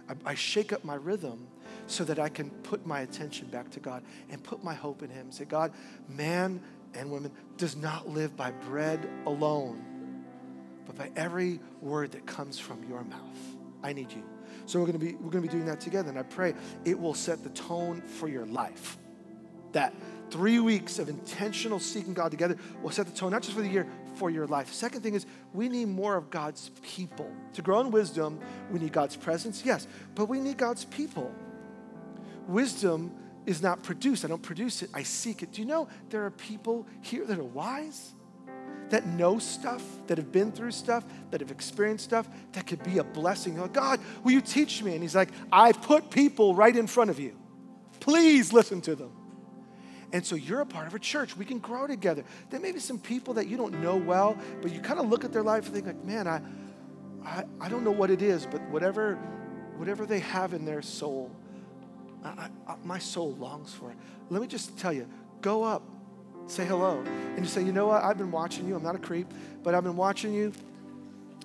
I, 0.08 0.30
I, 0.30 0.34
shake 0.34 0.72
up 0.72 0.84
my 0.84 0.94
rhythm 0.94 1.48
so 1.86 2.04
that 2.04 2.18
I 2.18 2.28
can 2.28 2.50
put 2.50 2.86
my 2.86 3.00
attention 3.00 3.48
back 3.48 3.70
to 3.70 3.80
God 3.80 4.04
and 4.30 4.42
put 4.42 4.62
my 4.62 4.74
hope 4.74 5.02
in 5.02 5.10
Him. 5.10 5.32
Say, 5.32 5.44
God, 5.46 5.72
man 6.08 6.60
and 6.94 7.10
woman 7.10 7.32
does 7.56 7.76
not 7.76 8.08
live 8.08 8.36
by 8.36 8.52
bread 8.52 9.08
alone, 9.26 10.24
but 10.86 10.96
by 10.96 11.10
every 11.16 11.60
word 11.80 12.12
that 12.12 12.26
comes 12.26 12.58
from 12.58 12.84
your 12.88 13.02
mouth. 13.04 13.38
I 13.82 13.92
need 13.92 14.12
you. 14.12 14.22
So 14.66 14.80
we're 14.80 14.86
gonna 14.86 14.98
be 14.98 15.14
we're 15.14 15.30
gonna 15.30 15.42
be 15.42 15.48
doing 15.48 15.66
that 15.66 15.80
together, 15.80 16.08
and 16.08 16.18
I 16.18 16.22
pray 16.22 16.54
it 16.84 16.98
will 16.98 17.14
set 17.14 17.42
the 17.42 17.50
tone 17.50 18.02
for 18.02 18.28
your 18.28 18.46
life. 18.46 18.96
That 19.72 19.94
three 20.30 20.58
weeks 20.58 20.98
of 20.98 21.08
intentional 21.08 21.78
seeking 21.78 22.14
God 22.14 22.30
together 22.30 22.56
will 22.82 22.90
set 22.90 23.06
the 23.06 23.12
tone, 23.12 23.32
not 23.32 23.42
just 23.42 23.54
for 23.54 23.62
the 23.62 23.68
year, 23.68 23.86
for 24.14 24.30
your 24.30 24.46
life. 24.46 24.72
Second 24.72 25.02
thing 25.02 25.14
is 25.14 25.26
we 25.52 25.68
need 25.68 25.88
more 25.88 26.16
of 26.16 26.30
God's 26.30 26.70
people. 26.82 27.30
To 27.54 27.62
grow 27.62 27.80
in 27.80 27.90
wisdom, 27.90 28.40
we 28.70 28.78
need 28.78 28.92
God's 28.92 29.16
presence, 29.16 29.64
yes, 29.64 29.86
but 30.14 30.26
we 30.26 30.40
need 30.40 30.56
God's 30.56 30.84
people. 30.84 31.32
Wisdom 32.46 33.12
is 33.44 33.62
not 33.62 33.82
produced. 33.82 34.24
I 34.24 34.28
don't 34.28 34.42
produce 34.42 34.82
it, 34.82 34.90
I 34.92 35.02
seek 35.02 35.42
it. 35.42 35.52
Do 35.52 35.62
you 35.62 35.66
know 35.66 35.88
there 36.10 36.24
are 36.24 36.30
people 36.30 36.86
here 37.00 37.24
that 37.24 37.38
are 37.38 37.44
wise? 37.44 38.12
That 38.90 39.04
know 39.04 39.40
stuff, 39.40 39.82
that 40.06 40.16
have 40.16 40.30
been 40.30 40.52
through 40.52 40.70
stuff, 40.70 41.04
that 41.32 41.40
have 41.40 41.50
experienced 41.50 42.04
stuff, 42.04 42.28
that 42.52 42.68
could 42.68 42.84
be 42.84 42.98
a 42.98 43.04
blessing. 43.04 43.58
Oh, 43.58 43.66
God, 43.66 43.98
will 44.22 44.30
you 44.30 44.40
teach 44.40 44.80
me? 44.80 44.92
And 44.92 45.02
He's 45.02 45.16
like, 45.16 45.30
I 45.50 45.72
put 45.72 46.10
people 46.10 46.54
right 46.54 46.74
in 46.74 46.86
front 46.86 47.10
of 47.10 47.18
you. 47.18 47.36
Please 47.98 48.52
listen 48.52 48.80
to 48.82 48.94
them. 48.94 49.10
And 50.16 50.24
so 50.24 50.34
you're 50.34 50.62
a 50.62 50.66
part 50.66 50.86
of 50.86 50.94
a 50.94 50.98
church. 50.98 51.36
We 51.36 51.44
can 51.44 51.58
grow 51.58 51.86
together. 51.86 52.24
There 52.48 52.58
may 52.58 52.72
be 52.72 52.78
some 52.80 52.98
people 52.98 53.34
that 53.34 53.48
you 53.48 53.58
don't 53.58 53.82
know 53.82 53.96
well, 53.96 54.34
but 54.62 54.72
you 54.72 54.80
kind 54.80 54.98
of 54.98 55.10
look 55.10 55.26
at 55.26 55.32
their 55.34 55.42
life 55.42 55.66
and 55.66 55.74
think 55.74 55.84
like, 55.84 56.02
man, 56.06 56.26
I, 56.26 56.40
I, 57.22 57.44
I 57.60 57.68
don't 57.68 57.84
know 57.84 57.90
what 57.90 58.10
it 58.10 58.22
is, 58.22 58.46
but 58.46 58.62
whatever, 58.70 59.16
whatever 59.76 60.06
they 60.06 60.20
have 60.20 60.54
in 60.54 60.64
their 60.64 60.80
soul, 60.80 61.30
I, 62.24 62.48
I, 62.66 62.76
my 62.82 62.98
soul 62.98 63.34
longs 63.34 63.74
for 63.74 63.90
it. 63.90 63.98
Let 64.30 64.40
me 64.40 64.48
just 64.48 64.78
tell 64.78 64.90
you, 64.90 65.06
go 65.42 65.62
up, 65.62 65.82
say 66.46 66.64
hello, 66.64 67.00
and 67.00 67.40
you 67.40 67.44
say, 67.44 67.62
you 67.62 67.72
know 67.72 67.88
what? 67.88 68.02
I've 68.02 68.16
been 68.16 68.32
watching 68.32 68.66
you. 68.66 68.74
I'm 68.74 68.82
not 68.82 68.94
a 68.94 68.98
creep, 68.98 69.30
but 69.62 69.74
I've 69.74 69.84
been 69.84 69.98
watching 69.98 70.32
you, 70.32 70.50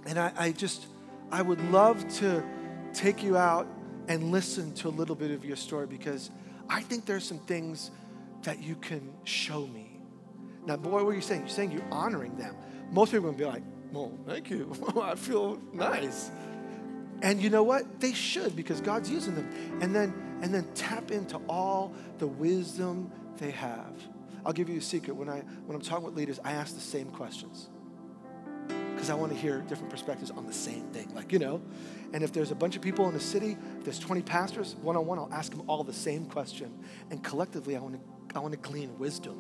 and 0.06 0.18
I, 0.18 0.32
I 0.38 0.52
just, 0.54 0.86
I 1.30 1.42
would 1.42 1.60
love 1.72 2.08
to 2.20 2.42
take 2.94 3.22
you 3.22 3.36
out 3.36 3.68
and 4.08 4.32
listen 4.32 4.74
to 4.76 4.88
a 4.88 4.96
little 4.96 5.16
bit 5.16 5.32
of 5.32 5.44
your 5.44 5.58
story 5.58 5.88
because 5.88 6.32
I 6.70 6.80
think 6.80 7.06
there's 7.06 7.26
some 7.26 7.40
things 7.40 7.92
that 8.44 8.62
you 8.62 8.76
can 8.76 9.14
show 9.24 9.68
me. 9.68 10.00
Now, 10.66 10.78
boy, 10.78 11.04
what 11.04 11.12
are 11.12 11.16
you 11.16 11.22
saying? 11.22 11.42
You're 11.42 11.50
saying 11.50 11.72
you're 11.72 11.88
honoring 11.92 12.36
them. 12.38 12.56
Most 12.92 13.12
people 13.12 13.30
are 13.30 13.34
going 13.34 13.38
to 13.38 13.44
be 13.44 13.50
like, 13.50 13.64
well, 13.92 14.12
thank 14.28 14.50
you. 14.50 14.74
I 15.02 15.16
feel 15.16 15.60
nice. 15.74 16.32
And 17.22 17.42
you 17.42 17.50
know 17.50 17.64
what? 17.64 18.00
They 18.00 18.14
should 18.14 18.56
because 18.56 18.82
God's 18.82 19.10
using 19.10 19.36
them. 19.36 19.80
And 19.82 19.96
then, 19.96 20.40
and 20.42 20.54
then 20.54 20.68
tap 20.74 21.12
into 21.12 21.38
all 21.48 21.94
the 22.18 22.28
wisdom 22.28 23.12
they 23.38 23.52
have. 23.52 23.94
I'll 24.46 24.54
give 24.54 24.70
you 24.70 24.78
a 24.78 24.82
secret. 24.82 25.16
When, 25.16 25.30
I, 25.30 25.40
when 25.66 25.76
I'm 25.76 25.82
talking 25.82 26.06
with 26.06 26.16
leaders, 26.16 26.40
I 26.44 26.54
ask 26.54 26.74
the 26.74 26.82
same 26.82 27.08
questions 27.12 27.70
because 28.68 29.10
I 29.10 29.16
want 29.16 29.32
to 29.32 29.38
hear 29.38 29.62
different 29.62 29.90
perspectives 29.90 30.30
on 30.32 30.46
the 30.46 30.54
same 30.54 30.84
thing. 30.92 31.14
Like, 31.16 31.32
you 31.32 31.40
know, 31.40 31.62
and 32.14 32.24
if 32.24 32.32
there's 32.32 32.52
a 32.52 32.56
bunch 32.56 32.76
of 32.76 32.82
people 32.82 33.08
in 33.08 33.14
the 33.14 33.20
city, 33.20 33.58
if 33.80 33.84
there's 33.84 34.00
20 34.00 34.22
pastors, 34.22 34.76
one 34.82 34.96
on 34.96 35.06
one, 35.06 35.18
I'll 35.18 35.34
ask 35.34 35.52
them 35.52 35.64
all 35.68 35.84
the 35.84 35.94
same 35.94 36.26
question. 36.26 36.72
And 37.10 37.24
collectively, 37.24 37.76
I 37.76 37.80
want 37.80 37.96
to 37.96 38.02
I 38.36 38.40
want 38.40 38.54
to 38.54 38.60
glean 38.60 38.98
wisdom. 38.98 39.38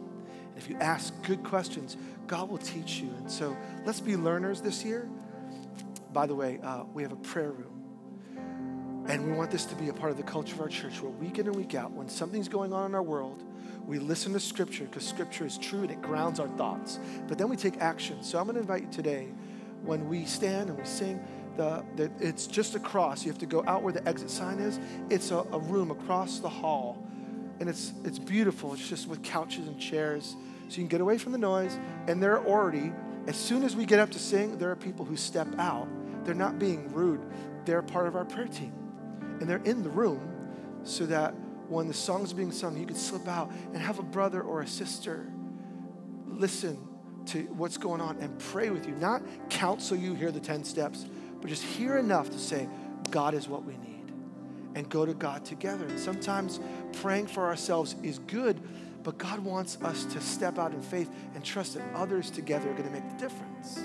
And 0.49 0.57
if 0.57 0.69
you 0.69 0.77
ask 0.79 1.13
good 1.23 1.43
questions, 1.43 1.97
God 2.27 2.49
will 2.49 2.57
teach 2.57 2.99
you. 2.99 3.09
And 3.17 3.29
so 3.29 3.55
let's 3.85 3.99
be 3.99 4.15
learners 4.15 4.61
this 4.61 4.83
year. 4.83 5.09
By 6.13 6.25
the 6.25 6.35
way, 6.35 6.59
uh, 6.63 6.83
we 6.93 7.03
have 7.03 7.11
a 7.11 7.17
prayer 7.17 7.51
room. 7.51 7.67
And 9.07 9.25
we 9.25 9.33
want 9.33 9.49
this 9.49 9.65
to 9.65 9.75
be 9.75 9.89
a 9.89 9.93
part 9.93 10.11
of 10.11 10.17
the 10.17 10.23
culture 10.23 10.55
of 10.55 10.61
our 10.61 10.69
church 10.69 11.01
where 11.01 11.11
week 11.11 11.39
in 11.39 11.47
and 11.47 11.55
week 11.55 11.73
out, 11.73 11.91
when 11.91 12.07
something's 12.07 12.47
going 12.47 12.71
on 12.71 12.85
in 12.85 12.95
our 12.95 13.01
world, 13.01 13.43
we 13.87 13.97
listen 13.97 14.31
to 14.33 14.39
Scripture 14.39 14.85
because 14.85 15.07
Scripture 15.07 15.45
is 15.45 15.57
true 15.57 15.81
and 15.81 15.91
it 15.91 16.01
grounds 16.01 16.39
our 16.39 16.47
thoughts. 16.49 16.99
But 17.27 17.37
then 17.37 17.49
we 17.49 17.55
take 17.55 17.77
action. 17.77 18.21
So 18.23 18.37
I'm 18.37 18.45
going 18.45 18.55
to 18.55 18.61
invite 18.61 18.83
you 18.83 18.91
today, 18.91 19.29
when 19.83 20.07
we 20.07 20.25
stand 20.25 20.69
and 20.69 20.77
we 20.77 20.85
sing, 20.85 21.19
the, 21.57 21.83
the, 21.95 22.11
it's 22.19 22.47
just 22.47 22.75
across. 22.75 23.25
You 23.25 23.31
have 23.31 23.39
to 23.39 23.45
go 23.45 23.63
out 23.67 23.83
where 23.83 23.93
the 23.93 24.07
exit 24.07 24.29
sign 24.29 24.59
is. 24.59 24.79
It's 25.09 25.31
a, 25.31 25.37
a 25.51 25.59
room 25.59 25.91
across 25.91 26.39
the 26.39 26.49
hall. 26.49 27.05
And 27.61 27.69
it's, 27.69 27.93
it's 28.03 28.17
beautiful. 28.17 28.73
It's 28.73 28.89
just 28.89 29.07
with 29.07 29.21
couches 29.21 29.67
and 29.67 29.79
chairs. 29.79 30.35
So 30.67 30.77
you 30.77 30.81
can 30.81 30.87
get 30.87 30.99
away 30.99 31.19
from 31.19 31.31
the 31.31 31.37
noise. 31.37 31.77
And 32.07 32.21
there 32.21 32.33
are 32.33 32.45
already, 32.45 32.91
as 33.27 33.35
soon 33.35 33.61
as 33.61 33.75
we 33.75 33.85
get 33.85 33.99
up 33.99 34.09
to 34.11 34.19
sing, 34.19 34.57
there 34.57 34.71
are 34.71 34.75
people 34.75 35.05
who 35.05 35.15
step 35.15 35.47
out. 35.59 35.87
They're 36.25 36.33
not 36.33 36.57
being 36.57 36.91
rude, 36.91 37.21
they're 37.65 37.83
part 37.83 38.07
of 38.07 38.15
our 38.15 38.25
prayer 38.25 38.47
team. 38.47 38.73
And 39.39 39.47
they're 39.47 39.63
in 39.63 39.83
the 39.83 39.89
room 39.89 40.27
so 40.83 41.05
that 41.05 41.35
when 41.69 41.87
the 41.87 41.93
song's 41.93 42.33
being 42.33 42.51
sung, 42.51 42.75
you 42.77 42.87
could 42.87 42.97
slip 42.97 43.27
out 43.27 43.51
and 43.73 43.77
have 43.77 43.99
a 43.99 44.03
brother 44.03 44.41
or 44.41 44.61
a 44.61 44.67
sister 44.67 45.31
listen 46.25 46.87
to 47.27 47.43
what's 47.53 47.77
going 47.77 48.01
on 48.01 48.17
and 48.17 48.37
pray 48.39 48.71
with 48.71 48.87
you. 48.87 48.95
Not 48.95 49.21
counsel 49.49 49.95
you, 49.95 50.15
hear 50.15 50.31
the 50.31 50.39
10 50.39 50.63
steps, 50.63 51.05
but 51.39 51.47
just 51.47 51.61
hear 51.61 51.97
enough 51.97 52.31
to 52.31 52.39
say, 52.39 52.67
God 53.11 53.35
is 53.35 53.47
what 53.47 53.63
we 53.63 53.77
need. 53.77 53.90
And 54.75 54.89
go 54.89 55.05
to 55.05 55.13
God 55.13 55.43
together. 55.43 55.85
And 55.85 55.99
sometimes 55.99 56.59
praying 57.01 57.27
for 57.27 57.45
ourselves 57.45 57.95
is 58.03 58.19
good, 58.19 58.59
but 59.03 59.17
God 59.17 59.39
wants 59.39 59.77
us 59.81 60.05
to 60.05 60.21
step 60.21 60.57
out 60.57 60.73
in 60.73 60.81
faith 60.81 61.09
and 61.35 61.43
trust 61.43 61.73
that 61.75 61.83
others 61.93 62.29
together 62.29 62.69
are 62.69 62.73
going 62.73 62.87
to 62.87 62.91
make 62.91 63.09
the 63.09 63.17
difference. 63.17 63.81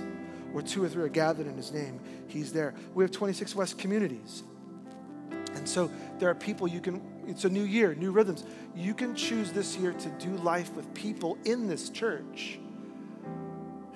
Where 0.53 0.63
two 0.63 0.85
or 0.85 0.89
three 0.89 1.03
are 1.03 1.09
gathered 1.09 1.47
in 1.47 1.57
His 1.57 1.73
name, 1.73 2.01
He's 2.29 2.53
there. 2.53 2.75
We 2.95 3.05
have 3.05 3.11
26 3.11 3.55
West 3.55 3.79
communities. 3.79 4.43
And 5.57 5.69
so 5.69 5.91
there 6.19 6.29
are 6.29 6.35
people 6.35 6.69
you 6.69 6.81
can, 6.81 7.03
it's 7.27 7.45
a 7.45 7.49
new 7.49 7.65
year, 7.65 7.95
new 7.95 8.13
rhythms. 8.13 8.45
You 8.75 8.95
can 8.95 9.15
choose 9.15 9.53
this 9.53 9.77
year 9.77 9.93
to 9.93 10.09
do 10.19 10.37
life 10.37 10.73
with 10.75 10.93
people 10.95 11.39
in 11.45 11.67
this 11.67 11.89
church. 11.89 12.59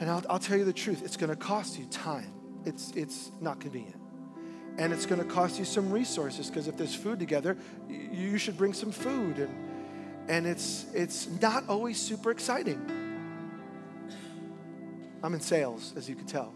And 0.01 0.11
I'll, 0.11 0.25
I'll 0.29 0.39
tell 0.39 0.57
you 0.57 0.65
the 0.65 0.73
truth, 0.73 1.03
it's 1.05 1.19
going 1.19 1.31
to 1.31 1.37
cost 1.37 1.79
you 1.79 1.85
time. 1.87 2.33
It's, 2.65 2.91
it's 2.93 3.31
not 3.41 3.61
convenient. 3.61 4.00
And 4.81 4.95
it's 4.95 5.05
going 5.05 5.21
to 5.21 5.27
cost 5.27 5.59
you 5.59 5.67
some 5.67 5.91
resources 5.91 6.49
because 6.49 6.67
if 6.67 6.75
there's 6.79 6.95
food 6.95 7.19
together, 7.19 7.55
you, 7.87 8.39
should 8.39 8.57
bring 8.57 8.73
some 8.73 8.91
food. 8.91 9.39
And, 9.39 9.55
and 10.27 10.47
it's, 10.47 10.87
it's 10.95 11.29
not 11.43 11.69
always 11.69 12.01
super 12.01 12.31
exciting. 12.31 12.81
I'm 15.23 15.35
in 15.35 15.41
sales, 15.41 15.93
as 15.99 16.09
you 16.09 16.15
can 16.15 16.25
tell. 16.25 16.55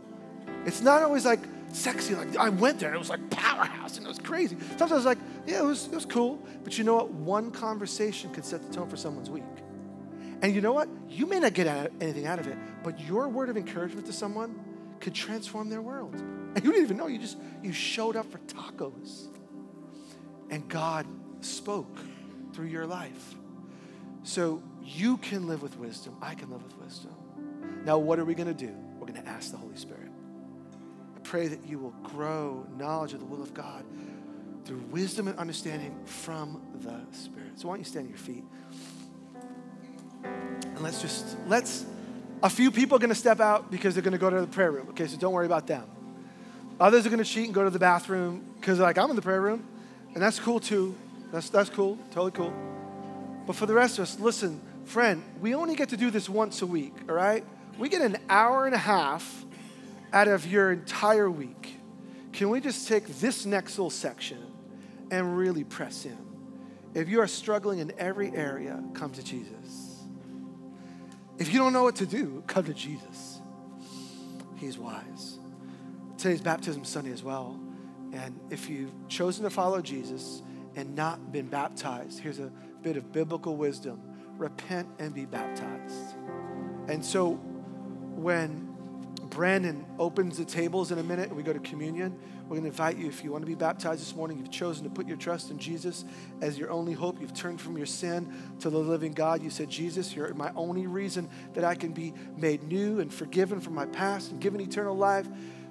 It's 0.65 0.81
not 0.81 1.03
always 1.03 1.27
like 1.27 1.41
sexy. 1.75 2.15
Like 2.15 2.35
I 2.39 2.49
went 2.49 2.81
there 2.81 2.89
and 2.89 2.97
it 2.97 2.99
was 2.99 3.11
like 3.11 3.29
powerhouse 3.29 3.99
and 3.99 4.07
it 4.07 4.09
was 4.09 4.21
crazy. 4.21 4.57
Sometimes 4.79 5.05
like, 5.05 5.19
yeah, 5.47 5.59
it 5.59 5.67
was, 5.67 5.89
it 5.89 5.95
was 5.95 6.07
cool. 6.07 6.43
But 6.63 6.79
you 6.79 6.85
know 6.85 6.95
what? 6.95 7.11
One 7.11 7.51
conversation 7.51 8.33
could 8.33 8.47
set 8.47 8.67
the 8.67 8.75
tone 8.75 8.89
for 8.89 8.97
someone's 8.97 9.29
week. 9.29 9.43
And 10.41 10.55
you 10.55 10.63
know 10.63 10.73
what? 10.73 10.89
You 11.11 11.27
may 11.27 11.41
not 11.41 11.53
get 11.53 11.67
anything 12.01 12.27
out 12.27 12.39
of 12.39 12.47
it, 12.47 12.57
but 12.83 12.99
your 13.01 13.29
word 13.29 13.51
of 13.51 13.59
encouragement 13.59 14.07
to 14.07 14.15
someone 14.15 14.59
could 14.99 15.13
transform 15.13 15.69
their 15.69 15.83
world. 15.83 16.15
And 16.55 16.65
you 16.65 16.71
didn't 16.71 16.85
even 16.85 16.97
know. 16.97 17.07
You 17.07 17.19
just 17.19 17.37
you 17.63 17.73
showed 17.73 18.17
up 18.17 18.31
for 18.31 18.39
tacos. 18.39 19.27
And 20.51 20.69
God 20.69 21.07
spoke 21.41 21.99
through 22.53 22.67
your 22.67 22.87
life. 22.87 23.35
So 24.23 24.63
you 24.83 25.17
can 25.19 25.47
live 25.47 25.63
with 25.63 25.79
wisdom. 25.79 26.17
I 26.23 26.35
can 26.35 26.51
live 26.51 26.63
with 26.63 26.77
wisdom. 26.79 27.13
Now, 27.85 27.99
what 27.99 28.19
are 28.19 28.25
we 28.25 28.35
going 28.35 28.55
to 28.55 28.55
do? 28.55 28.73
We're 28.99 29.07
going 29.07 29.23
to 29.23 29.29
ask 29.29 29.51
the 29.51 29.57
Holy 29.57 29.77
Spirit 29.77 30.09
I 31.17 31.21
pray 31.21 31.49
that 31.49 31.67
you 31.67 31.79
will 31.79 31.95
grow 32.03 32.67
knowledge 32.77 33.13
of 33.13 33.21
the 33.21 33.27
will 33.27 33.43
of 33.43 33.53
God 33.53 33.85
through 34.65 34.83
wisdom 34.91 35.29
and 35.29 35.39
understanding 35.39 35.95
from 36.07 36.63
the 36.81 37.01
Spirit. 37.15 37.59
So 37.59 37.69
why 37.69 37.75
don't 37.75 37.81
you 37.81 37.85
stand 37.85 38.07
on 38.07 38.11
your 38.11 38.19
feet? 38.19 38.45
And 40.23 40.81
let's 40.81 41.03
just, 41.03 41.37
let's, 41.47 41.85
a 42.43 42.49
few 42.49 42.71
people 42.71 42.97
are 42.97 42.99
going 42.99 43.11
to 43.11 43.15
step 43.15 43.41
out 43.41 43.71
because 43.71 43.95
they're 43.95 44.03
going 44.03 44.13
to 44.13 44.19
go 44.19 44.31
to 44.31 44.41
the 44.41 44.47
prayer 44.47 44.71
room. 44.71 44.89
Okay, 44.91 45.07
so 45.07 45.19
don't 45.19 45.33
worry 45.33 45.47
about 45.47 45.67
them. 45.67 45.85
Others 46.81 47.07
are 47.07 47.11
going 47.11 47.23
to 47.23 47.25
cheat 47.25 47.47
and 47.47 47.55
go 47.55 47.65
to 47.65 47.71
the 47.71 47.79
bathroom 47.79 48.45
because 48.61 48.79
like, 48.79 48.99
I'm 48.99 49.11
in 49.11 49.17
the 49.17 49.23
prayer 49.23 49.41
room. 49.41 49.67
And 50.15 50.23
that's 50.23 50.39
cool 50.39 50.61
too. 50.61 50.95
That's, 51.33 51.49
that's 51.49 51.71
cool, 51.71 51.99
totally 52.11 52.31
cool. 52.31 52.53
But 53.47 53.57
for 53.57 53.67
the 53.67 53.75
rest 53.75 53.99
of 53.99 54.05
us, 54.05 54.19
listen, 54.19 54.61
friend, 54.85 55.23
we 55.41 55.55
only 55.55 55.75
get 55.75 55.89
to 55.91 55.97
do 55.97 56.11
this 56.11 56.29
once 56.29 56.63
a 56.63 56.67
week, 56.67 56.95
all 57.09 57.15
right? 57.15 57.45
We 57.79 57.89
get 57.89 58.03
an 58.03 58.17
hour 58.29 58.67
and 58.67 58.75
a 58.75 58.79
half 58.79 59.45
out 60.15 60.29
of 60.29 60.47
your 60.47 60.71
entire 60.71 61.29
week, 61.29 61.77
can 62.33 62.49
we 62.49 62.61
just 62.61 62.87
take 62.87 63.07
this 63.19 63.45
next 63.45 63.73
little 63.73 63.91
section 63.91 64.39
and 65.11 65.37
really 65.37 65.65
press 65.65 66.05
in? 66.05 66.17
If 66.95 67.09
you 67.09 67.21
are 67.21 67.27
struggling 67.27 67.81
in 67.81 67.93
every 67.99 68.31
area, 68.35 68.83
come 68.95 69.11
to 69.13 69.23
Jesus. 69.23 70.05
If 71.37 71.53
you 71.53 71.59
don't 71.59 71.73
know 71.73 71.83
what 71.83 71.97
to 71.97 72.07
do, 72.07 72.45
come 72.47 72.65
to 72.65 72.75
Jesus. 72.75 73.41
He's 74.55 74.79
wise. 74.79 75.39
Today's 76.25 76.41
baptism 76.41 76.87
Sunday 76.87 77.13
as 77.13 77.23
well. 77.23 77.61
And 78.15 78.41
if 78.49 78.71
you've 78.71 78.95
chosen 79.09 79.45
to 79.45 79.51
follow 79.51 79.83
Jesus 79.83 80.41
and 80.75 80.97
not 80.97 81.33
been 81.33 81.49
baptized, 81.49 82.19
here's 82.19 82.39
a 82.39 82.51
bit 82.81 82.97
of 82.97 83.13
biblical 83.13 83.59
wisdom 83.59 84.01
repent 84.39 84.89
and 84.99 85.13
be 85.13 85.27
baptized. 85.27 86.15
And 86.89 87.05
so 87.05 87.33
when 88.15 88.75
Brandon 89.25 89.85
opens 89.99 90.39
the 90.39 90.47
tables 90.47 90.93
in 90.93 90.99
a 90.99 91.03
minute 91.03 91.29
and 91.29 91.37
we 91.37 91.43
go 91.43 91.53
to 91.53 91.59
communion. 91.59 92.19
We're 92.45 92.57
going 92.57 92.63
to 92.63 92.69
invite 92.69 92.97
you, 92.97 93.07
if 93.07 93.25
you 93.25 93.33
want 93.33 93.43
to 93.43 93.47
be 93.47 93.55
baptized 93.55 94.01
this 94.01 94.15
morning, 94.15 94.39
you've 94.39 94.51
chosen 94.51 94.85
to 94.85 94.91
put 94.91 95.09
your 95.09 95.17
trust 95.17 95.51
in 95.51 95.59
Jesus 95.59 96.05
as 96.41 96.59
your 96.59 96.71
only 96.71 96.93
hope. 96.93 97.21
You've 97.21 97.35
turned 97.35 97.61
from 97.61 97.77
your 97.77 97.87
sin 97.87 98.33
to 98.61 98.71
the 98.71 98.79
living 98.79 99.13
God. 99.13 99.43
You 99.43 99.51
said, 99.51 99.71
Jesus, 99.71 100.15
you're 100.15 100.33
my 100.35 100.53
only 100.55 100.87
reason 100.87 101.29
that 101.55 101.65
I 101.65 101.75
can 101.75 101.93
be 101.93 102.13
made 102.37 102.63
new 102.63 103.01
and 103.01 103.13
forgiven 103.13 103.61
from 103.61 103.75
my 103.75 103.87
past 103.87 104.31
and 104.31 104.41
given 104.41 104.61
eternal 104.61 104.97
life. 104.97 105.27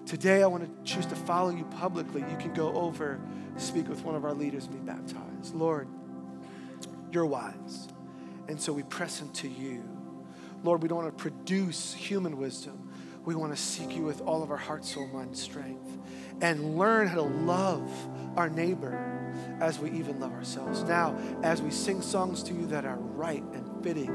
Today, 0.06 0.44
I 0.44 0.48
want 0.48 0.64
to 0.64 0.92
choose 0.92 1.06
to 1.08 1.16
follow 1.16 1.50
you 1.50 1.66
publicly. 1.66 2.22
You 2.22 2.38
can 2.38 2.54
go 2.54 2.74
over, 2.74 3.20
speak 3.58 3.88
with 3.88 4.04
one 4.04 4.16
of 4.16 4.26
our 4.26 4.34
leaders, 4.34 4.66
and 4.66 4.74
be 4.74 4.92
baptized. 4.92 5.56
Lord, 5.56 5.88
you're 7.12 7.26
wise. 7.26 7.88
And 8.48 8.60
so 8.60 8.74
we 8.74 8.84
press 8.84 9.22
into 9.22 9.48
you. 9.48 9.84
Lord, 10.64 10.82
we 10.82 10.88
don't 10.88 11.04
want 11.04 11.18
to 11.18 11.22
produce 11.22 11.94
human 11.94 12.38
wisdom 12.38 12.84
we 13.26 13.36
want 13.36 13.56
to 13.56 13.62
seek 13.62 13.96
you 13.96 14.04
with 14.04 14.22
all 14.22 14.44
of 14.44 14.52
our 14.52 14.58
heart, 14.58 14.84
soul, 14.84 15.08
mind, 15.08 15.38
strength, 15.38 15.98
and 16.42 16.78
learn 16.78 17.08
how 17.08 17.16
to 17.16 17.22
love 17.22 17.90
our 18.36 18.50
neighbor 18.50 19.32
as 19.62 19.80
we 19.80 19.90
even 19.92 20.20
love 20.20 20.34
ourselves. 20.34 20.84
Now, 20.84 21.18
as 21.42 21.62
we 21.62 21.72
sing 21.72 22.02
songs 22.02 22.44
to 22.44 22.54
you 22.54 22.66
that 22.68 22.86
are 22.86 22.98
right 22.98 23.44
and 23.54 23.84
fitting 23.84 24.10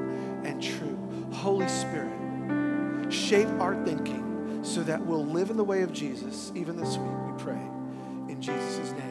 and 0.44 0.62
true, 0.62 0.98
Holy 1.32 1.68
Spirit, 1.68 2.12
shape 3.10 3.48
our 3.60 3.82
thinking 3.84 4.27
so 4.68 4.82
that 4.82 5.04
we'll 5.04 5.24
live 5.24 5.48
in 5.48 5.56
the 5.56 5.64
way 5.64 5.82
of 5.82 5.92
Jesus 5.92 6.52
even 6.54 6.76
this 6.76 6.98
week, 6.98 7.10
we 7.26 7.42
pray. 7.42 7.62
In 8.28 8.38
Jesus' 8.40 8.92
name. 8.92 9.07